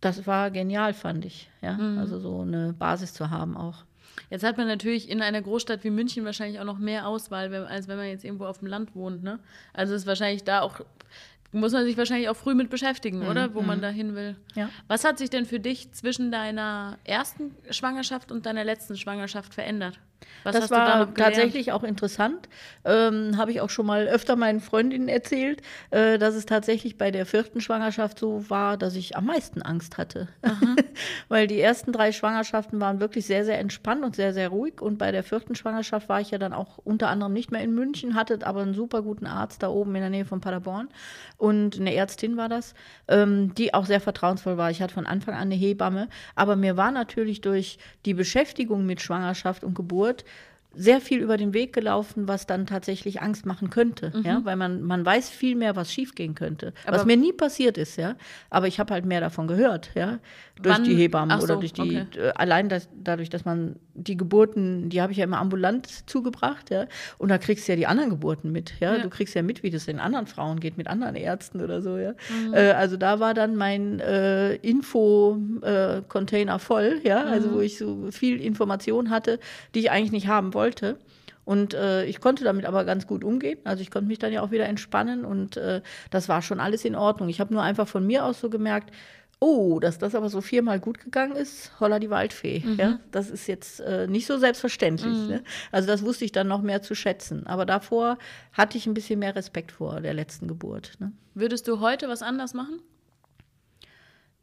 das 0.00 0.26
war 0.26 0.50
genial, 0.50 0.94
fand 0.94 1.24
ich. 1.24 1.50
Ja? 1.60 1.78
Also 1.98 2.18
so 2.18 2.40
eine 2.40 2.72
Basis 2.72 3.14
zu 3.14 3.30
haben 3.30 3.56
auch. 3.56 3.84
Jetzt 4.30 4.44
hat 4.44 4.56
man 4.56 4.66
natürlich 4.66 5.08
in 5.08 5.22
einer 5.22 5.42
Großstadt 5.42 5.84
wie 5.84 5.90
München 5.90 6.24
wahrscheinlich 6.24 6.60
auch 6.60 6.64
noch 6.64 6.78
mehr 6.78 7.06
Auswahl, 7.06 7.54
als 7.66 7.88
wenn 7.88 7.96
man 7.96 8.06
jetzt 8.06 8.24
irgendwo 8.24 8.46
auf 8.46 8.58
dem 8.58 8.68
Land 8.68 8.94
wohnt. 8.94 9.22
Ne? 9.22 9.38
Also 9.72 9.94
ist 9.94 10.06
wahrscheinlich 10.06 10.44
da 10.44 10.60
auch 10.60 10.80
muss 11.52 11.72
man 11.72 11.84
sich 11.84 11.98
wahrscheinlich 11.98 12.30
auch 12.30 12.36
früh 12.36 12.54
mit 12.54 12.70
beschäftigen, 12.70 13.20
mhm. 13.20 13.28
oder? 13.28 13.54
Wo 13.54 13.60
mhm. 13.60 13.66
man 13.66 13.82
da 13.82 13.90
hin 13.90 14.14
will. 14.14 14.36
Ja. 14.54 14.70
Was 14.88 15.04
hat 15.04 15.18
sich 15.18 15.30
denn 15.30 15.44
für 15.44 15.60
dich 15.60 15.92
zwischen 15.92 16.32
deiner 16.32 16.98
ersten 17.04 17.54
Schwangerschaft 17.70 18.32
und 18.32 18.46
deiner 18.46 18.64
letzten 18.64 18.96
Schwangerschaft 18.96 19.52
verändert? 19.52 20.00
Was 20.44 20.56
das 20.56 20.70
war 20.70 21.06
da 21.06 21.12
tatsächlich 21.12 21.72
auch 21.72 21.84
interessant. 21.84 22.48
Ähm, 22.84 23.36
Habe 23.36 23.52
ich 23.52 23.60
auch 23.60 23.70
schon 23.70 23.86
mal 23.86 24.08
öfter 24.08 24.36
meinen 24.36 24.60
Freundinnen 24.60 25.08
erzählt, 25.08 25.62
äh, 25.90 26.18
dass 26.18 26.34
es 26.34 26.46
tatsächlich 26.46 26.98
bei 26.98 27.10
der 27.10 27.26
vierten 27.26 27.60
Schwangerschaft 27.60 28.18
so 28.18 28.48
war, 28.50 28.76
dass 28.76 28.96
ich 28.96 29.16
am 29.16 29.26
meisten 29.26 29.62
Angst 29.62 29.98
hatte. 29.98 30.28
Weil 31.28 31.46
die 31.46 31.60
ersten 31.60 31.92
drei 31.92 32.12
Schwangerschaften 32.12 32.80
waren 32.80 33.00
wirklich 33.00 33.26
sehr, 33.26 33.44
sehr 33.44 33.58
entspannt 33.58 34.04
und 34.04 34.16
sehr, 34.16 34.32
sehr 34.32 34.48
ruhig. 34.48 34.80
Und 34.80 34.98
bei 34.98 35.12
der 35.12 35.22
vierten 35.22 35.54
Schwangerschaft 35.54 36.08
war 36.08 36.20
ich 36.20 36.30
ja 36.30 36.38
dann 36.38 36.52
auch 36.52 36.78
unter 36.78 37.08
anderem 37.08 37.32
nicht 37.32 37.50
mehr 37.52 37.62
in 37.62 37.74
München, 37.74 38.14
hatte 38.14 38.38
aber 38.44 38.62
einen 38.62 38.74
super 38.74 39.02
guten 39.02 39.26
Arzt 39.26 39.62
da 39.62 39.68
oben 39.68 39.94
in 39.94 40.00
der 40.00 40.10
Nähe 40.10 40.24
von 40.24 40.40
Paderborn. 40.40 40.88
Und 41.38 41.78
eine 41.80 41.94
Ärztin 41.94 42.36
war 42.36 42.48
das, 42.48 42.74
ähm, 43.08 43.54
die 43.54 43.74
auch 43.74 43.86
sehr 43.86 44.00
vertrauensvoll 44.00 44.56
war. 44.56 44.70
Ich 44.70 44.82
hatte 44.82 44.94
von 44.94 45.06
Anfang 45.06 45.34
an 45.34 45.42
eine 45.42 45.54
Hebamme. 45.54 46.08
Aber 46.34 46.56
mir 46.56 46.76
war 46.76 46.90
natürlich 46.90 47.40
durch 47.40 47.78
die 48.04 48.14
Beschäftigung 48.14 48.86
mit 48.86 49.00
Schwangerschaft 49.00 49.64
und 49.64 49.74
Geburt 49.74 50.11
wird, 50.12 50.24
sehr 50.74 51.00
viel 51.00 51.20
über 51.20 51.36
den 51.36 51.52
Weg 51.52 51.72
gelaufen, 51.72 52.28
was 52.28 52.46
dann 52.46 52.66
tatsächlich 52.66 53.20
Angst 53.20 53.46
machen 53.46 53.70
könnte, 53.70 54.12
mhm. 54.14 54.22
ja, 54.22 54.40
weil 54.44 54.56
man, 54.56 54.82
man 54.82 55.04
weiß 55.04 55.28
viel 55.28 55.54
mehr, 55.54 55.76
was 55.76 55.92
schiefgehen 55.92 56.34
könnte, 56.34 56.72
aber 56.86 56.98
was 56.98 57.04
mir 57.04 57.16
nie 57.16 57.32
passiert 57.32 57.76
ist, 57.78 57.96
ja, 57.96 58.16
aber 58.50 58.68
ich 58.68 58.80
habe 58.80 58.92
halt 58.94 59.04
mehr 59.04 59.20
davon 59.20 59.46
gehört, 59.46 59.90
ja, 59.94 60.18
durch 60.60 60.76
Wann? 60.76 60.84
die 60.84 60.94
Hebammen 60.94 61.38
so, 61.40 61.44
oder 61.44 61.56
durch 61.56 61.72
die, 61.72 61.82
okay. 61.82 62.06
Äh, 62.16 62.32
allein 62.34 62.68
das, 62.68 62.88
dadurch, 62.94 63.28
dass 63.28 63.44
man 63.44 63.76
die 63.94 64.16
Geburten, 64.16 64.88
die 64.88 65.02
habe 65.02 65.12
ich 65.12 65.18
ja 65.18 65.24
immer 65.24 65.38
ambulant 65.38 66.08
zugebracht, 66.08 66.70
ja, 66.70 66.86
und 67.18 67.28
da 67.28 67.38
kriegst 67.38 67.68
du 67.68 67.72
ja 67.72 67.76
die 67.76 67.86
anderen 67.86 68.10
Geburten 68.10 68.50
mit, 68.50 68.74
ja, 68.80 68.94
ja. 68.96 69.02
du 69.02 69.10
kriegst 69.10 69.34
ja 69.34 69.42
mit, 69.42 69.62
wie 69.62 69.70
das 69.70 69.84
den 69.84 70.00
anderen 70.00 70.26
Frauen 70.26 70.60
geht, 70.60 70.78
mit 70.78 70.86
anderen 70.88 71.16
Ärzten 71.16 71.60
oder 71.60 71.82
so, 71.82 71.98
ja, 71.98 72.12
mhm. 72.12 72.54
äh, 72.54 72.70
also 72.72 72.96
da 72.96 73.20
war 73.20 73.34
dann 73.34 73.56
mein 73.56 74.00
äh, 74.00 74.54
Info-Container 74.56 76.54
äh, 76.54 76.58
voll, 76.58 77.00
ja, 77.04 77.24
also 77.24 77.48
mhm. 77.48 77.54
wo 77.54 77.60
ich 77.60 77.76
so 77.76 78.10
viel 78.10 78.40
Information 78.40 79.10
hatte, 79.10 79.38
die 79.74 79.80
ich 79.80 79.90
eigentlich 79.90 80.12
nicht 80.12 80.28
haben 80.28 80.54
wollte. 80.54 80.61
Und 81.44 81.74
äh, 81.74 82.04
ich 82.04 82.20
konnte 82.20 82.44
damit 82.44 82.66
aber 82.66 82.84
ganz 82.84 83.06
gut 83.06 83.24
umgehen. 83.24 83.58
Also 83.64 83.82
ich 83.82 83.90
konnte 83.90 84.08
mich 84.08 84.18
dann 84.18 84.32
ja 84.32 84.42
auch 84.42 84.52
wieder 84.52 84.66
entspannen 84.66 85.24
und 85.24 85.56
äh, 85.56 85.82
das 86.10 86.28
war 86.28 86.40
schon 86.40 86.60
alles 86.60 86.84
in 86.84 86.94
Ordnung. 86.94 87.28
Ich 87.28 87.40
habe 87.40 87.52
nur 87.52 87.62
einfach 87.62 87.88
von 87.88 88.06
mir 88.06 88.24
aus 88.24 88.40
so 88.40 88.48
gemerkt, 88.48 88.92
oh, 89.42 89.80
dass 89.80 89.98
das 89.98 90.14
aber 90.14 90.28
so 90.28 90.40
viermal 90.40 90.78
gut 90.78 91.00
gegangen 91.00 91.34
ist, 91.34 91.72
holla 91.80 91.98
die 91.98 92.10
Waldfee. 92.10 92.62
Mhm. 92.64 92.76
Ja, 92.78 93.00
das 93.10 93.28
ist 93.28 93.48
jetzt 93.48 93.80
äh, 93.80 94.06
nicht 94.06 94.26
so 94.26 94.38
selbstverständlich. 94.38 95.18
Mhm. 95.18 95.26
Ne? 95.26 95.44
Also 95.72 95.88
das 95.88 96.04
wusste 96.04 96.24
ich 96.24 96.30
dann 96.30 96.46
noch 96.46 96.62
mehr 96.62 96.80
zu 96.80 96.94
schätzen. 96.94 97.44
Aber 97.48 97.66
davor 97.66 98.18
hatte 98.52 98.78
ich 98.78 98.86
ein 98.86 98.94
bisschen 98.94 99.18
mehr 99.18 99.34
Respekt 99.34 99.72
vor 99.72 100.00
der 100.00 100.14
letzten 100.14 100.46
Geburt. 100.46 100.92
Ne? 101.00 101.10
Würdest 101.34 101.66
du 101.66 101.80
heute 101.80 102.08
was 102.08 102.22
anders 102.22 102.54
machen? 102.54 102.80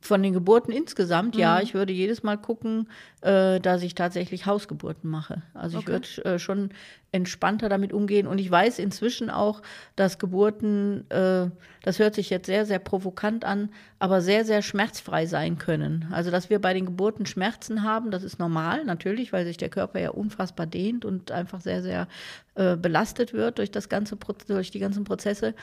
Von 0.01 0.23
den 0.23 0.33
Geburten 0.33 0.71
insgesamt, 0.71 1.35
mhm. 1.35 1.41
ja, 1.41 1.61
ich 1.61 1.73
würde 1.73 1.91
jedes 1.91 2.23
Mal 2.23 2.37
gucken, 2.37 2.87
äh, 3.21 3.59
dass 3.59 3.83
ich 3.83 3.95
tatsächlich 3.95 4.45
Hausgeburten 4.45 5.09
mache. 5.09 5.41
Also 5.53 5.79
okay. 5.79 5.99
ich 6.01 6.17
würde 6.17 6.35
äh, 6.35 6.39
schon 6.39 6.69
entspannter 7.11 7.69
damit 7.69 7.91
umgehen. 7.91 8.27
Und 8.27 8.37
ich 8.39 8.49
weiß 8.49 8.79
inzwischen 8.79 9.29
auch, 9.29 9.61
dass 9.95 10.19
Geburten, 10.19 11.09
äh, 11.09 11.49
das 11.83 11.99
hört 11.99 12.15
sich 12.15 12.29
jetzt 12.29 12.45
sehr, 12.45 12.65
sehr 12.65 12.79
provokant 12.79 13.45
an, 13.45 13.69
aber 13.97 14.21
sehr, 14.21 14.45
sehr 14.45 14.61
schmerzfrei 14.61 15.25
sein 15.25 15.57
können. 15.57 16.07
Also 16.11 16.29
dass 16.31 16.49
wir 16.49 16.59
bei 16.59 16.73
den 16.73 16.85
Geburten 16.85 17.25
Schmerzen 17.25 17.83
haben, 17.83 18.11
das 18.11 18.23
ist 18.23 18.39
normal, 18.39 18.85
natürlich, 18.85 19.33
weil 19.33 19.45
sich 19.45 19.57
der 19.57 19.69
Körper 19.69 19.99
ja 19.99 20.11
unfassbar 20.11 20.67
dehnt 20.67 21.03
und 21.03 21.31
einfach 21.31 21.61
sehr, 21.61 21.81
sehr 21.81 22.07
äh, 22.55 22.75
belastet 22.75 23.33
wird 23.33 23.57
durch, 23.57 23.71
das 23.71 23.89
ganze, 23.89 24.17
durch 24.47 24.71
die 24.71 24.79
ganzen 24.79 25.03
Prozesse. 25.03 25.55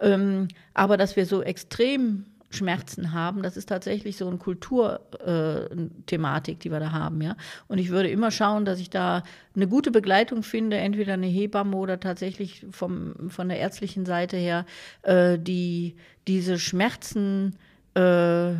Ähm, 0.00 0.48
aber 0.72 0.96
dass 0.96 1.16
wir 1.16 1.26
so 1.26 1.42
extrem 1.42 2.24
Schmerzen 2.54 3.12
haben. 3.12 3.42
Das 3.42 3.58
ist 3.58 3.68
tatsächlich 3.68 4.16
so 4.16 4.26
eine 4.26 4.38
Kulturthematik, 4.38 6.56
äh, 6.56 6.60
die 6.60 6.70
wir 6.70 6.80
da 6.80 6.92
haben, 6.92 7.20
ja. 7.20 7.36
Und 7.68 7.76
ich 7.78 7.90
würde 7.90 8.08
immer 8.08 8.30
schauen, 8.30 8.64
dass 8.64 8.80
ich 8.80 8.88
da 8.88 9.22
eine 9.54 9.68
gute 9.68 9.90
Begleitung 9.90 10.42
finde, 10.42 10.78
entweder 10.78 11.12
eine 11.14 11.26
Hebamme 11.26 11.76
oder 11.76 12.00
tatsächlich 12.00 12.64
vom, 12.70 13.28
von 13.28 13.48
der 13.48 13.58
ärztlichen 13.58 14.06
Seite 14.06 14.36
her, 14.36 14.64
äh, 15.02 15.38
die 15.38 15.96
diese 16.26 16.58
Schmerzen 16.58 17.56
äh, 17.94 18.52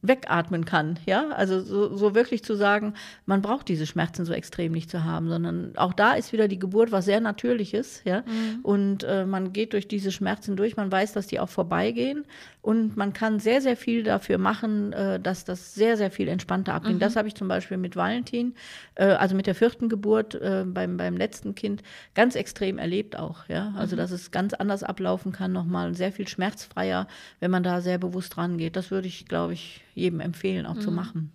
wegatmen 0.00 0.64
kann, 0.64 0.98
ja, 1.06 1.28
also 1.30 1.60
so, 1.60 1.96
so, 1.96 2.14
wirklich 2.14 2.44
zu 2.44 2.54
sagen, 2.54 2.94
man 3.26 3.42
braucht 3.42 3.68
diese 3.68 3.84
Schmerzen 3.84 4.24
so 4.24 4.32
extrem 4.32 4.70
nicht 4.70 4.90
zu 4.90 5.02
haben, 5.02 5.28
sondern 5.28 5.72
auch 5.76 5.92
da 5.92 6.12
ist 6.12 6.32
wieder 6.32 6.46
die 6.46 6.58
Geburt 6.58 6.92
was 6.92 7.04
sehr 7.04 7.20
Natürliches, 7.20 8.02
ja, 8.04 8.20
mhm. 8.20 8.60
und 8.62 9.04
äh, 9.04 9.26
man 9.26 9.52
geht 9.52 9.72
durch 9.72 9.88
diese 9.88 10.12
Schmerzen 10.12 10.54
durch, 10.54 10.76
man 10.76 10.92
weiß, 10.92 11.14
dass 11.14 11.26
die 11.26 11.40
auch 11.40 11.48
vorbeigehen 11.48 12.24
und 12.62 12.96
man 12.96 13.12
kann 13.12 13.40
sehr, 13.40 13.60
sehr 13.60 13.76
viel 13.76 14.04
dafür 14.04 14.38
machen, 14.38 14.92
äh, 14.92 15.18
dass 15.18 15.44
das 15.44 15.74
sehr, 15.74 15.96
sehr 15.96 16.10
viel 16.12 16.28
entspannter 16.28 16.74
abgeht. 16.74 16.94
Mhm. 16.94 16.98
Das 17.00 17.16
habe 17.16 17.26
ich 17.26 17.34
zum 17.34 17.48
Beispiel 17.48 17.76
mit 17.76 17.96
Valentin, 17.96 18.54
äh, 18.94 19.06
also 19.06 19.34
mit 19.34 19.46
der 19.46 19.54
vierten 19.56 19.88
Geburt 19.88 20.36
äh, 20.36 20.64
beim, 20.64 20.96
beim 20.96 21.16
letzten 21.16 21.56
Kind, 21.56 21.82
ganz 22.14 22.36
extrem 22.36 22.78
erlebt 22.78 23.18
auch, 23.18 23.48
ja, 23.48 23.72
also 23.76 23.96
mhm. 23.96 23.98
dass 23.98 24.12
es 24.12 24.30
ganz 24.30 24.54
anders 24.54 24.84
ablaufen 24.84 25.32
kann, 25.32 25.50
nochmal 25.50 25.94
sehr 25.94 26.12
viel 26.12 26.28
schmerzfreier, 26.28 27.08
wenn 27.40 27.50
man 27.50 27.64
da 27.64 27.80
sehr 27.80 27.98
bewusst 27.98 28.36
rangeht. 28.36 28.76
Das 28.76 28.92
würde 28.92 29.08
ich, 29.08 29.26
glaube 29.26 29.54
ich, 29.54 29.82
jedem 29.94 30.20
empfehlen, 30.20 30.66
auch 30.66 30.74
mhm. 30.74 30.80
zu 30.80 30.90
machen. 30.90 31.32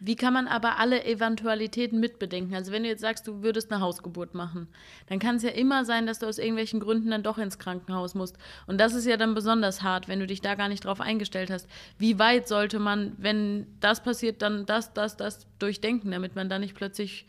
Wie 0.00 0.14
kann 0.14 0.32
man 0.32 0.46
aber 0.46 0.78
alle 0.78 1.04
Eventualitäten 1.04 1.98
mitbedenken? 1.98 2.54
Also 2.54 2.70
wenn 2.70 2.84
du 2.84 2.88
jetzt 2.88 3.00
sagst, 3.00 3.26
du 3.26 3.42
würdest 3.42 3.72
eine 3.72 3.80
Hausgeburt 3.80 4.32
machen, 4.32 4.68
dann 5.08 5.18
kann 5.18 5.36
es 5.36 5.42
ja 5.42 5.50
immer 5.50 5.84
sein, 5.84 6.06
dass 6.06 6.20
du 6.20 6.26
aus 6.26 6.38
irgendwelchen 6.38 6.78
Gründen 6.78 7.10
dann 7.10 7.24
doch 7.24 7.36
ins 7.36 7.58
Krankenhaus 7.58 8.14
musst. 8.14 8.38
Und 8.68 8.80
das 8.80 8.94
ist 8.94 9.06
ja 9.06 9.16
dann 9.16 9.34
besonders 9.34 9.82
hart, 9.82 10.06
wenn 10.06 10.20
du 10.20 10.26
dich 10.28 10.40
da 10.40 10.54
gar 10.54 10.68
nicht 10.68 10.84
drauf 10.84 11.00
eingestellt 11.00 11.50
hast. 11.50 11.68
Wie 11.98 12.18
weit 12.18 12.46
sollte 12.46 12.78
man, 12.78 13.12
wenn 13.18 13.66
das 13.80 14.02
passiert, 14.02 14.40
dann 14.40 14.66
das, 14.66 14.92
das, 14.92 15.16
das 15.16 15.46
durchdenken, 15.58 16.12
damit 16.12 16.36
man 16.36 16.48
da 16.48 16.60
nicht 16.60 16.76
plötzlich 16.76 17.26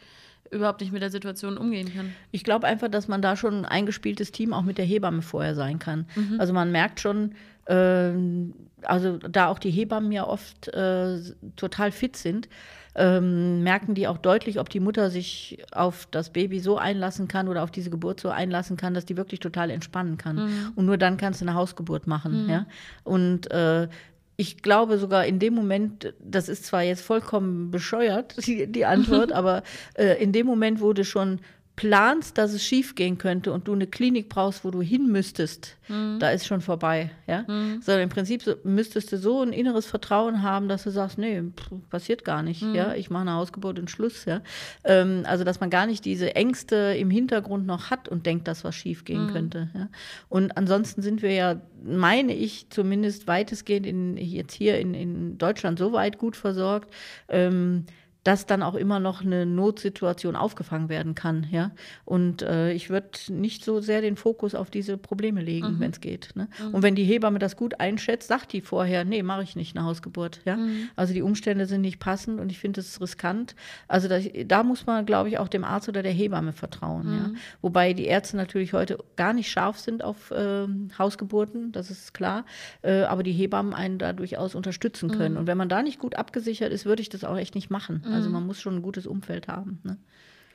überhaupt 0.52 0.82
nicht 0.82 0.92
mit 0.92 1.02
der 1.02 1.12
Situation 1.12 1.58
umgehen 1.58 1.94
kann. 1.94 2.14
Ich 2.32 2.44
glaube 2.44 2.68
einfach, 2.68 2.90
dass 2.90 3.08
man 3.08 3.22
da 3.22 3.36
schon 3.36 3.54
ein 3.54 3.66
eingespieltes 3.66 4.32
Team 4.32 4.54
auch 4.54 4.64
mit 4.64 4.78
der 4.78 4.86
Hebamme 4.86 5.22
vorher 5.22 5.56
sein 5.56 5.80
kann. 5.80 6.06
Mhm. 6.16 6.40
Also 6.40 6.54
man 6.54 6.72
merkt 6.72 7.00
schon, 7.00 7.36
also 7.76 9.18
da 9.18 9.48
auch 9.48 9.60
die 9.60 9.72
Hebammen 9.72 10.12
ja 10.12 10.26
oft 10.28 10.68
äh, 10.70 11.20
total 11.56 11.92
fit 11.92 12.18
sind, 12.18 12.50
ähm, 12.96 13.64
merken 13.64 13.94
die 13.94 14.08
auch 14.08 14.18
deutlich, 14.18 14.60
ob 14.60 14.70
die 14.70 14.80
Mutter 14.80 15.10
sich 15.10 15.64
auf 15.72 16.08
das 16.12 16.32
Baby 16.32 16.60
so 16.60 16.78
einlassen 16.78 17.28
kann 17.28 17.48
oder 17.48 17.64
auf 17.64 17.72
diese 17.72 17.90
Geburt 17.90 18.20
so 18.20 18.30
einlassen 18.30 18.78
kann, 18.78 18.94
dass 18.94 19.06
die 19.06 19.16
wirklich 19.16 19.40
total 19.40 19.70
entspannen 19.70 20.18
kann. 20.18 20.36
Mhm. 20.36 20.72
Und 20.76 20.86
nur 20.86 20.98
dann 20.98 21.18
kannst 21.18 21.42
du 21.42 21.46
eine 21.46 21.54
Hausgeburt 21.54 22.08
machen. 22.08 22.44
Mhm. 22.44 22.50
Ja? 22.50 22.66
Und 23.04 23.52
äh, 23.52 23.88
ich 24.36 24.62
glaube 24.62 24.98
sogar 24.98 25.26
in 25.26 25.38
dem 25.40 25.54
Moment, 25.54 26.14
das 26.20 26.50
ist 26.50 26.66
zwar 26.66 26.82
jetzt 26.82 27.02
vollkommen 27.02 27.72
bescheuert, 27.72 28.36
die, 28.48 28.68
die 28.68 28.86
Antwort, 28.86 29.32
aber 29.34 29.64
äh, 29.94 30.22
in 30.22 30.32
dem 30.32 30.48
Moment 30.48 30.80
wurde 30.80 31.06
schon 31.06 31.40
planst, 31.80 32.38
dass 32.38 32.52
es 32.52 32.62
schief 32.62 32.94
gehen 32.96 33.18
könnte 33.18 33.54
und 33.54 33.70
du 33.70 33.72
eine 33.72 33.88
Klinik 33.88 34.28
brauchst, 34.28 34.66
wo 34.66 34.70
du 34.70 34.82
hin 34.82 35.10
müsstest, 35.10 35.78
mhm. 35.88 36.20
da 36.20 36.30
ist 36.32 36.46
schon 36.46 36.60
vorbei. 36.60 37.10
Ja? 37.26 37.46
Mhm. 37.48 37.82
Sondern 37.82 38.04
im 38.04 38.10
Prinzip 38.10 38.44
so, 38.44 38.56
müsstest 38.66 39.14
du 39.14 39.18
so 39.18 39.42
ein 39.42 39.54
inneres 39.54 39.86
Vertrauen 39.86 40.44
haben, 40.44 40.68
dass 40.68 40.84
du 40.84 40.92
sagst, 40.92 41.18
nee, 41.18 41.42
pff, 41.42 41.72
passiert 41.90 42.26
gar 42.26 42.44
nicht. 42.44 42.64
Mhm. 42.64 42.76
Ja? 42.76 42.96
Ich 42.96 43.10
mache 43.10 43.22
eine 43.22 43.36
Hausgeburt 43.36 43.80
und 43.80 43.90
Schluss. 43.90 44.26
Ja? 44.26 44.42
Ähm, 44.84 45.24
also, 45.24 45.46
dass 45.46 45.62
man 45.62 45.70
gar 45.70 45.88
nicht 45.88 46.04
diese 46.04 46.36
Ängste 46.36 46.76
im 47.00 47.10
Hintergrund 47.10 47.66
noch 47.66 47.90
hat 47.90 48.10
und 48.10 48.26
denkt, 48.26 48.50
dass 48.50 48.66
was 48.66 48.76
schief 48.76 49.06
gehen 49.06 49.28
mhm. 49.28 49.32
könnte. 49.32 49.70
Ja? 49.74 49.88
Und 50.28 50.58
ansonsten 50.58 51.02
sind 51.02 51.22
wir 51.22 51.32
ja, 51.32 51.62
meine 51.82 52.36
ich, 52.36 52.70
zumindest 52.72 53.26
weitestgehend 53.26 53.88
in, 53.88 54.18
jetzt 54.18 54.54
hier 54.54 54.80
in, 54.80 54.94
in 54.94 55.38
Deutschland 55.38 55.80
so 55.80 55.94
weit 55.94 56.18
gut 56.18 56.36
versorgt. 56.36 56.94
Ähm, 57.30 57.86
dass 58.30 58.46
dann 58.46 58.62
auch 58.62 58.76
immer 58.76 59.00
noch 59.00 59.26
eine 59.26 59.48
Notsituation 59.48 60.36
aufgefangen 60.36 60.88
werden 60.88 61.16
kann. 61.16 61.48
Ja? 61.50 61.72
Und 62.06 62.44
äh, 62.44 62.72
ich 62.74 62.92
würde 62.92 63.10
nicht 63.30 63.66
so 63.66 63.82
sehr 63.82 64.02
den 64.02 64.18
Fokus 64.18 64.54
auf 64.54 64.70
diese 64.70 65.00
Probleme 65.00 65.42
legen, 65.42 65.78
mhm. 65.78 65.80
wenn 65.80 65.90
es 65.90 66.00
geht. 66.00 66.36
Ne? 66.36 66.48
Mhm. 66.64 66.76
Und 66.76 66.84
wenn 66.84 66.94
die 66.94 67.06
Hebamme 67.06 67.40
das 67.40 67.58
gut 67.58 67.80
einschätzt, 67.80 68.28
sagt 68.28 68.54
die 68.54 68.62
vorher, 68.62 69.04
nee, 69.04 69.24
mache 69.24 69.42
ich 69.42 69.56
nicht 69.56 69.76
eine 69.76 69.84
Hausgeburt. 69.84 70.42
Ja? 70.46 70.58
Mhm. 70.58 70.90
Also 70.96 71.12
die 71.12 71.24
Umstände 71.24 71.66
sind 71.66 71.82
nicht 71.82 71.98
passend 71.98 72.40
und 72.40 72.52
ich 72.52 72.60
finde 72.60 72.82
es 72.82 73.02
riskant. 73.02 73.56
Also 73.88 74.08
das, 74.08 74.26
da 74.46 74.62
muss 74.62 74.86
man, 74.86 75.08
glaube 75.08 75.30
ich, 75.30 75.40
auch 75.40 75.48
dem 75.48 75.64
Arzt 75.64 75.90
oder 75.90 76.04
der 76.04 76.12
Hebamme 76.12 76.54
vertrauen. 76.54 77.06
Ja? 77.08 77.28
Mhm. 77.30 77.38
Wobei 77.64 77.94
die 77.94 78.06
Ärzte 78.06 78.38
natürlich 78.38 78.74
heute 78.74 79.00
gar 79.16 79.34
nicht 79.34 79.50
scharf 79.50 79.80
sind 79.80 80.04
auf 80.04 80.30
äh, 80.30 80.68
Hausgeburten, 81.00 81.72
das 81.72 81.90
ist 81.90 82.14
klar. 82.14 82.46
Äh, 82.84 83.06
aber 83.06 83.24
die 83.24 83.34
Hebammen 83.34 83.74
einen 83.74 83.98
da 83.98 84.14
durchaus 84.14 84.54
unterstützen 84.54 85.10
können. 85.10 85.34
Mhm. 85.34 85.40
Und 85.40 85.48
wenn 85.48 85.58
man 85.58 85.68
da 85.68 85.82
nicht 85.82 85.98
gut 85.98 86.14
abgesichert 86.14 86.72
ist, 86.72 86.86
würde 86.86 87.02
ich 87.02 87.10
das 87.10 87.24
auch 87.24 87.36
echt 87.36 87.56
nicht 87.56 87.72
machen. 87.72 88.04
Also 88.19 88.19
mhm. 88.28 88.34
man 88.34 88.48
muss 88.48 88.60
schon 88.60 88.76
ein 88.76 88.82
gutes 88.82 89.08
Umfeld 89.08 89.48
haben. 89.48 89.80
Ne? 89.84 89.98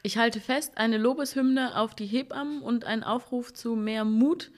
Ich 0.02 0.18
halte 0.18 0.40
fest, 0.40 0.76
eine 0.76 0.98
Lobeshymne 0.98 1.78
auf 1.78 1.94
die 1.94 2.06
Hebammen 2.06 2.60
und 2.60 2.84
ein 2.84 3.02
Aufruf 3.02 3.54
zu 3.54 3.74
mehr 3.74 4.04
Mut 4.04 4.50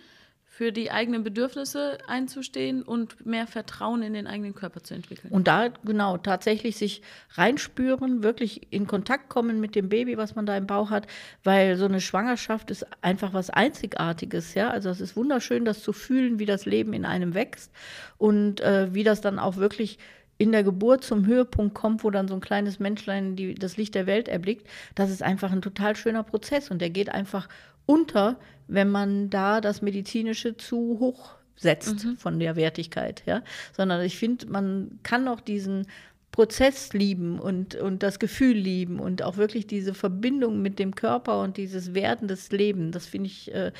für 0.56 0.72
die 0.72 0.90
eigenen 0.90 1.22
Bedürfnisse 1.22 1.98
einzustehen 2.08 2.82
und 2.82 3.26
mehr 3.26 3.46
Vertrauen 3.46 4.02
in 4.02 4.14
den 4.14 4.26
eigenen 4.26 4.54
Körper 4.54 4.82
zu 4.82 4.94
entwickeln. 4.94 5.30
Und 5.30 5.48
da 5.48 5.68
genau 5.84 6.16
tatsächlich 6.16 6.76
sich 6.76 7.02
reinspüren, 7.34 8.22
wirklich 8.22 8.72
in 8.72 8.86
Kontakt 8.86 9.28
kommen 9.28 9.60
mit 9.60 9.74
dem 9.74 9.90
Baby, 9.90 10.16
was 10.16 10.34
man 10.34 10.46
da 10.46 10.56
im 10.56 10.66
Bauch 10.66 10.88
hat, 10.88 11.06
weil 11.44 11.76
so 11.76 11.84
eine 11.84 12.00
Schwangerschaft 12.00 12.70
ist 12.70 12.86
einfach 13.02 13.34
was 13.34 13.50
Einzigartiges, 13.50 14.54
ja. 14.54 14.70
Also 14.70 14.88
es 14.88 15.02
ist 15.02 15.14
wunderschön, 15.14 15.66
das 15.66 15.82
zu 15.82 15.92
fühlen, 15.92 16.38
wie 16.38 16.46
das 16.46 16.64
Leben 16.64 16.94
in 16.94 17.04
einem 17.04 17.34
wächst 17.34 17.70
und 18.16 18.62
äh, 18.62 18.94
wie 18.94 19.04
das 19.04 19.20
dann 19.20 19.38
auch 19.38 19.56
wirklich 19.56 19.98
in 20.38 20.52
der 20.52 20.62
Geburt 20.62 21.04
zum 21.04 21.26
Höhepunkt 21.26 21.74
kommt, 21.74 22.04
wo 22.04 22.10
dann 22.10 22.28
so 22.28 22.34
ein 22.34 22.40
kleines 22.40 22.78
Menschlein 22.78 23.36
die, 23.36 23.54
das 23.54 23.76
Licht 23.76 23.94
der 23.94 24.06
Welt 24.06 24.28
erblickt, 24.28 24.66
das 24.94 25.10
ist 25.10 25.22
einfach 25.22 25.52
ein 25.52 25.62
total 25.62 25.96
schöner 25.96 26.22
Prozess 26.22 26.70
und 26.70 26.80
der 26.80 26.90
geht 26.90 27.08
einfach 27.08 27.48
unter, 27.86 28.38
wenn 28.68 28.90
man 28.90 29.30
da 29.30 29.60
das 29.60 29.80
Medizinische 29.80 30.56
zu 30.56 30.98
hoch 31.00 31.36
setzt 31.56 32.04
mhm. 32.04 32.16
von 32.16 32.38
der 32.38 32.56
Wertigkeit, 32.56 33.22
ja. 33.26 33.42
Sondern 33.72 34.02
ich 34.02 34.18
finde, 34.18 34.46
man 34.46 34.98
kann 35.02 35.26
auch 35.28 35.40
diesen 35.40 35.86
Prozess 36.32 36.92
lieben 36.92 37.38
und, 37.38 37.76
und 37.76 38.02
das 38.02 38.18
Gefühl 38.18 38.56
lieben 38.56 39.00
und 39.00 39.22
auch 39.22 39.38
wirklich 39.38 39.66
diese 39.66 39.94
Verbindung 39.94 40.60
mit 40.60 40.78
dem 40.78 40.94
Körper 40.94 41.40
und 41.40 41.56
dieses 41.56 41.94
Werden 41.94 42.28
des 42.28 42.50
Lebens. 42.52 42.92
Das 42.92 43.06
finde 43.06 43.28
ich 43.28 43.54
äh, 43.54 43.72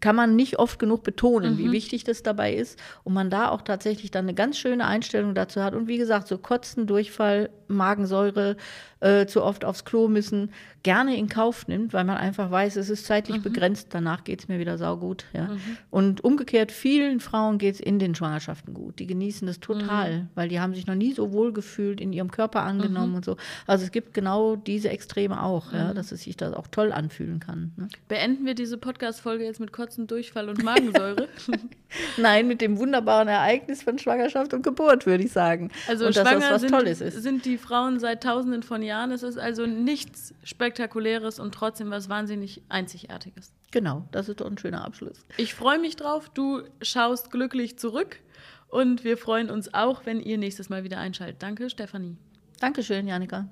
kann 0.00 0.16
man 0.16 0.36
nicht 0.36 0.58
oft 0.58 0.78
genug 0.78 1.02
betonen, 1.02 1.54
mhm. 1.54 1.58
wie 1.58 1.72
wichtig 1.72 2.04
das 2.04 2.22
dabei 2.22 2.54
ist. 2.54 2.78
Und 3.04 3.14
man 3.14 3.30
da 3.30 3.50
auch 3.50 3.62
tatsächlich 3.62 4.10
dann 4.10 4.24
eine 4.24 4.34
ganz 4.34 4.58
schöne 4.58 4.86
Einstellung 4.86 5.34
dazu 5.34 5.62
hat. 5.62 5.74
Und 5.74 5.88
wie 5.88 5.98
gesagt, 5.98 6.28
so 6.28 6.38
Kotzen, 6.38 6.86
Durchfall, 6.86 7.50
Magensäure, 7.68 8.56
äh, 9.00 9.26
zu 9.26 9.42
oft 9.42 9.64
aufs 9.64 9.84
Klo 9.84 10.08
müssen, 10.08 10.50
gerne 10.82 11.16
in 11.16 11.28
Kauf 11.28 11.66
nimmt, 11.68 11.92
weil 11.92 12.04
man 12.04 12.16
einfach 12.16 12.50
weiß, 12.50 12.76
es 12.76 12.90
ist 12.90 13.06
zeitlich 13.06 13.38
mhm. 13.38 13.42
begrenzt, 13.42 13.88
danach 13.90 14.24
geht 14.24 14.40
es 14.40 14.48
mir 14.48 14.58
wieder 14.58 14.78
saugut. 14.78 15.24
Ja. 15.32 15.48
Mhm. 15.48 15.60
Und 15.90 16.24
umgekehrt, 16.24 16.72
vielen 16.72 17.20
Frauen 17.20 17.58
geht 17.58 17.74
es 17.74 17.80
in 17.80 17.98
den 17.98 18.14
Schwangerschaften 18.14 18.72
gut. 18.72 18.98
Die 19.00 19.06
genießen 19.06 19.46
es 19.48 19.60
total, 19.60 20.12
mhm. 20.12 20.28
weil 20.34 20.48
die 20.48 20.60
haben 20.60 20.74
sich 20.74 20.86
noch 20.86 20.94
nie 20.94 21.12
so 21.12 21.32
wohl 21.32 21.52
gefühlt, 21.52 22.00
in 22.00 22.12
ihrem 22.12 22.30
Körper 22.30 22.62
angenommen 22.62 23.10
mhm. 23.10 23.16
und 23.16 23.24
so. 23.24 23.36
Also 23.66 23.84
es 23.84 23.90
gibt 23.90 24.14
genau 24.14 24.56
diese 24.56 24.88
Extreme 24.88 25.42
auch, 25.42 25.72
ja, 25.72 25.90
mhm. 25.90 25.96
dass 25.96 26.12
es 26.12 26.22
sich 26.22 26.36
das 26.36 26.54
auch 26.54 26.68
toll 26.68 26.92
anfühlen 26.92 27.40
kann. 27.40 27.72
Ne? 27.76 27.88
Beenden 28.08 28.46
wir 28.46 28.54
diese 28.54 28.78
Podcast-Folge 28.78 29.44
jetzt 29.44 29.60
mit 29.60 29.72
Kotzen, 29.72 30.06
Durchfall 30.06 30.48
und 30.48 30.62
Magensäure? 30.62 31.28
Nein, 32.16 32.46
mit 32.46 32.60
dem 32.60 32.78
wunderbaren 32.78 33.28
Ereignis 33.28 33.82
von 33.82 33.98
Schwangerschaft 33.98 34.54
und 34.54 34.62
Geburt, 34.62 35.04
würde 35.04 35.24
ich 35.24 35.32
sagen. 35.32 35.70
Also 35.88 36.06
und 36.06 36.16
dass 36.16 36.24
das 36.24 36.50
was 36.50 36.60
sind, 36.60 36.70
Tolles 36.70 37.00
ist. 37.00 37.22
sind 37.22 37.44
die 37.56 37.62
Frauen 37.62 37.98
seit 37.98 38.22
tausenden 38.22 38.62
von 38.62 38.82
Jahren. 38.82 39.10
Es 39.10 39.22
ist 39.22 39.38
also 39.38 39.66
nichts 39.66 40.34
Spektakuläres 40.42 41.38
und 41.38 41.54
trotzdem 41.54 41.90
was 41.90 42.08
wahnsinnig 42.08 42.62
Einzigartiges. 42.68 43.54
Genau, 43.70 44.06
das 44.12 44.28
ist 44.28 44.40
doch 44.40 44.46
ein 44.46 44.58
schöner 44.58 44.84
Abschluss. 44.84 45.24
Ich 45.38 45.54
freue 45.54 45.78
mich 45.78 45.96
drauf. 45.96 46.28
Du 46.28 46.62
schaust 46.82 47.30
glücklich 47.30 47.78
zurück 47.78 48.20
und 48.68 49.04
wir 49.04 49.16
freuen 49.16 49.50
uns 49.50 49.72
auch, 49.72 50.04
wenn 50.04 50.20
ihr 50.20 50.36
nächstes 50.36 50.68
Mal 50.68 50.84
wieder 50.84 50.98
einschaltet. 50.98 51.42
Danke, 51.42 51.70
Stefanie. 51.70 52.16
Dankeschön, 52.60 53.06
Janika. 53.06 53.48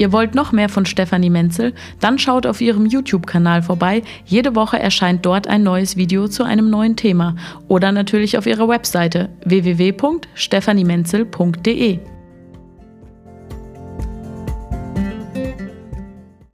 Ihr 0.00 0.12
wollt 0.12 0.34
noch 0.34 0.50
mehr 0.50 0.70
von 0.70 0.86
Stefanie 0.86 1.28
Menzel? 1.28 1.74
Dann 2.00 2.18
schaut 2.18 2.46
auf 2.46 2.62
ihrem 2.62 2.86
YouTube-Kanal 2.86 3.60
vorbei. 3.60 4.02
Jede 4.24 4.56
Woche 4.56 4.78
erscheint 4.78 5.26
dort 5.26 5.46
ein 5.46 5.62
neues 5.62 5.98
Video 5.98 6.26
zu 6.26 6.42
einem 6.42 6.70
neuen 6.70 6.96
Thema. 6.96 7.36
Oder 7.68 7.92
natürlich 7.92 8.38
auf 8.38 8.46
ihrer 8.46 8.66
Webseite 8.66 9.28
www.stephaniemenzel.de. 9.44 11.98